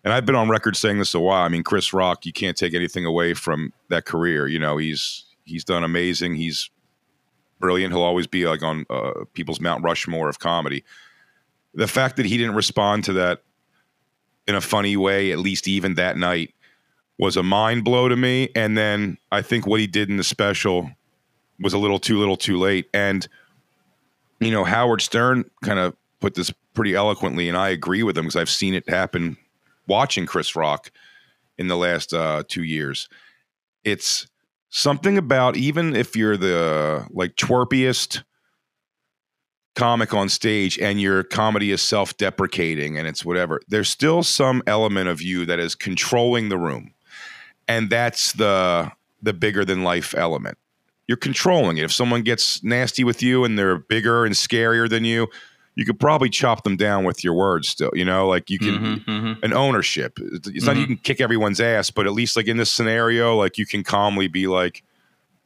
and 0.04 0.12
I've 0.12 0.24
been 0.24 0.36
on 0.36 0.48
record 0.48 0.76
saying 0.76 1.00
this 1.00 1.12
a 1.12 1.20
while. 1.20 1.42
I 1.42 1.48
mean, 1.48 1.64
Chris 1.64 1.92
Rock, 1.92 2.24
you 2.24 2.32
can't 2.32 2.56
take 2.56 2.72
anything 2.72 3.04
away 3.04 3.34
from 3.34 3.72
that 3.88 4.06
career. 4.06 4.46
You 4.46 4.60
know, 4.60 4.76
he's 4.76 5.24
he's 5.48 5.64
done 5.64 5.84
amazing. 5.84 6.34
He's 6.34 6.70
brilliant. 7.58 7.92
He'll 7.92 8.02
always 8.02 8.26
be 8.26 8.46
like 8.46 8.62
on 8.62 8.86
uh, 8.90 9.24
people's 9.32 9.60
Mount 9.60 9.82
Rushmore 9.82 10.28
of 10.28 10.38
comedy. 10.38 10.84
The 11.74 11.88
fact 11.88 12.16
that 12.16 12.26
he 12.26 12.36
didn't 12.36 12.54
respond 12.54 13.04
to 13.04 13.12
that 13.14 13.42
in 14.46 14.54
a 14.54 14.60
funny 14.60 14.96
way, 14.96 15.32
at 15.32 15.38
least 15.38 15.68
even 15.68 15.94
that 15.94 16.16
night, 16.16 16.54
was 17.18 17.36
a 17.36 17.42
mind 17.42 17.84
blow 17.84 18.08
to 18.08 18.16
me. 18.16 18.48
And 18.54 18.76
then 18.78 19.18
I 19.30 19.42
think 19.42 19.66
what 19.66 19.80
he 19.80 19.86
did 19.86 20.08
in 20.08 20.16
the 20.16 20.24
special 20.24 20.90
was 21.60 21.72
a 21.72 21.78
little 21.78 21.98
too 21.98 22.18
little 22.18 22.36
too 22.36 22.58
late. 22.58 22.88
And 22.94 23.26
you 24.40 24.50
know, 24.50 24.64
Howard 24.64 25.02
Stern 25.02 25.50
kind 25.62 25.78
of 25.78 25.96
put 26.20 26.34
this 26.34 26.52
pretty 26.74 26.94
eloquently, 26.94 27.48
and 27.48 27.58
I 27.58 27.70
agree 27.70 28.02
with 28.02 28.16
him 28.16 28.24
because 28.24 28.36
I've 28.36 28.50
seen 28.50 28.74
it 28.74 28.88
happen 28.88 29.36
watching 29.88 30.26
Chris 30.26 30.54
Rock 30.54 30.92
in 31.56 31.66
the 31.66 31.76
last 31.76 32.14
uh, 32.14 32.44
two 32.46 32.62
years. 32.62 33.08
It's 33.84 34.28
something 34.70 35.16
about 35.16 35.56
even 35.56 35.96
if 35.96 36.16
you're 36.16 36.36
the 36.36 37.06
like 37.10 37.36
twerpiest 37.36 38.22
comic 39.74 40.12
on 40.12 40.28
stage 40.28 40.78
and 40.78 41.00
your 41.00 41.22
comedy 41.22 41.70
is 41.70 41.80
self-deprecating 41.80 42.98
and 42.98 43.06
it's 43.06 43.24
whatever 43.24 43.60
there's 43.68 43.88
still 43.88 44.24
some 44.24 44.60
element 44.66 45.08
of 45.08 45.22
you 45.22 45.46
that 45.46 45.60
is 45.60 45.74
controlling 45.74 46.48
the 46.48 46.58
room. 46.58 46.92
And 47.68 47.90
that's 47.90 48.32
the 48.32 48.90
the 49.22 49.32
bigger 49.32 49.64
than 49.64 49.84
life 49.84 50.14
element. 50.16 50.58
You're 51.06 51.16
controlling 51.16 51.78
it. 51.78 51.84
If 51.84 51.92
someone 51.92 52.22
gets 52.22 52.62
nasty 52.62 53.04
with 53.04 53.22
you 53.22 53.44
and 53.44 53.58
they're 53.58 53.78
bigger 53.78 54.24
and 54.24 54.34
scarier 54.34 54.88
than 54.88 55.04
you 55.04 55.28
you 55.78 55.84
could 55.84 56.00
probably 56.00 56.28
chop 56.28 56.64
them 56.64 56.76
down 56.76 57.04
with 57.04 57.22
your 57.22 57.34
words 57.34 57.68
still 57.68 57.92
you 57.94 58.04
know 58.04 58.26
like 58.26 58.50
you 58.50 58.58
can 58.58 58.74
mm-hmm, 58.74 59.10
mm-hmm. 59.10 59.44
an 59.44 59.52
ownership. 59.52 60.18
It's 60.20 60.48
mm-hmm. 60.48 60.66
not 60.66 60.76
you 60.76 60.86
can 60.86 60.96
kick 60.96 61.20
everyone's 61.20 61.60
ass 61.60 61.88
but 61.90 62.04
at 62.04 62.12
least 62.12 62.36
like 62.36 62.48
in 62.48 62.56
this 62.56 62.70
scenario 62.70 63.36
like 63.36 63.58
you 63.58 63.64
can 63.64 63.84
calmly 63.84 64.26
be 64.26 64.48
like 64.48 64.82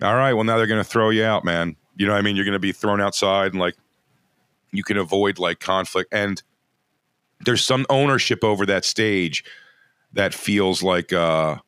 all 0.00 0.14
right 0.14 0.32
well 0.32 0.44
now 0.44 0.56
they're 0.56 0.66
going 0.66 0.82
to 0.82 0.88
throw 0.88 1.10
you 1.10 1.22
out 1.22 1.44
man. 1.44 1.76
You 1.96 2.06
know 2.06 2.14
what 2.14 2.18
i 2.18 2.22
mean? 2.22 2.34
You're 2.34 2.46
going 2.46 2.54
to 2.54 2.58
be 2.58 2.72
thrown 2.72 2.98
outside 2.98 3.52
and 3.52 3.60
like 3.60 3.76
you 4.72 4.82
can 4.82 4.96
avoid 4.96 5.38
like 5.38 5.60
conflict. 5.60 6.08
And 6.14 6.42
there's 7.44 7.62
some 7.62 7.84
ownership 7.90 8.42
over 8.42 8.64
that 8.64 8.86
stage 8.86 9.44
that 10.14 10.32
feels 10.32 10.82
like 10.82 11.12
uh 11.12 11.58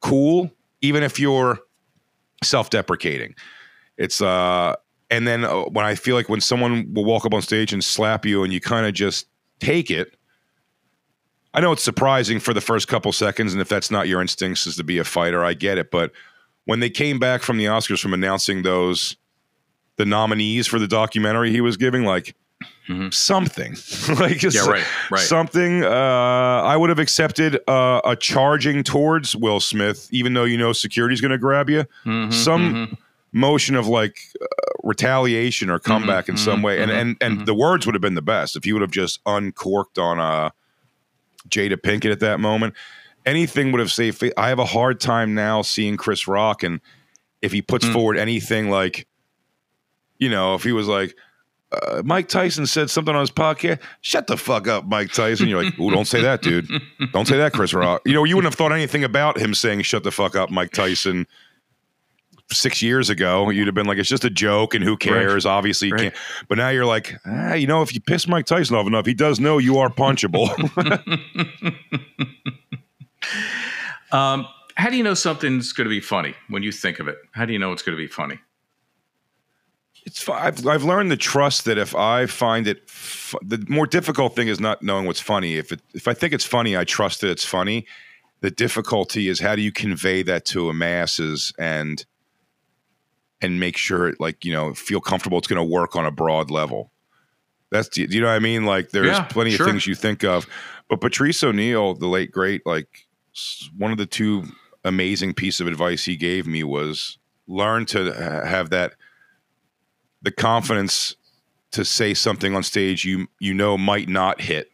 cool 0.00 0.50
even 0.82 1.02
if 1.02 1.18
you're 1.18 1.60
self-deprecating. 2.44 3.34
It's 3.96 4.20
uh 4.20 4.76
and 5.10 5.26
then 5.26 5.44
uh, 5.44 5.62
when 5.64 5.84
I 5.84 5.94
feel 5.94 6.16
like 6.16 6.28
when 6.28 6.40
someone 6.40 6.92
will 6.92 7.04
walk 7.04 7.24
up 7.24 7.34
on 7.34 7.42
stage 7.42 7.72
and 7.72 7.82
slap 7.82 8.26
you 8.26 8.42
and 8.42 8.52
you 8.52 8.60
kind 8.60 8.86
of 8.86 8.94
just 8.94 9.26
take 9.60 9.90
it, 9.90 10.16
I 11.54 11.60
know 11.60 11.72
it's 11.72 11.82
surprising 11.82 12.40
for 12.40 12.52
the 12.52 12.60
first 12.60 12.88
couple 12.88 13.12
seconds. 13.12 13.52
And 13.52 13.62
if 13.62 13.68
that's 13.68 13.90
not 13.90 14.08
your 14.08 14.20
instincts 14.20 14.66
is 14.66 14.76
to 14.76 14.84
be 14.84 14.98
a 14.98 15.04
fighter, 15.04 15.44
I 15.44 15.54
get 15.54 15.78
it. 15.78 15.90
But 15.90 16.12
when 16.64 16.80
they 16.80 16.90
came 16.90 17.18
back 17.18 17.42
from 17.42 17.56
the 17.56 17.66
Oscars 17.66 18.00
from 18.00 18.12
announcing 18.14 18.62
those, 18.62 19.16
the 19.96 20.04
nominees 20.04 20.66
for 20.66 20.78
the 20.78 20.88
documentary 20.88 21.50
he 21.50 21.60
was 21.60 21.76
giving, 21.76 22.04
like, 22.04 22.34
Mm-hmm. 22.88 23.10
something 23.10 23.72
like 24.18 24.42
yeah, 24.42 24.64
right, 24.66 24.86
right. 25.10 25.20
something 25.20 25.84
uh, 25.84 25.88
i 25.88 26.74
would 26.74 26.88
have 26.88 27.00
accepted 27.00 27.58
uh, 27.68 28.00
a 28.04 28.16
charging 28.16 28.82
towards 28.82 29.36
will 29.36 29.58
smith 29.60 30.08
even 30.10 30.32
though 30.34 30.44
you 30.44 30.56
know 30.56 30.72
security's 30.72 31.20
going 31.20 31.32
to 31.32 31.36
grab 31.38 31.68
you 31.68 31.84
mm-hmm, 32.06 32.30
some 32.30 32.74
mm-hmm 32.74 32.94
motion 33.36 33.76
of 33.76 33.86
like 33.86 34.18
uh, 34.40 34.46
retaliation 34.82 35.68
or 35.68 35.78
comeback 35.78 36.24
mm-hmm, 36.24 36.32
in 36.32 36.38
some 36.38 36.56
mm-hmm, 36.56 36.64
way. 36.64 36.82
And 36.82 36.90
mm-hmm, 36.90 37.00
and 37.00 37.16
and 37.20 37.34
mm-hmm. 37.36 37.44
the 37.44 37.54
words 37.54 37.86
would 37.86 37.94
have 37.94 38.02
been 38.02 38.14
the 38.14 38.22
best 38.22 38.56
if 38.56 38.64
he 38.64 38.72
would 38.72 38.82
have 38.82 38.90
just 38.90 39.20
uncorked 39.26 39.98
on 39.98 40.18
uh, 40.18 40.50
Jada 41.48 41.76
Pinkett 41.76 42.10
at 42.10 42.20
that 42.20 42.40
moment. 42.40 42.74
Anything 43.26 43.72
would 43.72 43.80
have 43.80 43.92
saved. 43.92 44.24
I 44.36 44.48
have 44.48 44.58
a 44.58 44.64
hard 44.64 45.00
time 45.00 45.34
now 45.34 45.62
seeing 45.62 45.96
Chris 45.96 46.26
Rock, 46.26 46.62
and 46.62 46.80
if 47.42 47.52
he 47.52 47.60
puts 47.60 47.84
mm. 47.84 47.92
forward 47.92 48.16
anything 48.16 48.70
like, 48.70 49.06
you 50.18 50.28
know, 50.28 50.54
if 50.54 50.64
he 50.64 50.72
was 50.72 50.88
like. 50.88 51.14
Uh, 51.72 52.00
Mike 52.04 52.28
Tyson 52.28 52.64
said 52.64 52.88
something 52.90 53.12
on 53.12 53.20
his 53.20 53.32
podcast. 53.32 53.80
Shut 54.00 54.28
the 54.28 54.36
fuck 54.36 54.68
up, 54.68 54.86
Mike 54.86 55.10
Tyson. 55.12 55.48
You're 55.48 55.64
like, 55.64 55.74
oh, 55.80 55.90
don't 55.90 56.04
say 56.04 56.22
that, 56.22 56.40
dude. 56.40 56.70
Don't 57.12 57.26
say 57.26 57.36
that, 57.38 57.52
Chris 57.52 57.74
Rock. 57.74 58.02
You 58.06 58.14
know, 58.14 58.22
you 58.22 58.36
wouldn't 58.36 58.52
have 58.52 58.56
thought 58.56 58.70
anything 58.70 59.02
about 59.02 59.36
him 59.36 59.52
saying 59.52 59.82
"shut 59.82 60.04
the 60.04 60.12
fuck 60.12 60.36
up, 60.36 60.48
Mike 60.48 60.70
Tyson." 60.70 61.26
Six 62.50 62.82
years 62.82 63.10
ago, 63.10 63.50
you'd 63.50 63.66
have 63.66 63.74
been 63.74 63.86
like, 63.86 63.98
it's 63.98 64.08
just 64.08 64.24
a 64.24 64.30
joke 64.30 64.74
and 64.74 64.84
who 64.84 64.96
cares? 64.96 65.44
Right. 65.44 65.50
Obviously, 65.50 65.88
you 65.88 65.94
right. 65.94 66.02
can't. 66.02 66.14
But 66.48 66.58
now 66.58 66.68
you're 66.68 66.86
like, 66.86 67.14
ah, 67.26 67.54
you 67.54 67.66
know, 67.66 67.82
if 67.82 67.94
you 67.94 68.00
piss 68.00 68.28
Mike 68.28 68.46
Tyson 68.46 68.76
off 68.76 68.86
enough, 68.86 69.06
he 69.06 69.14
does 69.14 69.40
know 69.40 69.58
you 69.58 69.78
are 69.78 69.88
punchable. 69.88 70.48
um, 74.12 74.46
how 74.76 74.90
do 74.90 74.96
you 74.96 75.02
know 75.02 75.14
something's 75.14 75.72
going 75.72 75.86
to 75.86 75.90
be 75.90 76.00
funny 76.00 76.34
when 76.48 76.62
you 76.62 76.70
think 76.70 77.00
of 77.00 77.08
it? 77.08 77.16
How 77.32 77.44
do 77.44 77.52
you 77.52 77.58
know 77.58 77.72
it's 77.72 77.82
going 77.82 77.96
to 77.96 78.02
be 78.02 78.08
funny? 78.08 78.38
It's 80.04 80.28
I've 80.28 80.64
I've 80.64 80.84
learned 80.84 81.10
to 81.10 81.16
trust 81.16 81.64
that 81.64 81.78
if 81.78 81.96
I 81.96 82.26
find 82.26 82.68
it, 82.68 82.86
the 83.42 83.64
more 83.68 83.88
difficult 83.88 84.36
thing 84.36 84.46
is 84.46 84.60
not 84.60 84.80
knowing 84.80 85.04
what's 85.04 85.20
funny. 85.20 85.56
If 85.56 85.72
it 85.72 85.80
if 85.94 86.06
I 86.06 86.14
think 86.14 86.32
it's 86.32 86.44
funny, 86.44 86.76
I 86.76 86.84
trust 86.84 87.22
that 87.22 87.30
it's 87.30 87.44
funny. 87.44 87.86
The 88.40 88.52
difficulty 88.52 89.28
is 89.28 89.40
how 89.40 89.56
do 89.56 89.62
you 89.62 89.72
convey 89.72 90.22
that 90.22 90.44
to 90.46 90.68
a 90.68 90.74
masses 90.74 91.52
and 91.58 92.04
and 93.40 93.60
make 93.60 93.76
sure 93.76 94.08
it 94.08 94.20
like 94.20 94.44
you 94.44 94.52
know 94.52 94.74
feel 94.74 95.00
comfortable. 95.00 95.38
It's 95.38 95.48
going 95.48 95.64
to 95.64 95.72
work 95.74 95.96
on 95.96 96.06
a 96.06 96.10
broad 96.10 96.50
level. 96.50 96.90
That's 97.70 97.88
do 97.88 98.02
you 98.02 98.20
know 98.20 98.28
what 98.28 98.34
i 98.34 98.38
mean? 98.38 98.64
Like 98.64 98.90
there's 98.90 99.08
yeah, 99.08 99.24
plenty 99.24 99.50
sure. 99.50 99.66
of 99.66 99.72
things 99.72 99.86
you 99.86 99.94
think 99.94 100.24
of. 100.24 100.46
But 100.88 101.00
patrice 101.00 101.42
o'neal 101.42 101.94
the 101.94 102.06
late 102.06 102.30
great 102.30 102.64
like 102.64 103.06
one 103.76 103.90
of 103.90 103.98
the 103.98 104.06
two 104.06 104.44
amazing 104.84 105.34
piece 105.34 105.60
of 105.60 105.66
advice 105.66 106.04
he 106.04 106.16
gave 106.16 106.46
me 106.46 106.62
was 106.62 107.18
learn 107.48 107.86
to 107.86 108.12
have 108.46 108.70
that 108.70 108.94
the 110.22 110.30
confidence 110.30 111.16
to 111.72 111.84
say 111.84 112.14
something 112.14 112.54
on 112.54 112.62
stage 112.62 113.04
you 113.04 113.26
you 113.40 113.52
know 113.52 113.76
might 113.76 114.08
not 114.08 114.40
hit. 114.40 114.70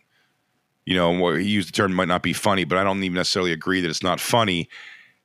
You 0.85 0.97
know 0.97 1.33
he 1.33 1.49
used 1.49 1.69
the 1.69 1.73
term 1.73 1.95
might 1.95 2.09
not 2.09 2.23
be 2.23 2.33
funny 2.33 2.65
but 2.65 2.77
i 2.79 2.85
don't 2.85 3.03
even 3.03 3.17
necessarily 3.17 3.53
agree 3.53 3.81
that 3.81 3.89
it's 3.89 4.03
not 4.03 4.21
funny. 4.21 4.69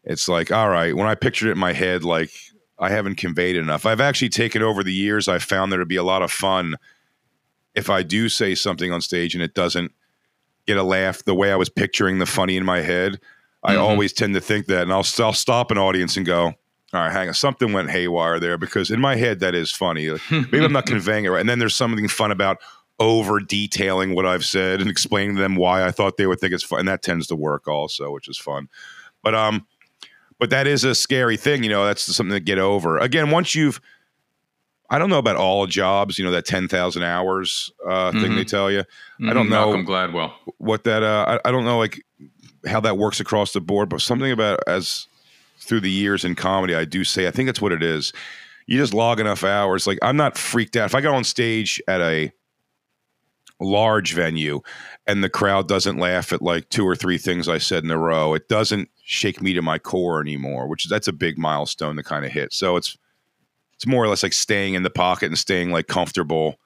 It's 0.03 0.29
like 0.29 0.51
all 0.53 0.69
right 0.69 0.95
when 0.95 1.07
i 1.07 1.15
pictured 1.15 1.49
it 1.49 1.53
in 1.53 1.59
my 1.59 1.73
head 1.73 2.05
like 2.05 2.31
I 2.79 2.89
haven't 2.89 3.15
conveyed 3.15 3.55
enough. 3.55 3.85
I've 3.85 4.01
actually 4.01 4.29
taken 4.29 4.61
over 4.61 4.83
the 4.83 4.93
years. 4.93 5.27
I've 5.27 5.43
found 5.43 5.71
there 5.71 5.79
to 5.79 5.85
be 5.85 5.95
a 5.95 6.03
lot 6.03 6.21
of 6.21 6.31
fun 6.31 6.75
if 7.75 7.89
I 7.89 8.03
do 8.03 8.29
say 8.29 8.55
something 8.55 8.91
on 8.91 9.01
stage 9.01 9.33
and 9.35 9.43
it 9.43 9.53
doesn't 9.53 9.91
get 10.65 10.77
a 10.77 10.83
laugh 10.83 11.23
the 11.23 11.35
way 11.35 11.51
I 11.51 11.55
was 11.55 11.69
picturing 11.69 12.19
the 12.19 12.25
funny 12.25 12.57
in 12.57 12.65
my 12.65 12.81
head. 12.81 13.19
I 13.63 13.75
Mhm. 13.75 13.81
always 13.81 14.13
tend 14.13 14.33
to 14.35 14.41
think 14.41 14.67
that, 14.67 14.83
and 14.83 14.91
I'll, 14.93 15.05
I'll 15.19 15.33
stop 15.33 15.71
an 15.71 15.77
audience 15.77 16.17
and 16.17 16.25
go, 16.25 16.45
"All 16.45 16.53
right, 16.93 17.11
hang 17.11 17.27
on, 17.27 17.33
something 17.33 17.73
went 17.73 17.89
haywire 17.89 18.39
there," 18.39 18.57
because 18.57 18.91
in 18.91 18.99
my 18.99 19.15
head 19.15 19.39
that 19.39 19.55
is 19.55 19.71
funny. 19.71 20.09
Like, 20.09 20.21
Maybe 20.31 20.63
I'm 20.63 20.71
not 20.73 20.85
conveying 20.85 21.25
it 21.25 21.29
right. 21.29 21.39
And 21.39 21.49
then 21.49 21.59
there's 21.59 21.75
something 21.75 22.07
fun 22.07 22.31
about 22.31 22.57
over 22.99 23.39
detailing 23.39 24.15
what 24.15 24.25
I've 24.25 24.45
said 24.45 24.81
and 24.81 24.89
explaining 24.89 25.35
to 25.35 25.41
them 25.41 25.55
why 25.55 25.85
I 25.85 25.91
thought 25.91 26.17
they 26.17 26.25
would 26.27 26.39
think 26.39 26.53
it's 26.53 26.63
fun. 26.63 26.79
And 26.79 26.87
that 26.87 27.01
tends 27.03 27.27
to 27.27 27.35
work 27.35 27.67
also, 27.67 28.11
which 28.11 28.27
is 28.27 28.37
fun. 28.37 28.69
But 29.23 29.35
um, 29.35 29.65
but 30.39 30.49
that 30.49 30.67
is 30.67 30.83
a 30.83 30.93
scary 30.95 31.37
thing, 31.37 31.63
you 31.63 31.69
know. 31.69 31.85
That's 31.85 32.03
something 32.15 32.33
to 32.33 32.39
get 32.39 32.59
over. 32.59 32.97
Again, 32.97 33.31
once 33.31 33.55
you've, 33.55 33.79
I 34.89 34.99
don't 34.99 35.09
know 35.09 35.17
about 35.19 35.35
all 35.35 35.67
jobs, 35.67 36.17
you 36.17 36.25
know, 36.25 36.31
that 36.31 36.45
ten 36.45 36.67
thousand 36.67 37.03
hours 37.03 37.71
uh, 37.87 38.11
thing 38.11 38.31
Mhm. 38.31 38.35
they 38.35 38.43
tell 38.45 38.71
you. 38.71 38.83
I 39.27 39.33
don't 39.33 39.47
Mhm, 39.47 39.49
know. 39.49 39.73
Malcolm 39.73 39.85
Gladwell. 39.85 40.33
What 40.57 40.83
that 40.85 41.03
uh, 41.03 41.39
I, 41.43 41.49
I 41.49 41.51
don't 41.51 41.65
know 41.65 41.77
like 41.77 42.01
how 42.65 42.79
that 42.81 42.97
works 42.97 43.19
across 43.19 43.53
the 43.53 43.61
board, 43.61 43.89
but 43.89 44.01
something 44.01 44.31
about 44.31 44.59
as 44.67 45.07
through 45.59 45.81
the 45.81 45.91
years 45.91 46.23
in 46.23 46.35
comedy, 46.35 46.75
I 46.75 46.85
do 46.85 47.03
say 47.03 47.27
I 47.27 47.31
think 47.31 47.47
that's 47.47 47.61
what 47.61 47.71
it 47.71 47.83
is. 47.83 48.13
You 48.67 48.77
just 48.77 48.93
log 48.93 49.19
enough 49.19 49.43
hours. 49.43 49.87
Like 49.87 49.97
I'm 50.01 50.17
not 50.17 50.37
freaked 50.37 50.75
out 50.75 50.85
if 50.85 50.95
I 50.95 51.01
go 51.01 51.13
on 51.13 51.23
stage 51.23 51.81
at 51.87 51.99
a 52.01 52.31
large 53.59 54.13
venue 54.13 54.61
and 55.07 55.23
the 55.23 55.29
crowd 55.29 55.67
doesn't 55.67 55.97
laugh 55.97 56.31
at 56.31 56.41
like 56.41 56.69
two 56.69 56.85
or 56.85 56.95
three 56.95 57.17
things 57.17 57.49
I 57.49 57.57
said 57.57 57.83
in 57.83 57.91
a 57.91 57.97
row, 57.97 58.33
it 58.33 58.47
doesn't 58.47 58.89
shake 59.03 59.41
me 59.41 59.53
to 59.53 59.61
my 59.61 59.79
core 59.79 60.21
anymore, 60.21 60.67
which 60.67 60.85
is 60.85 60.91
that's 60.91 61.07
a 61.07 61.13
big 61.13 61.37
milestone 61.37 61.95
to 61.95 62.03
kind 62.03 62.25
of 62.25 62.31
hit. 62.31 62.53
So 62.53 62.75
it's 62.75 62.97
it's 63.75 63.87
more 63.87 64.03
or 64.03 64.07
less 64.07 64.23
like 64.23 64.33
staying 64.33 64.73
in 64.73 64.83
the 64.83 64.89
pocket 64.89 65.27
and 65.27 65.37
staying 65.37 65.71
like 65.71 65.87
comfortable 65.87 66.59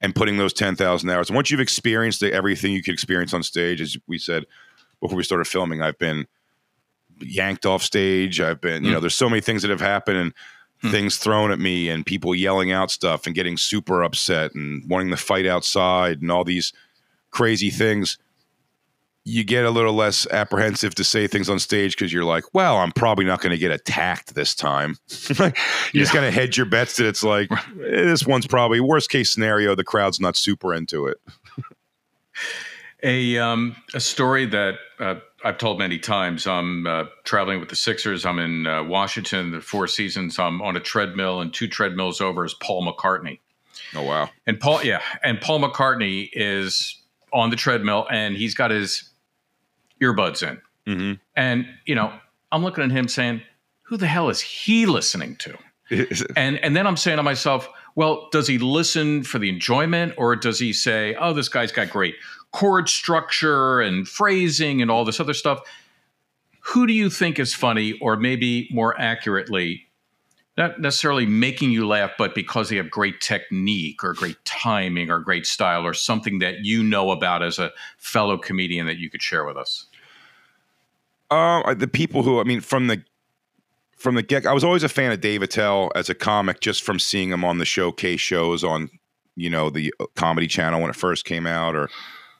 and 0.00 0.14
putting 0.14 0.36
those 0.36 0.52
10,000 0.52 1.08
hours. 1.10 1.28
And 1.28 1.34
once 1.34 1.50
you've 1.50 1.60
experienced 1.60 2.22
everything 2.22 2.72
you 2.72 2.82
could 2.82 2.92
experience 2.92 3.32
on 3.34 3.42
stage, 3.42 3.80
as 3.80 3.96
we 4.06 4.18
said 4.18 4.44
before 5.00 5.16
we 5.16 5.22
started 5.22 5.46
filming, 5.46 5.80
I've 5.80 5.98
been 5.98 6.26
yanked 7.20 7.66
off 7.66 7.82
stage. 7.82 8.40
I've 8.40 8.60
been, 8.60 8.84
you 8.84 8.90
hmm. 8.90 8.94
know, 8.94 9.00
there's 9.00 9.16
so 9.16 9.28
many 9.28 9.40
things 9.40 9.62
that 9.62 9.70
have 9.70 9.80
happened 9.80 10.18
and 10.18 10.34
things 10.82 11.16
thrown 11.16 11.50
at 11.50 11.58
me 11.58 11.88
and 11.88 12.06
people 12.06 12.34
yelling 12.34 12.70
out 12.70 12.90
stuff 12.90 13.26
and 13.26 13.34
getting 13.34 13.56
super 13.56 14.02
upset 14.02 14.54
and 14.54 14.88
wanting 14.88 15.10
to 15.10 15.16
fight 15.16 15.46
outside 15.46 16.20
and 16.20 16.30
all 16.30 16.44
these 16.44 16.72
crazy 17.30 17.70
things. 17.70 18.18
You 19.24 19.44
get 19.44 19.64
a 19.64 19.70
little 19.70 19.92
less 19.92 20.26
apprehensive 20.28 20.94
to 20.94 21.04
say 21.04 21.26
things 21.26 21.50
on 21.50 21.58
stage 21.58 21.96
because 21.96 22.12
you're 22.12 22.24
like, 22.24 22.44
well, 22.54 22.78
I'm 22.78 22.92
probably 22.92 23.26
not 23.26 23.42
going 23.42 23.50
to 23.50 23.58
get 23.58 23.70
attacked 23.70 24.34
this 24.34 24.54
time. 24.54 24.96
you 25.28 26.00
just 26.00 26.12
kind 26.12 26.24
of 26.24 26.32
hedge 26.32 26.56
your 26.56 26.64
bets 26.64 26.96
that 26.96 27.06
it's 27.06 27.22
like, 27.22 27.50
eh, 27.52 27.56
this 27.78 28.26
one's 28.26 28.46
probably 28.46 28.80
worst 28.80 29.10
case 29.10 29.30
scenario. 29.30 29.74
The 29.74 29.84
crowd's 29.84 30.20
not 30.20 30.36
super 30.36 30.72
into 30.72 31.06
it. 31.06 31.18
A 33.02 33.38
um, 33.38 33.76
a 33.94 34.00
story 34.00 34.46
that 34.46 34.74
uh, 34.98 35.16
I've 35.44 35.58
told 35.58 35.78
many 35.78 35.98
times. 35.98 36.46
I'm 36.46 36.86
uh, 36.86 37.04
traveling 37.24 37.60
with 37.60 37.68
the 37.68 37.76
Sixers. 37.76 38.26
I'm 38.26 38.38
in 38.38 38.66
uh, 38.66 38.82
Washington 38.82 39.52
the 39.52 39.60
Four 39.60 39.86
Seasons. 39.86 40.38
I'm 40.38 40.60
on 40.62 40.76
a 40.76 40.80
treadmill, 40.80 41.40
and 41.40 41.54
two 41.54 41.68
treadmills 41.68 42.20
over 42.20 42.44
is 42.44 42.54
Paul 42.54 42.84
McCartney. 42.84 43.38
Oh, 43.94 44.02
wow. 44.02 44.28
And 44.46 44.58
Paul, 44.58 44.82
yeah, 44.82 45.00
and 45.22 45.40
Paul 45.40 45.60
McCartney 45.60 46.28
is 46.32 47.00
on 47.32 47.50
the 47.50 47.56
treadmill, 47.56 48.06
and 48.10 48.36
he's 48.36 48.54
got 48.54 48.72
his 48.72 49.10
earbuds 50.02 50.42
in. 50.42 50.60
hmm 50.86 51.12
And 51.36 51.66
you 51.86 51.94
know, 51.94 52.12
I'm 52.50 52.64
looking 52.64 52.82
at 52.82 52.90
him 52.90 53.06
saying, 53.06 53.42
"Who 53.82 53.96
the 53.96 54.08
hell 54.08 54.28
is 54.28 54.40
he 54.40 54.86
listening 54.86 55.36
to?" 55.36 55.56
And 56.36 56.58
and 56.58 56.74
then 56.76 56.86
I'm 56.86 56.96
saying 56.96 57.18
to 57.18 57.22
myself, 57.22 57.68
well, 57.98 58.28
does 58.30 58.46
he 58.46 58.58
listen 58.58 59.24
for 59.24 59.40
the 59.40 59.48
enjoyment 59.48 60.14
or 60.16 60.36
does 60.36 60.60
he 60.60 60.72
say, 60.72 61.16
oh, 61.16 61.32
this 61.32 61.48
guy's 61.48 61.72
got 61.72 61.90
great 61.90 62.14
chord 62.52 62.88
structure 62.88 63.80
and 63.80 64.08
phrasing 64.08 64.82
and 64.82 64.90
all 64.90 65.04
this 65.04 65.20
other 65.20 65.34
stuff? 65.34 65.60
Who 66.60 66.86
do 66.86 66.92
you 66.92 67.10
think 67.10 67.38
is 67.38 67.54
funny 67.54 67.98
or 68.00 68.16
maybe 68.16 68.68
more 68.70 68.98
accurately, 69.00 69.86
not 70.56 70.80
necessarily 70.80 71.24
making 71.24 71.70
you 71.70 71.86
laugh, 71.86 72.12
but 72.18 72.34
because 72.34 72.68
they 72.68 72.76
have 72.76 72.90
great 72.90 73.20
technique 73.20 74.04
or 74.04 74.12
great 74.12 74.36
timing 74.44 75.10
or 75.10 75.18
great 75.18 75.46
style 75.46 75.86
or 75.86 75.94
something 75.94 76.40
that 76.40 76.64
you 76.64 76.82
know 76.82 77.10
about 77.10 77.42
as 77.42 77.58
a 77.58 77.70
fellow 77.96 78.36
comedian 78.36 78.86
that 78.86 78.98
you 78.98 79.08
could 79.08 79.22
share 79.22 79.44
with 79.44 79.56
us? 79.56 79.86
Uh, 81.30 81.74
the 81.74 81.88
people 81.88 82.22
who 82.22 82.40
I 82.40 82.44
mean 82.44 82.60
from 82.60 82.86
the 82.86 83.02
from 83.98 84.14
the 84.14 84.22
get, 84.22 84.46
I 84.46 84.52
was 84.52 84.64
always 84.64 84.82
a 84.82 84.88
fan 84.88 85.10
of 85.10 85.20
Dave 85.20 85.42
Attell 85.42 85.90
as 85.94 86.08
a 86.08 86.14
comic, 86.14 86.60
just 86.60 86.82
from 86.82 86.98
seeing 86.98 87.30
him 87.30 87.44
on 87.44 87.58
the 87.58 87.64
showcase 87.64 88.20
shows 88.20 88.62
on, 88.62 88.90
you 89.36 89.50
know, 89.50 89.70
the 89.70 89.92
uh, 90.00 90.06
Comedy 90.14 90.46
Channel 90.46 90.80
when 90.80 90.88
it 90.88 90.96
first 90.96 91.24
came 91.24 91.46
out, 91.46 91.74
or 91.74 91.90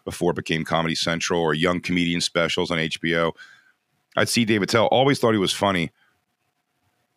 before 0.08 0.30
it 0.30 0.36
became 0.36 0.64
Comedy 0.64 0.94
Central, 0.94 1.40
or 1.40 1.52
Young 1.52 1.80
Comedian 1.80 2.20
Specials 2.22 2.70
on 2.70 2.78
HBO. 2.78 3.32
I'd 4.16 4.28
see 4.30 4.44
David 4.46 4.70
Attell. 4.70 4.86
Always 4.86 5.18
thought 5.18 5.32
he 5.32 5.38
was 5.38 5.52
funny. 5.52 5.90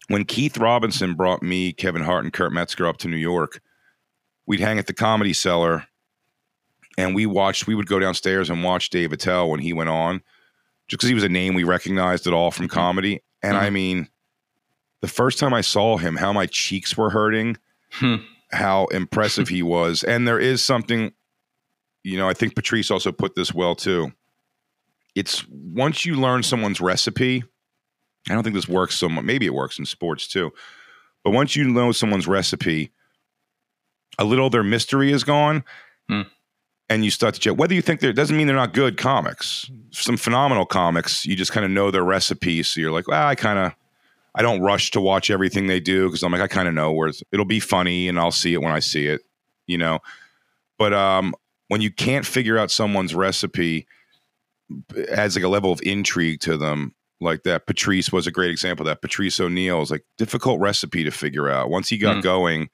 When 0.07 0.25
Keith 0.25 0.57
Robinson 0.57 1.13
brought 1.13 1.41
me, 1.41 1.71
Kevin 1.71 2.01
Hart, 2.03 2.25
and 2.25 2.33
Kurt 2.33 2.51
Metzger 2.51 2.85
up 2.85 2.97
to 2.97 3.07
New 3.07 3.15
York, 3.17 3.61
we'd 4.45 4.59
hang 4.59 4.77
at 4.77 4.87
the 4.87 4.93
Comedy 4.93 5.31
Cellar, 5.31 5.85
and 6.97 7.15
we 7.15 7.25
watched. 7.25 7.65
We 7.65 7.75
would 7.75 7.87
go 7.87 7.97
downstairs 7.99 8.49
and 8.49 8.61
watch 8.63 8.89
Dave 8.89 9.13
Attell 9.13 9.49
when 9.49 9.61
he 9.61 9.71
went 9.71 9.89
on 9.89 10.21
just 10.89 10.99
because 10.99 11.07
he 11.07 11.15
was 11.15 11.23
a 11.23 11.29
name 11.29 11.53
we 11.53 11.63
recognized 11.63 12.27
at 12.27 12.33
all 12.33 12.51
from 12.51 12.67
comedy. 12.67 13.23
And 13.41 13.55
I 13.55 13.69
mean, 13.69 14.09
the 14.99 15.07
first 15.07 15.39
time 15.39 15.53
I 15.53 15.61
saw 15.61 15.95
him, 15.97 16.17
how 16.17 16.33
my 16.33 16.45
cheeks 16.47 16.97
were 16.97 17.11
hurting, 17.11 17.57
Hmm. 17.91 18.15
how 18.51 18.87
impressive 18.87 19.47
he 19.47 19.63
was. 19.63 20.03
And 20.03 20.27
there 20.27 20.39
is 20.39 20.61
something, 20.61 21.13
you 22.03 22.17
know, 22.17 22.27
I 22.27 22.33
think 22.33 22.55
Patrice 22.55 22.91
also 22.91 23.11
put 23.11 23.35
this 23.35 23.53
well 23.53 23.75
too. 23.75 24.11
It's 25.15 25.45
once 25.49 26.05
you 26.05 26.15
learn 26.15 26.43
someone's 26.43 26.79
recipe, 26.81 27.43
I 28.29 28.33
don't 28.33 28.43
think 28.43 28.55
this 28.55 28.67
works 28.67 28.95
so 28.95 29.09
much. 29.09 29.25
Maybe 29.25 29.45
it 29.45 29.53
works 29.53 29.77
in 29.79 29.85
sports 29.85 30.27
too. 30.27 30.51
But 31.23 31.31
once 31.31 31.55
you 31.55 31.65
know 31.65 31.91
someone's 31.91 32.27
recipe, 32.27 32.91
a 34.17 34.23
little 34.23 34.47
of 34.47 34.51
their 34.51 34.63
mystery 34.63 35.11
is 35.11 35.23
gone. 35.23 35.63
Hmm. 36.09 36.21
And 36.89 37.05
you 37.05 37.11
start 37.11 37.35
to 37.35 37.39
check 37.39 37.57
whether 37.57 37.73
you 37.73 37.81
think 37.81 37.99
they're 37.99 38.11
doesn't 38.13 38.35
mean 38.35 38.47
they're 38.47 38.55
not 38.55 38.73
good 38.73 38.97
comics. 38.97 39.69
Some 39.91 40.17
phenomenal 40.17 40.65
comics, 40.65 41.25
you 41.25 41.35
just 41.35 41.51
kind 41.51 41.65
of 41.65 41.71
know 41.71 41.89
their 41.89 42.03
recipe. 42.03 42.63
So 42.63 42.81
you're 42.81 42.91
like, 42.91 43.07
well, 43.07 43.25
I 43.27 43.35
kind 43.35 43.59
of 43.59 43.73
I 44.35 44.41
don't 44.41 44.61
rush 44.61 44.91
to 44.91 45.01
watch 45.01 45.29
everything 45.29 45.67
they 45.67 45.79
do 45.79 46.07
because 46.07 46.23
I'm 46.23 46.31
like, 46.31 46.41
I 46.41 46.47
kind 46.47 46.67
of 46.67 46.73
know 46.73 46.91
where 46.91 47.09
it's- 47.09 47.23
it'll 47.31 47.45
be 47.45 47.59
funny 47.59 48.07
and 48.07 48.17
I'll 48.19 48.31
see 48.31 48.53
it 48.53 48.61
when 48.61 48.71
I 48.71 48.79
see 48.79 49.07
it, 49.07 49.21
you 49.67 49.77
know. 49.77 49.99
But 50.77 50.93
um, 50.93 51.33
when 51.71 51.79
you 51.79 51.89
can't 51.89 52.25
figure 52.25 52.57
out 52.57 52.69
someone's 52.69 53.15
recipe, 53.15 53.87
adds 55.09 55.37
like 55.37 55.45
a 55.45 55.47
level 55.47 55.71
of 55.71 55.79
intrigue 55.83 56.41
to 56.41 56.57
them. 56.57 56.93
Like 57.21 57.43
that, 57.43 57.65
Patrice 57.65 58.11
was 58.11 58.27
a 58.27 58.31
great 58.31 58.51
example. 58.51 58.85
of 58.85 58.87
That 58.91 59.01
Patrice 59.01 59.39
O'Neal 59.39 59.81
is 59.81 59.89
like 59.89 60.03
difficult 60.17 60.59
recipe 60.59 61.05
to 61.05 61.11
figure 61.11 61.47
out. 61.49 61.69
Once 61.69 61.87
he 61.87 61.97
got 61.97 62.15
Hmm. 62.15 62.21
going 62.21 62.69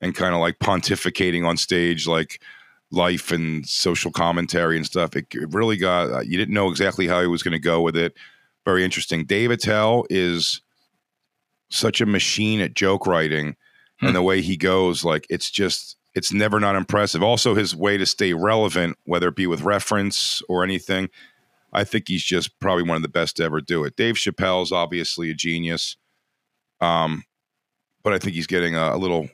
and 0.00 0.16
kind 0.16 0.34
of 0.34 0.40
like 0.40 0.58
pontificating 0.58 1.46
on 1.46 1.56
stage, 1.56 2.08
like 2.08 2.42
life 2.90 3.30
and 3.30 3.64
social 3.68 4.10
commentary 4.10 4.76
and 4.76 4.84
stuff, 4.84 5.14
it, 5.14 5.26
it 5.32 5.54
really 5.54 5.76
got. 5.76 6.10
Uh, 6.10 6.20
you 6.22 6.36
didn't 6.36 6.54
know 6.54 6.68
exactly 6.70 7.06
how 7.06 7.20
he 7.20 7.28
was 7.28 7.44
going 7.44 7.52
to 7.52 7.60
go 7.60 7.82
with 7.82 7.96
it 7.96 8.16
very 8.64 8.84
interesting. 8.84 9.24
Dave 9.24 9.52
Attell 9.52 10.06
is 10.10 10.60
such 11.70 12.00
a 12.00 12.06
machine 12.06 12.60
at 12.60 12.74
joke 12.74 13.06
writing 13.06 13.54
Hmm. 14.00 14.06
and 14.08 14.16
the 14.16 14.22
way 14.22 14.40
he 14.40 14.56
goes, 14.56 15.04
like 15.04 15.24
it's 15.30 15.50
just 15.52 15.96
it's 16.14 16.32
never 16.32 16.60
not 16.60 16.76
impressive. 16.76 17.22
Also, 17.22 17.54
his 17.54 17.74
way 17.74 17.96
to 17.96 18.06
stay 18.06 18.32
relevant, 18.34 18.98
whether 19.04 19.28
it 19.28 19.36
be 19.36 19.46
with 19.46 19.62
reference 19.62 20.42
or 20.48 20.62
anything, 20.64 21.08
I 21.72 21.84
think 21.84 22.04
he's 22.08 22.22
just 22.22 22.58
probably 22.60 22.82
one 22.84 22.96
of 22.96 23.02
the 23.02 23.08
best 23.08 23.36
to 23.38 23.44
ever 23.44 23.60
do 23.60 23.84
it. 23.84 23.96
Dave 23.96 24.16
Chappelle's 24.16 24.72
obviously 24.72 25.30
a 25.30 25.34
genius, 25.34 25.96
um, 26.80 27.24
but 28.02 28.12
I 28.12 28.18
think 28.18 28.34
he's 28.34 28.46
getting 28.46 28.74
a, 28.74 28.94
a 28.94 28.98
little 28.98 29.30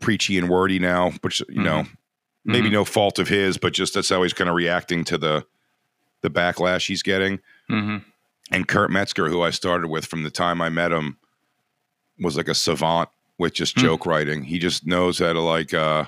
preachy 0.00 0.36
and 0.38 0.48
wordy 0.48 0.78
now, 0.78 1.12
which 1.22 1.42
you 1.48 1.62
know 1.62 1.86
maybe 2.44 2.68
Mhm. 2.68 2.72
no 2.72 2.84
fault 2.84 3.18
of 3.18 3.28
his, 3.28 3.56
but 3.58 3.72
just 3.72 3.94
that's 3.94 4.08
how 4.10 4.22
he's 4.22 4.32
kind 4.32 4.50
of 4.50 4.56
reacting 4.56 5.04
to 5.04 5.18
the 5.18 5.44
the 6.20 6.30
backlash 6.30 6.88
he's 6.88 7.02
getting 7.02 7.38
Mhm. 7.70 8.04
and 8.50 8.66
Kurt 8.68 8.90
Metzger, 8.90 9.28
who 9.28 9.40
I 9.42 9.50
started 9.50 9.86
with 9.88 10.04
from 10.04 10.24
the 10.24 10.30
time 10.30 10.60
I 10.60 10.68
met 10.68 10.90
him, 10.92 11.16
was 12.18 12.36
like 12.36 12.48
a 12.48 12.54
savant 12.54 13.08
with 13.38 13.54
just 13.54 13.76
Hmm. 13.76 13.82
joke 13.82 14.04
writing. 14.06 14.42
He 14.44 14.58
just 14.58 14.84
knows 14.86 15.20
how 15.20 15.32
to 15.32 15.40
like 15.40 15.72
uh 15.72 16.06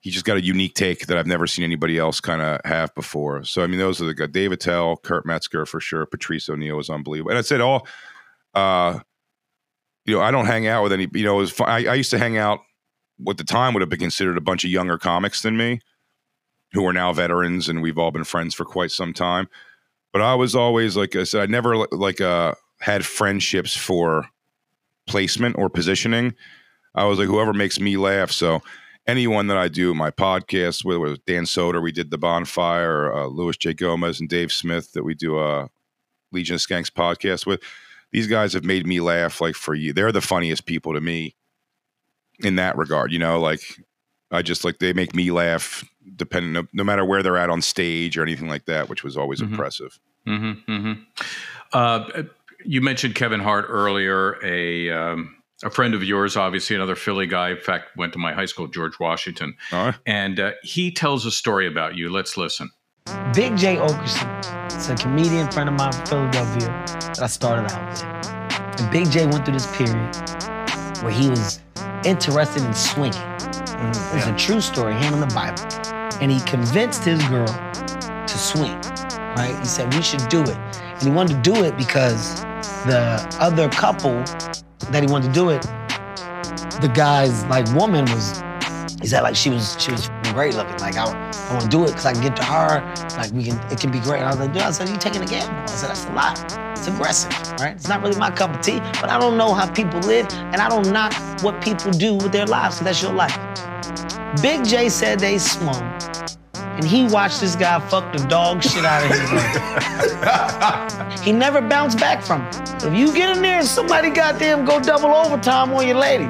he 0.00 0.10
just 0.10 0.24
got 0.24 0.36
a 0.36 0.44
unique 0.44 0.74
take 0.74 1.06
that 1.06 1.18
I've 1.18 1.26
never 1.26 1.46
seen 1.46 1.64
anybody 1.64 1.98
else 1.98 2.20
kind 2.20 2.40
of 2.40 2.60
have 2.64 2.94
before. 2.94 3.44
So 3.44 3.62
I 3.62 3.66
mean 3.66 3.78
those 3.78 4.00
are 4.00 4.06
the 4.06 4.14
guys 4.14 4.28
Dave 4.30 4.52
Attell, 4.52 4.96
Kurt 4.98 5.26
Metzger 5.26 5.66
for 5.66 5.80
sure. 5.80 6.06
Patrice 6.06 6.48
O'Neal 6.48 6.76
was 6.76 6.90
unbelievable. 6.90 7.30
And 7.30 7.38
I 7.38 7.42
said 7.42 7.60
all 7.60 7.86
uh 8.54 9.00
you 10.04 10.14
know, 10.14 10.22
I 10.22 10.30
don't 10.30 10.46
hang 10.46 10.66
out 10.66 10.82
with 10.82 10.92
any 10.92 11.08
you 11.12 11.24
know, 11.24 11.44
I, 11.60 11.86
I 11.86 11.94
used 11.94 12.10
to 12.10 12.18
hang 12.18 12.38
out 12.38 12.60
what 13.18 13.36
the 13.36 13.44
time 13.44 13.74
would 13.74 13.80
have 13.80 13.90
been 13.90 13.98
considered 13.98 14.36
a 14.36 14.42
bunch 14.42 14.64
of 14.64 14.70
younger 14.70 14.98
comics 14.98 15.42
than 15.42 15.56
me 15.56 15.80
who 16.72 16.86
are 16.86 16.92
now 16.92 17.12
veterans 17.12 17.68
and 17.68 17.82
we've 17.82 17.98
all 17.98 18.10
been 18.10 18.24
friends 18.24 18.54
for 18.54 18.64
quite 18.64 18.90
some 18.90 19.12
time 19.12 19.48
but 20.12 20.22
I 20.22 20.34
was 20.34 20.54
always 20.54 20.96
like 20.96 21.16
I 21.16 21.24
said, 21.24 21.42
I 21.42 21.46
never 21.46 21.76
like 21.76 22.20
uh 22.20 22.54
had 22.80 23.04
friendships 23.04 23.76
for 23.76 24.26
placement 25.06 25.56
or 25.58 25.68
positioning. 25.68 26.34
I 26.94 27.04
was 27.04 27.18
like 27.18 27.28
whoever 27.28 27.52
makes 27.52 27.80
me 27.80 27.96
laugh. 27.96 28.30
So 28.30 28.60
anyone 29.08 29.48
that 29.48 29.56
I 29.56 29.66
do 29.66 29.94
my 29.94 30.10
podcast 30.12 30.84
with, 30.84 30.98
with 30.98 31.24
Dan 31.24 31.44
Soder, 31.44 31.82
we 31.82 31.90
did 31.90 32.10
the 32.12 32.18
bonfire, 32.18 33.12
uh, 33.12 33.26
Luis 33.26 33.56
J. 33.56 33.74
Gomez 33.74 34.20
and 34.20 34.28
Dave 34.28 34.52
Smith 34.52 34.92
that 34.92 35.02
we 35.02 35.14
do 35.14 35.38
a 35.40 35.68
Legion 36.30 36.54
of 36.54 36.60
Skanks 36.60 36.90
podcast 36.90 37.46
with. 37.46 37.60
These 38.12 38.26
guys 38.26 38.52
have 38.52 38.64
made 38.64 38.86
me 38.86 39.00
laugh 39.00 39.40
like 39.40 39.54
for 39.54 39.74
you. 39.74 39.92
They're 39.92 40.12
the 40.12 40.20
funniest 40.20 40.64
people 40.66 40.94
to 40.94 41.00
me 41.00 41.34
in 42.40 42.56
that 42.56 42.76
regard. 42.76 43.12
You 43.12 43.18
know, 43.18 43.40
like 43.40 43.60
I 44.30 44.42
just 44.42 44.64
like 44.64 44.78
they 44.78 44.92
make 44.92 45.14
me 45.14 45.30
laugh 45.30 45.84
depending 46.16 46.52
no, 46.52 46.66
no 46.72 46.84
matter 46.84 47.04
where 47.04 47.22
they're 47.22 47.36
at 47.36 47.50
on 47.50 47.60
stage 47.60 48.16
or 48.16 48.22
anything 48.22 48.48
like 48.48 48.64
that, 48.64 48.88
which 48.88 49.04
was 49.04 49.16
always 49.16 49.40
Mhm. 49.40 49.50
impressive. 49.50 49.98
Mm-hmm, 50.26 50.72
mm-hmm. 50.72 50.92
Uh, 51.72 52.22
you 52.64 52.80
mentioned 52.80 53.14
Kevin 53.14 53.40
Hart 53.40 53.66
earlier, 53.68 54.42
a 54.42 54.90
um, 54.90 55.36
a 55.64 55.70
friend 55.70 55.94
of 55.94 56.04
yours, 56.04 56.36
obviously 56.36 56.76
another 56.76 56.96
Philly 56.96 57.26
guy. 57.26 57.50
In 57.50 57.60
fact, 57.60 57.96
went 57.96 58.12
to 58.12 58.18
my 58.18 58.32
high 58.32 58.46
school, 58.46 58.66
George 58.68 58.98
Washington, 59.00 59.56
All 59.72 59.86
right. 59.86 59.94
and 60.06 60.38
uh, 60.38 60.52
he 60.62 60.90
tells 60.92 61.26
a 61.26 61.30
story 61.30 61.66
about 61.66 61.96
you. 61.96 62.10
Let's 62.10 62.36
listen. 62.36 62.70
Big 63.34 63.56
Jay 63.56 63.76
Oakerson 63.76 64.58
it's 64.78 64.88
a 64.90 64.94
comedian 64.94 65.50
friend 65.50 65.68
of 65.68 65.74
mine 65.74 65.90
from 65.90 66.06
Philadelphia 66.06 66.68
that 66.68 67.20
I 67.20 67.26
started 67.26 67.72
out 67.72 67.90
with. 67.90 68.80
And 68.80 68.90
Big 68.92 69.10
Jay 69.10 69.26
went 69.26 69.44
through 69.44 69.54
this 69.54 69.66
period 69.76 70.14
where 71.02 71.10
he 71.10 71.28
was 71.28 71.60
interested 72.04 72.62
in 72.64 72.72
swinging. 72.72 73.20
It's 74.14 74.26
a 74.26 74.34
true 74.38 74.60
story, 74.60 74.94
him 74.94 75.14
in 75.14 75.20
the 75.20 75.34
Bible. 75.34 75.64
And 76.22 76.30
he 76.30 76.38
convinced 76.42 77.02
his 77.02 77.20
girl 77.24 77.48
to 77.48 78.38
swing, 78.38 78.78
right? 79.36 79.56
He 79.58 79.64
said, 79.64 79.92
we 79.92 80.00
should 80.00 80.28
do 80.28 80.42
it. 80.42 80.56
And 80.76 81.02
he 81.02 81.10
wanted 81.10 81.42
to 81.42 81.50
do 81.52 81.64
it 81.64 81.76
because 81.76 82.42
the 82.86 83.26
other 83.40 83.68
couple 83.70 84.22
that 84.90 85.02
he 85.02 85.10
wanted 85.10 85.28
to 85.28 85.32
do 85.32 85.50
it, 85.50 85.62
the 86.80 86.90
guy's 86.94 87.44
like 87.46 87.66
woman 87.74 88.04
was, 88.06 88.42
he 89.00 89.06
said 89.06 89.22
like 89.22 89.36
she 89.36 89.50
was 89.50 89.76
she 89.78 89.90
was 89.92 90.10
great 90.32 90.54
looking. 90.54 90.76
Like 90.78 90.96
I, 90.96 91.04
I 91.04 91.52
want 91.52 91.62
to 91.62 91.68
do 91.68 91.84
it 91.84 91.88
because 91.88 92.06
I 92.06 92.12
can 92.12 92.22
get 92.22 92.36
to 92.36 92.44
her. 92.44 92.80
Like 93.16 93.32
we 93.32 93.44
can, 93.44 93.58
it 93.72 93.80
can 93.80 93.90
be 93.90 94.00
great. 94.00 94.20
And 94.20 94.26
I 94.26 94.30
was 94.30 94.38
like, 94.38 94.52
dude, 94.52 94.62
I 94.62 94.70
said, 94.70 94.88
you 94.88 94.96
taking 94.96 95.22
a 95.22 95.26
gamble? 95.26 95.54
I 95.54 95.66
said, 95.66 95.88
that's 95.88 96.04
a 96.04 96.12
lot. 96.12 96.38
It's 96.78 96.86
aggressive, 96.86 97.32
right? 97.60 97.74
It's 97.74 97.88
not 97.88 98.02
really 98.02 98.16
my 98.16 98.30
cup 98.30 98.54
of 98.54 98.60
tea, 98.60 98.78
but 99.00 99.10
I 99.10 99.18
don't 99.18 99.36
know 99.36 99.52
how 99.52 99.68
people 99.70 99.98
live, 100.00 100.26
and 100.32 100.56
I 100.56 100.68
don't 100.68 100.92
knock 100.92 101.12
what 101.42 101.60
people 101.60 101.90
do 101.90 102.14
with 102.14 102.30
their 102.30 102.46
lives, 102.46 102.76
because 102.76 102.84
that's 102.84 103.02
your 103.02 103.12
life. 103.12 103.36
Big 104.40 104.64
J 104.64 104.88
said 104.88 105.18
they 105.18 105.38
swung, 105.38 105.82
and 106.78 106.86
he 106.86 107.04
watched 107.06 107.40
this 107.40 107.56
guy 107.56 107.80
fuck 107.88 108.12
the 108.12 108.24
dog 108.28 108.62
shit 108.62 108.84
out 108.84 109.04
of 109.04 109.10
his 109.10 110.12
life. 111.12 111.20
he 111.22 111.32
never 111.32 111.60
bounced 111.60 111.98
back 111.98 112.22
from 112.22 112.42
it. 112.46 112.84
If 112.84 112.94
you 112.94 113.12
get 113.12 113.36
in 113.36 113.42
there 113.42 113.58
and 113.58 113.66
somebody 113.66 114.10
goddamn 114.10 114.64
go 114.64 114.78
double 114.80 115.10
overtime 115.10 115.72
on 115.74 115.86
your 115.88 115.96
lady, 115.96 116.24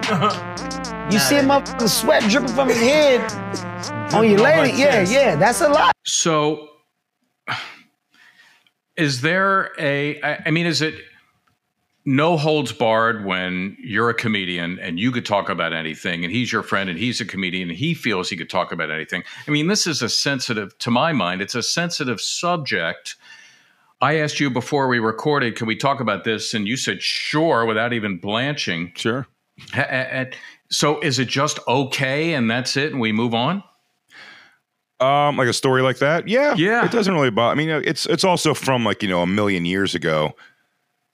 you 1.13 1.19
see 1.19 1.37
a 1.37 1.43
motherfucking 1.43 1.89
sweat 1.89 2.23
dripping 2.31 2.49
from 2.55 2.69
his 2.69 2.81
head 2.81 3.31
on 4.15 4.29
your 4.29 4.41
lady, 4.41 4.79
yeah, 4.79 5.03
yeah, 5.07 5.37
that's 5.37 5.61
a 5.61 5.69
lot. 5.69 5.93
So, 6.07 6.71
is 8.97 9.21
there 9.21 9.73
a? 9.79 10.21
I 10.23 10.43
I 10.47 10.51
mean, 10.51 10.65
is 10.65 10.81
it 10.81 10.95
no 12.09 12.39
holds 12.39 12.73
barred 12.73 13.27
when 13.27 13.77
you're 13.79 14.09
a 14.09 14.15
comedian 14.15 14.79
and 14.79 14.99
you 14.99 15.13
could 15.13 15.27
talk 15.27 15.51
about 15.51 15.75
anything, 15.75 16.25
and 16.25 16.33
he's 16.33 16.51
your 16.51 16.63
friend 16.63 16.89
and 16.89 16.99
he's 16.99 17.21
a 17.21 17.25
comedian 17.27 17.69
and 17.69 17.79
he 17.79 17.93
feels 17.93 18.31
he 18.31 18.37
could 18.37 18.49
talk 18.49 18.73
about 18.73 18.91
anything? 18.91 19.23
I 19.47 19.51
mean, 19.51 19.67
this 19.67 19.87
is 19.87 20.01
a 20.01 20.09
sensitive, 20.09 20.77
to 20.79 20.91
my 20.91 21.13
mind, 21.13 21.43
it's 21.43 21.55
a 21.55 21.63
sensitive 21.63 22.19
subject. 22.19 23.17
I 24.01 24.21
asked 24.21 24.41
you 24.41 24.49
before 24.49 24.89
we 24.89 24.99
recorded, 25.01 25.55
can 25.55 25.67
we 25.67 25.77
talk 25.77 26.01
about 26.01 26.25
this? 26.25 26.55
And 26.55 26.67
you 26.67 26.79
said 26.79 27.03
sure, 27.03 27.67
without 27.67 27.93
even 27.93 28.17
blanching. 28.17 28.93
Sure. 28.97 29.27
So, 30.71 31.01
is 31.01 31.19
it 31.19 31.29
just 31.29 31.59
okay 31.69 32.33
and 32.33 32.51
that's 32.51 32.77
it, 32.77 32.93
and 32.93 33.01
we 33.01 33.13
move 33.13 33.35
on? 33.35 33.63
Um, 35.01 35.37
like 35.37 35.49
a 35.49 35.53
story 35.53 35.83
like 35.83 35.99
that, 35.99 36.27
yeah, 36.29 36.55
Yeah. 36.55 36.85
It 36.85 36.91
doesn't 36.91 37.13
really 37.13 37.31
bother. 37.31 37.53
I 37.53 37.55
mean, 37.55 37.69
it's 37.69 38.07
it's 38.07 38.25
also 38.25 38.55
from 38.55 38.85
like 38.85 39.03
you 39.03 39.09
know 39.09 39.23
a 39.23 39.27
million 39.27 39.65
years 39.65 39.95
ago. 39.95 40.35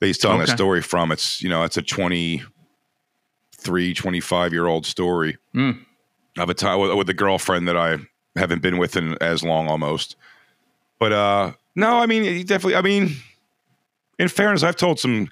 He's 0.01 0.17
telling 0.17 0.41
Okay. 0.41 0.51
that 0.51 0.55
story 0.57 0.81
from. 0.81 1.11
It's 1.11 1.41
you 1.41 1.49
know 1.49 1.63
it's 1.63 1.77
a 1.77 1.81
23, 1.81 3.93
25 3.93 4.53
year 4.53 4.67
old 4.67 4.85
story 4.85 5.37
Mm. 5.55 5.79
of 6.37 6.49
a 6.49 6.53
time 6.53 6.79
with, 6.79 6.93
with 6.95 7.09
a 7.09 7.13
girlfriend 7.13 7.67
that 7.67 7.77
I 7.77 7.97
haven't 8.35 8.61
been 8.61 8.77
with 8.77 8.95
in 8.97 9.17
as 9.21 9.43
long 9.43 9.67
almost. 9.67 10.15
But 10.99 11.11
uh 11.13 11.53
no, 11.75 11.97
I 11.99 12.05
mean 12.05 12.23
he 12.23 12.43
definitely. 12.43 12.75
I 12.75 12.81
mean, 12.81 13.15
in 14.19 14.27
fairness, 14.29 14.63
I've 14.63 14.75
told 14.77 14.99
some 14.99 15.29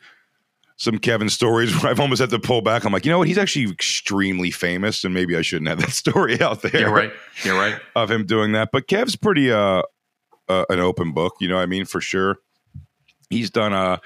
some 0.76 0.98
Kevin 0.98 1.30
stories 1.30 1.74
where 1.82 1.92
I've 1.92 2.00
almost 2.00 2.20
had 2.20 2.32
to 2.32 2.40
pull 2.40 2.62
back. 2.62 2.84
I'm 2.84 2.92
like, 2.92 3.06
you 3.06 3.12
know 3.12 3.20
what? 3.20 3.28
He's 3.28 3.38
actually 3.38 3.70
extremely 3.72 4.52
famous, 4.52 5.04
and 5.04 5.14
maybe 5.14 5.38
I 5.38 5.42
shouldn't 5.42 5.70
have 5.70 5.80
that 5.80 5.92
story 5.92 6.42
out 6.42 6.62
there 6.64 6.82
You're 6.82 6.92
right. 6.92 7.14
You're 7.44 7.58
right. 7.58 7.80
of 7.96 8.10
him 8.12 8.26
doing 8.26 8.54
that. 8.54 8.70
But 8.74 8.88
Kev's 8.88 9.16
pretty 9.16 9.52
uh, 9.52 9.84
uh 10.50 10.66
an 10.70 10.80
open 10.80 11.14
book, 11.14 11.36
you 11.40 11.48
know 11.48 11.56
what 11.56 11.62
I 11.64 11.68
mean, 11.68 11.86
for 11.86 12.02
sure. 12.02 12.38
He's 13.30 13.50
done 13.50 13.74
uh 13.74 13.98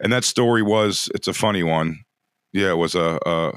and 0.00 0.12
that 0.12 0.24
story 0.24 0.62
was 0.62 1.08
it's 1.14 1.28
a 1.28 1.32
funny 1.34 1.62
one. 1.62 2.00
Yeah, 2.52 2.70
it 2.70 2.76
was 2.78 2.94
a 2.94 3.18
a, 3.26 3.52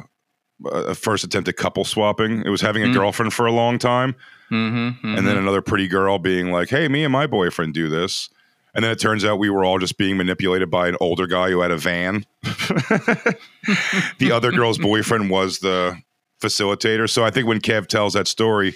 a 0.69 0.95
first 0.95 1.23
attempt 1.23 1.47
at 1.49 1.55
couple 1.57 1.85
swapping. 1.85 2.43
It 2.45 2.49
was 2.49 2.61
having 2.61 2.83
a 2.83 2.87
Mm. 2.87 2.93
girlfriend 2.93 3.33
for 3.33 3.45
a 3.45 3.51
long 3.51 3.77
time 3.79 4.15
Mm-hmm, 4.51 5.15
and 5.15 5.27
then 5.27 5.37
another 5.37 5.61
pretty 5.61 5.87
girl 5.87 6.17
being 6.17 6.51
like, 6.51 6.69
"Hey, 6.69 6.87
me 6.87 7.03
and 7.03 7.11
my 7.13 7.27
boyfriend 7.27 7.73
do 7.75 7.87
this." 7.87 8.29
And 8.73 8.83
then 8.83 8.91
it 8.91 8.99
turns 8.99 9.23
out 9.25 9.37
we 9.39 9.49
were 9.49 9.63
all 9.63 9.77
just 9.79 9.97
being 9.97 10.17
manipulated 10.17 10.69
by 10.71 10.87
an 10.87 10.95
older 10.99 11.27
guy 11.27 11.49
who 11.51 11.61
had 11.61 11.69
a 11.71 11.77
van. 11.77 12.25
the 14.19 14.31
other 14.33 14.51
girl's 14.51 14.77
boyfriend 14.77 15.29
was 15.29 15.59
the 15.59 15.97
facilitator. 16.41 17.09
So 17.09 17.23
I 17.23 17.29
think 17.31 17.47
when 17.47 17.59
Kev 17.59 17.87
tells 17.87 18.13
that 18.13 18.27
story, 18.27 18.73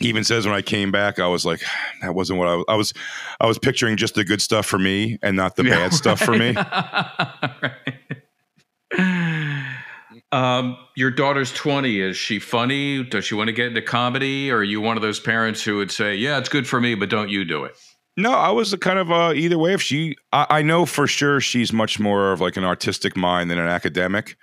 even 0.00 0.24
says 0.24 0.46
when 0.46 0.54
I 0.54 0.62
came 0.62 0.90
back, 0.90 1.18
I 1.18 1.26
was 1.26 1.44
like, 1.44 1.62
that 2.02 2.14
wasn't 2.14 2.38
what 2.38 2.48
I 2.48 2.56
was. 2.56 2.64
I 2.68 2.74
was, 2.74 2.94
I 3.40 3.46
was 3.46 3.58
picturing 3.58 3.96
just 3.96 4.14
the 4.14 4.24
good 4.24 4.42
stuff 4.42 4.66
for 4.66 4.78
me 4.78 5.18
and 5.22 5.36
not 5.36 5.56
the 5.56 5.64
bad 5.64 5.92
stuff 5.92 6.20
for 6.20 6.32
me. 6.32 6.54
um, 10.32 10.76
your 10.96 11.10
daughter's 11.10 11.52
20. 11.52 12.00
Is 12.00 12.16
she 12.16 12.38
funny? 12.38 13.04
Does 13.04 13.24
she 13.24 13.34
want 13.34 13.48
to 13.48 13.52
get 13.52 13.68
into 13.68 13.82
comedy? 13.82 14.50
Or 14.50 14.58
are 14.58 14.64
you 14.64 14.80
one 14.80 14.96
of 14.96 15.02
those 15.02 15.20
parents 15.20 15.62
who 15.62 15.76
would 15.78 15.90
say, 15.90 16.16
yeah, 16.16 16.38
it's 16.38 16.48
good 16.48 16.66
for 16.66 16.80
me, 16.80 16.94
but 16.94 17.10
don't 17.10 17.28
you 17.28 17.44
do 17.44 17.64
it? 17.64 17.76
No, 18.16 18.32
I 18.32 18.50
was 18.50 18.72
a 18.72 18.78
kind 18.78 18.98
of 18.98 19.10
uh, 19.10 19.32
either 19.34 19.58
way. 19.58 19.72
If 19.72 19.82
she, 19.82 20.16
I, 20.32 20.46
I 20.48 20.62
know 20.62 20.86
for 20.86 21.06
sure 21.06 21.40
she's 21.40 21.72
much 21.72 21.98
more 21.98 22.32
of 22.32 22.40
like 22.40 22.56
an 22.56 22.64
artistic 22.64 23.16
mind 23.16 23.50
than 23.50 23.58
an 23.58 23.66
academic, 23.66 24.36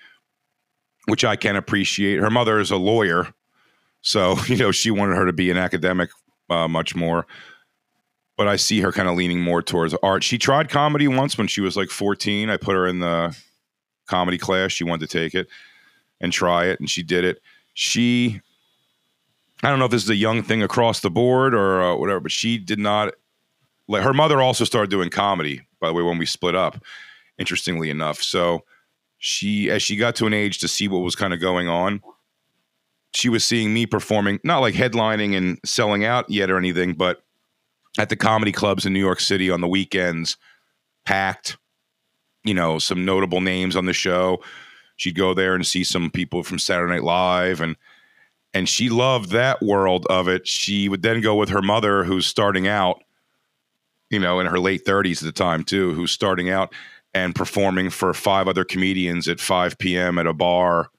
which 1.07 1.23
I 1.23 1.37
can 1.37 1.55
appreciate. 1.55 2.19
Her 2.19 2.29
mother 2.29 2.59
is 2.59 2.69
a 2.69 2.77
lawyer, 2.77 3.33
so 4.01 4.37
you 4.47 4.57
know 4.57 4.71
she 4.71 4.91
wanted 4.91 5.15
her 5.15 5.25
to 5.25 5.33
be 5.33 5.51
an 5.51 5.57
academic 5.57 6.09
uh, 6.49 6.67
much 6.67 6.95
more. 6.95 7.25
But 8.37 8.47
I 8.47 8.55
see 8.55 8.79
her 8.81 8.91
kind 8.91 9.07
of 9.07 9.15
leaning 9.15 9.41
more 9.41 9.61
towards 9.61 9.93
art. 10.01 10.23
She 10.23 10.37
tried 10.37 10.69
comedy 10.69 11.07
once 11.07 11.37
when 11.37 11.47
she 11.47 11.61
was 11.61 11.77
like 11.77 11.89
14. 11.89 12.49
I 12.49 12.57
put 12.57 12.75
her 12.75 12.87
in 12.87 12.99
the 12.99 13.37
comedy 14.07 14.37
class. 14.39 14.71
She 14.71 14.83
wanted 14.83 15.07
to 15.09 15.19
take 15.19 15.35
it 15.35 15.47
and 16.19 16.33
try 16.33 16.65
it, 16.65 16.79
and 16.79 16.89
she 16.89 17.03
did 17.03 17.23
it. 17.23 17.39
She, 17.73 18.41
I 19.61 19.69
don't 19.69 19.77
know 19.77 19.85
if 19.85 19.91
this 19.91 20.03
is 20.03 20.09
a 20.09 20.15
young 20.15 20.41
thing 20.41 20.63
across 20.63 21.01
the 21.01 21.11
board 21.11 21.53
or 21.53 21.83
uh, 21.83 21.95
whatever, 21.95 22.21
but 22.21 22.31
she 22.31 22.57
did 22.57 22.79
not 22.79 23.13
like 23.91 24.03
her 24.03 24.13
mother 24.13 24.41
also 24.41 24.63
started 24.63 24.89
doing 24.89 25.09
comedy 25.09 25.61
by 25.79 25.87
the 25.87 25.93
way 25.93 26.01
when 26.03 26.17
we 26.17 26.25
split 26.25 26.55
up 26.55 26.83
interestingly 27.37 27.89
enough 27.89 28.21
so 28.21 28.63
she 29.17 29.69
as 29.69 29.83
she 29.83 29.95
got 29.95 30.15
to 30.15 30.25
an 30.25 30.33
age 30.33 30.59
to 30.59 30.67
see 30.67 30.87
what 30.87 30.99
was 30.99 31.15
kind 31.15 31.33
of 31.33 31.39
going 31.39 31.67
on 31.67 32.01
she 33.21 33.29
was 33.29 33.43
seeing 33.43 33.73
me 33.73 33.85
performing 33.85 34.39
not 34.43 34.59
like 34.59 34.73
headlining 34.73 35.35
and 35.35 35.59
selling 35.63 36.03
out 36.03 36.29
yet 36.29 36.49
or 36.49 36.57
anything 36.57 36.93
but 36.93 37.23
at 37.99 38.09
the 38.09 38.15
comedy 38.15 38.51
clubs 38.51 38.85
in 38.85 38.93
new 38.93 38.99
york 38.99 39.19
city 39.19 39.49
on 39.49 39.61
the 39.61 39.67
weekends 39.67 40.37
packed 41.05 41.57
you 42.43 42.53
know 42.53 42.79
some 42.79 43.05
notable 43.05 43.41
names 43.41 43.75
on 43.75 43.85
the 43.85 43.93
show 43.93 44.41
she'd 44.95 45.15
go 45.15 45.33
there 45.33 45.55
and 45.55 45.65
see 45.65 45.83
some 45.83 46.09
people 46.09 46.43
from 46.43 46.59
saturday 46.59 46.93
night 46.93 47.03
live 47.03 47.61
and 47.61 47.75
and 48.53 48.67
she 48.67 48.89
loved 48.89 49.29
that 49.29 49.61
world 49.61 50.05
of 50.09 50.27
it 50.27 50.47
she 50.47 50.89
would 50.89 51.03
then 51.03 51.21
go 51.21 51.35
with 51.35 51.49
her 51.49 51.61
mother 51.61 52.03
who's 52.03 52.25
starting 52.25 52.67
out 52.67 53.01
you 54.11 54.19
know, 54.19 54.39
in 54.39 54.45
her 54.45 54.59
late 54.59 54.85
30s 54.85 55.17
at 55.17 55.23
the 55.23 55.31
time, 55.31 55.63
too, 55.63 55.93
who's 55.93 56.11
starting 56.11 56.49
out 56.49 56.75
and 57.13 57.33
performing 57.33 57.89
for 57.89 58.13
five 58.13 58.47
other 58.47 58.63
comedians 58.63 59.27
at 59.27 59.39
5 59.39 59.77
p.m. 59.79 60.19
at 60.19 60.27
a 60.27 60.33
bar. 60.33 60.91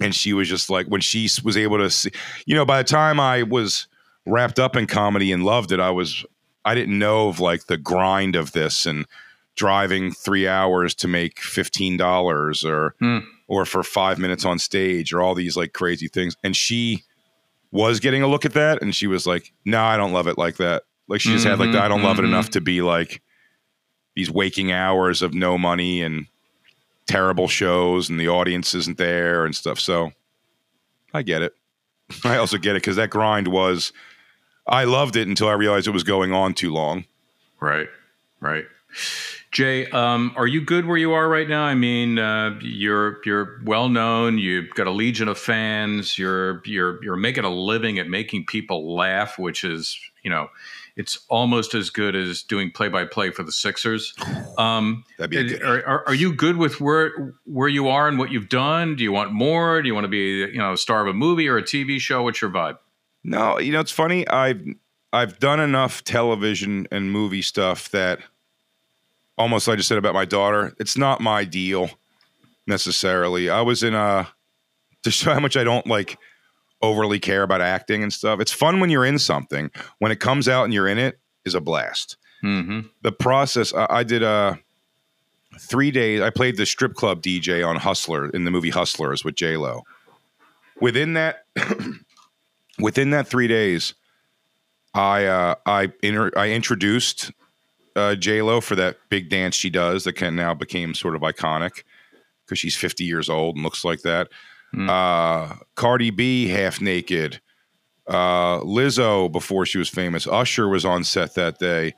And 0.00 0.14
she 0.14 0.32
was 0.32 0.48
just 0.48 0.70
like, 0.70 0.86
when 0.86 1.00
she 1.00 1.28
was 1.42 1.56
able 1.56 1.78
to 1.78 1.90
see, 1.90 2.10
you 2.46 2.54
know, 2.54 2.64
by 2.64 2.78
the 2.82 2.88
time 2.88 3.18
I 3.18 3.42
was 3.42 3.86
wrapped 4.26 4.58
up 4.58 4.76
in 4.76 4.86
comedy 4.86 5.32
and 5.32 5.44
loved 5.44 5.72
it, 5.72 5.80
I 5.80 5.90
was, 5.90 6.24
I 6.64 6.74
didn't 6.74 6.98
know 6.98 7.28
of 7.28 7.40
like 7.40 7.66
the 7.66 7.76
grind 7.76 8.36
of 8.36 8.52
this 8.52 8.86
and 8.86 9.06
driving 9.56 10.12
three 10.12 10.46
hours 10.46 10.94
to 10.96 11.08
make 11.08 11.36
$15 11.40 12.64
or, 12.64 12.94
Hmm. 13.00 13.18
or 13.48 13.64
for 13.64 13.82
five 13.82 14.18
minutes 14.18 14.44
on 14.44 14.58
stage 14.60 15.12
or 15.12 15.20
all 15.20 15.34
these 15.34 15.56
like 15.56 15.72
crazy 15.72 16.06
things. 16.06 16.36
And 16.44 16.54
she 16.54 17.02
was 17.72 17.98
getting 17.98 18.22
a 18.22 18.28
look 18.28 18.44
at 18.44 18.54
that 18.54 18.80
and 18.80 18.94
she 18.94 19.06
was 19.08 19.26
like, 19.26 19.52
no, 19.64 19.82
I 19.82 19.96
don't 19.96 20.12
love 20.12 20.28
it 20.28 20.38
like 20.38 20.58
that. 20.58 20.84
Like 21.08 21.20
she 21.20 21.30
just 21.32 21.44
had 21.44 21.58
like 21.58 21.72
the, 21.72 21.82
I 21.82 21.88
don't 21.88 22.02
love 22.02 22.18
it 22.18 22.22
mhm. 22.22 22.28
enough 22.28 22.50
to 22.50 22.60
be 22.60 22.82
like 22.82 23.20
these 24.14 24.30
waking 24.30 24.70
hours 24.72 25.22
of 25.22 25.34
no 25.34 25.58
money 25.58 26.02
and 26.02 26.26
terrible 27.08 27.48
shows 27.48 28.08
and 28.08 28.20
the 28.20 28.28
audience 28.28 28.74
isn't 28.74 28.98
there 28.98 29.44
and 29.44 29.56
stuff. 29.56 29.80
So 29.80 30.12
I 31.12 31.22
get 31.22 31.42
it. 31.42 31.54
I 32.24 32.36
also 32.36 32.58
get 32.58 32.76
it 32.76 32.82
because 32.82 32.96
that 32.96 33.10
grind 33.10 33.48
was. 33.48 33.92
I 34.66 34.84
loved 34.84 35.16
it 35.16 35.26
until 35.26 35.48
I 35.48 35.54
realized 35.54 35.88
it 35.88 35.92
was 35.92 36.04
going 36.04 36.32
on 36.32 36.52
too 36.52 36.70
long. 36.70 37.06
Right, 37.58 37.88
right. 38.40 38.66
Jay, 39.50 39.86
um, 39.90 40.34
are 40.36 40.46
you 40.46 40.60
good 40.60 40.84
where 40.84 40.98
you 40.98 41.14
are 41.14 41.26
right 41.26 41.48
now? 41.48 41.64
I 41.64 41.74
mean, 41.74 42.18
uh, 42.18 42.58
you're 42.60 43.18
you're 43.24 43.60
well 43.64 43.88
known. 43.88 44.36
You've 44.36 44.70
got 44.74 44.86
a 44.86 44.90
legion 44.90 45.26
of 45.26 45.38
fans. 45.38 46.18
You're 46.18 46.60
you're 46.66 47.02
you're 47.02 47.16
making 47.16 47.44
a 47.44 47.50
living 47.50 47.98
at 47.98 48.08
making 48.08 48.44
people 48.44 48.94
laugh, 48.94 49.38
which 49.38 49.64
is 49.64 49.98
you 50.22 50.30
know, 50.30 50.48
it's 50.98 51.20
almost 51.28 51.74
as 51.74 51.88
good 51.88 52.14
as 52.16 52.42
doing 52.42 52.70
play 52.72 52.88
by 52.88 53.04
play 53.06 53.30
for 53.30 53.42
the 53.44 53.52
Sixers. 53.52 54.12
Um, 54.58 55.04
That'd 55.18 55.30
be 55.30 55.54
good- 55.54 55.62
are, 55.62 55.86
are, 55.86 56.08
are 56.08 56.14
you 56.14 56.32
good 56.32 56.56
with 56.56 56.80
where 56.80 57.32
where 57.44 57.68
you 57.68 57.86
are 57.86 58.08
and 58.08 58.18
what 58.18 58.32
you've 58.32 58.48
done? 58.48 58.96
Do 58.96 59.04
you 59.04 59.12
want 59.12 59.32
more? 59.32 59.80
Do 59.80 59.86
you 59.86 59.94
want 59.94 60.04
to 60.04 60.08
be 60.08 60.50
you 60.52 60.58
know 60.58 60.72
a 60.72 60.76
star 60.76 61.00
of 61.00 61.06
a 61.06 61.12
movie 61.16 61.46
or 61.46 61.56
a 61.56 61.62
TV 61.62 62.00
show? 62.00 62.24
What's 62.24 62.42
your 62.42 62.50
vibe? 62.50 62.76
No, 63.22 63.60
you 63.60 63.70
know 63.70 63.78
it's 63.78 63.92
funny. 63.92 64.26
I've 64.26 64.60
I've 65.12 65.38
done 65.38 65.60
enough 65.60 66.02
television 66.02 66.88
and 66.90 67.12
movie 67.12 67.42
stuff 67.42 67.88
that 67.90 68.18
almost 69.36 69.68
like 69.68 69.74
I 69.74 69.76
just 69.76 69.88
said 69.88 69.98
about 69.98 70.14
my 70.14 70.24
daughter. 70.24 70.74
It's 70.80 70.96
not 70.98 71.20
my 71.20 71.44
deal 71.44 71.90
necessarily. 72.66 73.48
I 73.48 73.60
was 73.60 73.84
in 73.84 73.94
a 73.94 74.28
to 75.04 75.12
show 75.12 75.32
how 75.32 75.40
much 75.40 75.56
I 75.56 75.62
don't 75.62 75.86
like 75.86 76.18
overly 76.82 77.18
care 77.18 77.42
about 77.42 77.60
acting 77.60 78.02
and 78.02 78.12
stuff. 78.12 78.40
It's 78.40 78.52
fun 78.52 78.80
when 78.80 78.90
you're 78.90 79.04
in 79.04 79.18
something. 79.18 79.70
When 79.98 80.12
it 80.12 80.20
comes 80.20 80.48
out 80.48 80.64
and 80.64 80.72
you're 80.72 80.88
in 80.88 80.98
it, 80.98 81.18
is 81.44 81.54
a 81.54 81.60
blast. 81.60 82.16
Mm-hmm. 82.44 82.80
The 83.02 83.12
process. 83.12 83.74
I, 83.74 83.86
I 83.90 84.02
did 84.04 84.22
a 84.22 84.58
three 85.58 85.90
days. 85.90 86.20
I 86.20 86.30
played 86.30 86.56
the 86.56 86.66
strip 86.66 86.94
club 86.94 87.22
DJ 87.22 87.66
on 87.66 87.76
Hustler 87.76 88.30
in 88.30 88.44
the 88.44 88.50
movie 88.50 88.70
Hustlers 88.70 89.24
with 89.24 89.34
J 89.34 89.56
Lo. 89.56 89.82
Within 90.80 91.14
that, 91.14 91.44
within 92.78 93.10
that 93.10 93.26
three 93.26 93.48
days, 93.48 93.94
I 94.94 95.24
uh, 95.26 95.54
I 95.66 95.92
inter- 96.02 96.32
I 96.36 96.50
introduced 96.50 97.32
uh, 97.96 98.14
J 98.14 98.42
Lo 98.42 98.60
for 98.60 98.76
that 98.76 98.98
big 99.08 99.28
dance 99.28 99.56
she 99.56 99.70
does 99.70 100.04
that 100.04 100.12
can 100.12 100.36
now 100.36 100.54
became 100.54 100.94
sort 100.94 101.16
of 101.16 101.22
iconic 101.22 101.82
because 102.44 102.58
she's 102.58 102.76
50 102.76 103.04
years 103.04 103.28
old 103.28 103.56
and 103.56 103.64
looks 103.64 103.84
like 103.84 104.02
that. 104.02 104.28
Uh, 104.76 105.54
Cardi 105.74 106.10
B 106.10 106.48
half 106.48 106.80
naked. 106.80 107.40
Uh, 108.06 108.60
Lizzo 108.60 109.30
before 109.30 109.66
she 109.66 109.78
was 109.78 109.88
famous. 109.88 110.26
Usher 110.26 110.68
was 110.68 110.84
on 110.84 111.04
set 111.04 111.34
that 111.34 111.58
day. 111.58 111.94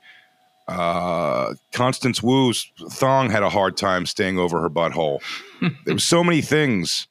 Uh, 0.67 1.53
Constance 1.73 2.21
Wu's 2.21 2.71
thong 2.91 3.29
had 3.29 3.43
a 3.43 3.49
hard 3.49 3.77
time 3.77 4.05
staying 4.05 4.37
over 4.37 4.61
her 4.61 4.69
butthole. 4.69 5.19
there 5.85 5.93
was 5.95 6.03
so 6.03 6.23
many 6.23 6.41
things 6.41 7.07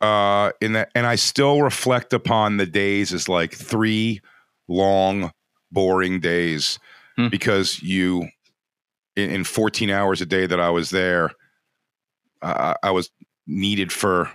uh, 0.00 0.52
in 0.60 0.74
that, 0.74 0.90
and 0.94 1.06
I 1.06 1.16
still 1.16 1.62
reflect 1.62 2.12
upon 2.12 2.56
the 2.56 2.66
days 2.66 3.12
as 3.12 3.28
like 3.28 3.52
three 3.52 4.20
long, 4.68 5.32
boring 5.72 6.20
days 6.20 6.78
Hmm. 7.16 7.28
because 7.30 7.82
you, 7.82 8.28
in, 9.16 9.30
in 9.30 9.44
14 9.44 9.90
hours 9.90 10.20
a 10.20 10.26
day 10.26 10.46
that 10.46 10.60
I 10.60 10.70
was 10.70 10.90
there, 10.90 11.32
I 12.40 12.92
was 12.92 13.10
needed 13.48 13.90
for 13.92 14.30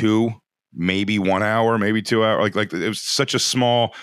two, 0.00 0.30
maybe 0.74 1.18
one 1.18 1.42
hour, 1.42 1.78
maybe 1.78 2.02
two 2.02 2.24
hours. 2.24 2.42
Like, 2.42 2.54
like 2.54 2.72
it 2.72 2.88
was 2.88 3.00
such 3.02 3.34
a 3.34 3.38
small 3.38 3.94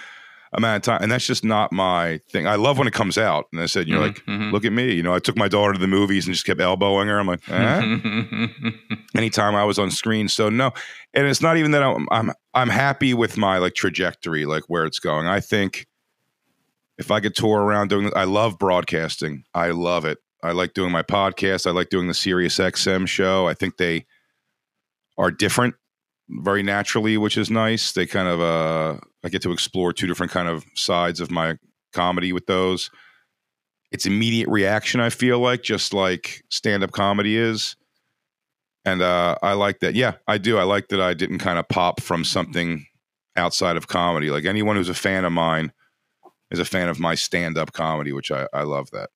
amount 0.54 0.78
of 0.78 0.82
time, 0.84 1.04
and 1.04 1.12
that's 1.12 1.26
just 1.28 1.44
not 1.44 1.74
my 1.74 2.18
thing. 2.32 2.48
I 2.48 2.56
love 2.56 2.78
when 2.78 2.88
it 2.88 2.94
comes 2.94 3.18
out, 3.18 3.46
and 3.52 3.60
I 3.62 3.66
said, 3.66 3.88
you 3.90 3.96
know, 3.96 4.02
like, 4.02 4.24
Mhm. 4.26 4.54
look 4.54 4.64
at 4.64 4.72
me. 4.72 4.94
You 4.94 5.04
know, 5.04 5.14
I 5.14 5.20
took 5.20 5.36
my 5.36 5.50
daughter 5.50 5.74
to 5.74 5.80
the 5.80 5.88
movies 5.88 6.26
and 6.28 6.34
just 6.34 6.46
kept 6.46 6.62
elbowing 6.62 7.08
her. 7.10 7.20
I'm 7.20 7.28
like, 7.28 7.42
eh? 7.50 7.98
anytime 9.16 9.56
I 9.56 9.64
was 9.66 9.78
on 9.80 9.92
screen. 9.92 10.28
So 10.30 10.50
no, 10.50 10.72
and 11.14 11.28
it's 11.28 11.42
not 11.42 11.58
even 11.58 11.72
that 11.72 11.84
I'm 11.84 12.08
I'm 12.12 12.32
I'm 12.54 12.70
happy 12.70 13.14
with 13.14 13.38
my 13.38 13.58
like 13.58 13.74
trajectory, 13.76 14.46
like 14.46 14.64
where 14.68 14.86
it's 14.86 15.00
going. 15.00 15.28
I 15.28 15.40
think 15.42 15.88
if 16.98 17.12
I 17.12 17.20
could 17.20 17.36
tour 17.36 17.60
around 17.62 17.90
doing, 17.90 18.10
I 18.16 18.24
love 18.24 18.58
broadcasting. 18.58 19.44
I 19.54 19.72
love 19.72 20.06
it. 20.06 20.20
I 20.42 20.52
like 20.52 20.74
doing 20.74 20.92
my 20.92 21.04
podcast. 21.04 21.68
I 21.68 21.72
like 21.72 21.90
doing 21.90 22.08
the 22.08 22.14
Sirius 22.14 22.58
XM 22.60 23.08
show. 23.08 23.48
I 23.48 23.54
think 23.54 23.76
they 23.78 24.06
are 25.18 25.32
different 25.32 25.76
very 26.30 26.64
naturally, 26.64 27.18
which 27.18 27.38
is 27.38 27.50
nice. 27.50 27.92
They 27.92 28.06
kind 28.06 28.28
of 28.28 28.42
uh 28.42 29.00
I 29.24 29.30
get 29.30 29.42
to 29.44 29.52
explore 29.52 29.94
two 29.94 30.08
different 30.08 30.32
kind 30.32 30.48
of 30.48 30.66
sides 30.76 31.20
of 31.20 31.32
my 31.32 31.58
comedy 31.94 32.34
with 32.34 32.46
those. 32.46 32.90
It's 33.92 34.06
immediate 34.06 34.50
reaction, 34.50 35.00
I 35.00 35.10
feel 35.10 35.40
like, 35.40 35.64
just 35.64 35.94
like 35.94 36.44
stand-up 36.50 36.92
comedy 36.92 37.38
is 37.38 37.76
and 38.86 39.02
uh, 39.02 39.36
I 39.42 39.54
like 39.54 39.80
that. 39.80 39.96
Yeah, 39.96 40.14
I 40.28 40.38
do. 40.38 40.58
I 40.58 40.64
like 40.64 40.90
that 40.90 41.02
I 41.02 41.14
didn't 41.16 41.40
kind 41.40 41.58
of 41.58 41.68
pop 41.68 42.00
from 42.02 42.24
something 42.24 42.86
outside 43.36 43.78
of 43.78 43.88
comedy. 43.88 44.30
Like 44.30 44.46
anyone 44.46 44.76
who's 44.76 44.90
a 44.90 44.94
fan 44.94 45.26
of 45.26 45.32
mine 45.32 45.74
is 46.52 46.60
a 46.60 46.66
fan 46.66 46.88
of 46.88 47.00
my 47.00 47.16
stand-up 47.16 47.74
comedy, 47.74 48.14
which 48.14 48.32
I, 48.32 48.48
I 48.54 48.62
love 48.62 48.92
that. 48.92 49.10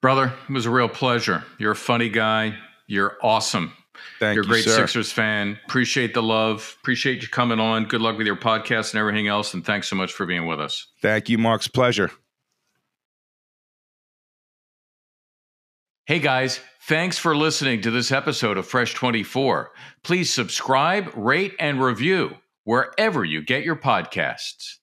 Brother, 0.00 0.32
it 0.48 0.52
was 0.52 0.66
a 0.66 0.70
real 0.70 0.88
pleasure. 0.88 1.44
You're 1.58 1.72
a 1.72 1.76
funny 1.76 2.08
guy. 2.08 2.56
You're 2.86 3.18
awesome. 3.22 3.72
Thank 4.18 4.34
You're 4.34 4.42
a 4.42 4.46
you, 4.46 4.52
great 4.52 4.64
sir. 4.64 4.76
Sixers 4.76 5.12
fan. 5.12 5.58
Appreciate 5.64 6.14
the 6.14 6.22
love. 6.22 6.76
Appreciate 6.80 7.22
you 7.22 7.28
coming 7.28 7.60
on. 7.60 7.84
Good 7.84 8.00
luck 8.00 8.18
with 8.18 8.26
your 8.26 8.36
podcast 8.36 8.92
and 8.92 9.00
everything 9.00 9.28
else. 9.28 9.54
And 9.54 9.64
thanks 9.64 9.88
so 9.88 9.96
much 9.96 10.12
for 10.12 10.26
being 10.26 10.46
with 10.46 10.60
us. 10.60 10.86
Thank 11.02 11.28
you, 11.28 11.38
Mark's 11.38 11.68
pleasure. 11.68 12.10
Hey 16.06 16.18
guys, 16.18 16.58
thanks 16.88 17.18
for 17.18 17.36
listening 17.36 17.82
to 17.82 17.90
this 17.92 18.10
episode 18.10 18.58
of 18.58 18.66
Fresh 18.66 18.94
24. 18.94 19.70
Please 20.02 20.32
subscribe, 20.32 21.12
rate, 21.14 21.54
and 21.60 21.80
review 21.80 22.34
wherever 22.64 23.24
you 23.24 23.42
get 23.42 23.62
your 23.62 23.76
podcasts. 23.76 24.79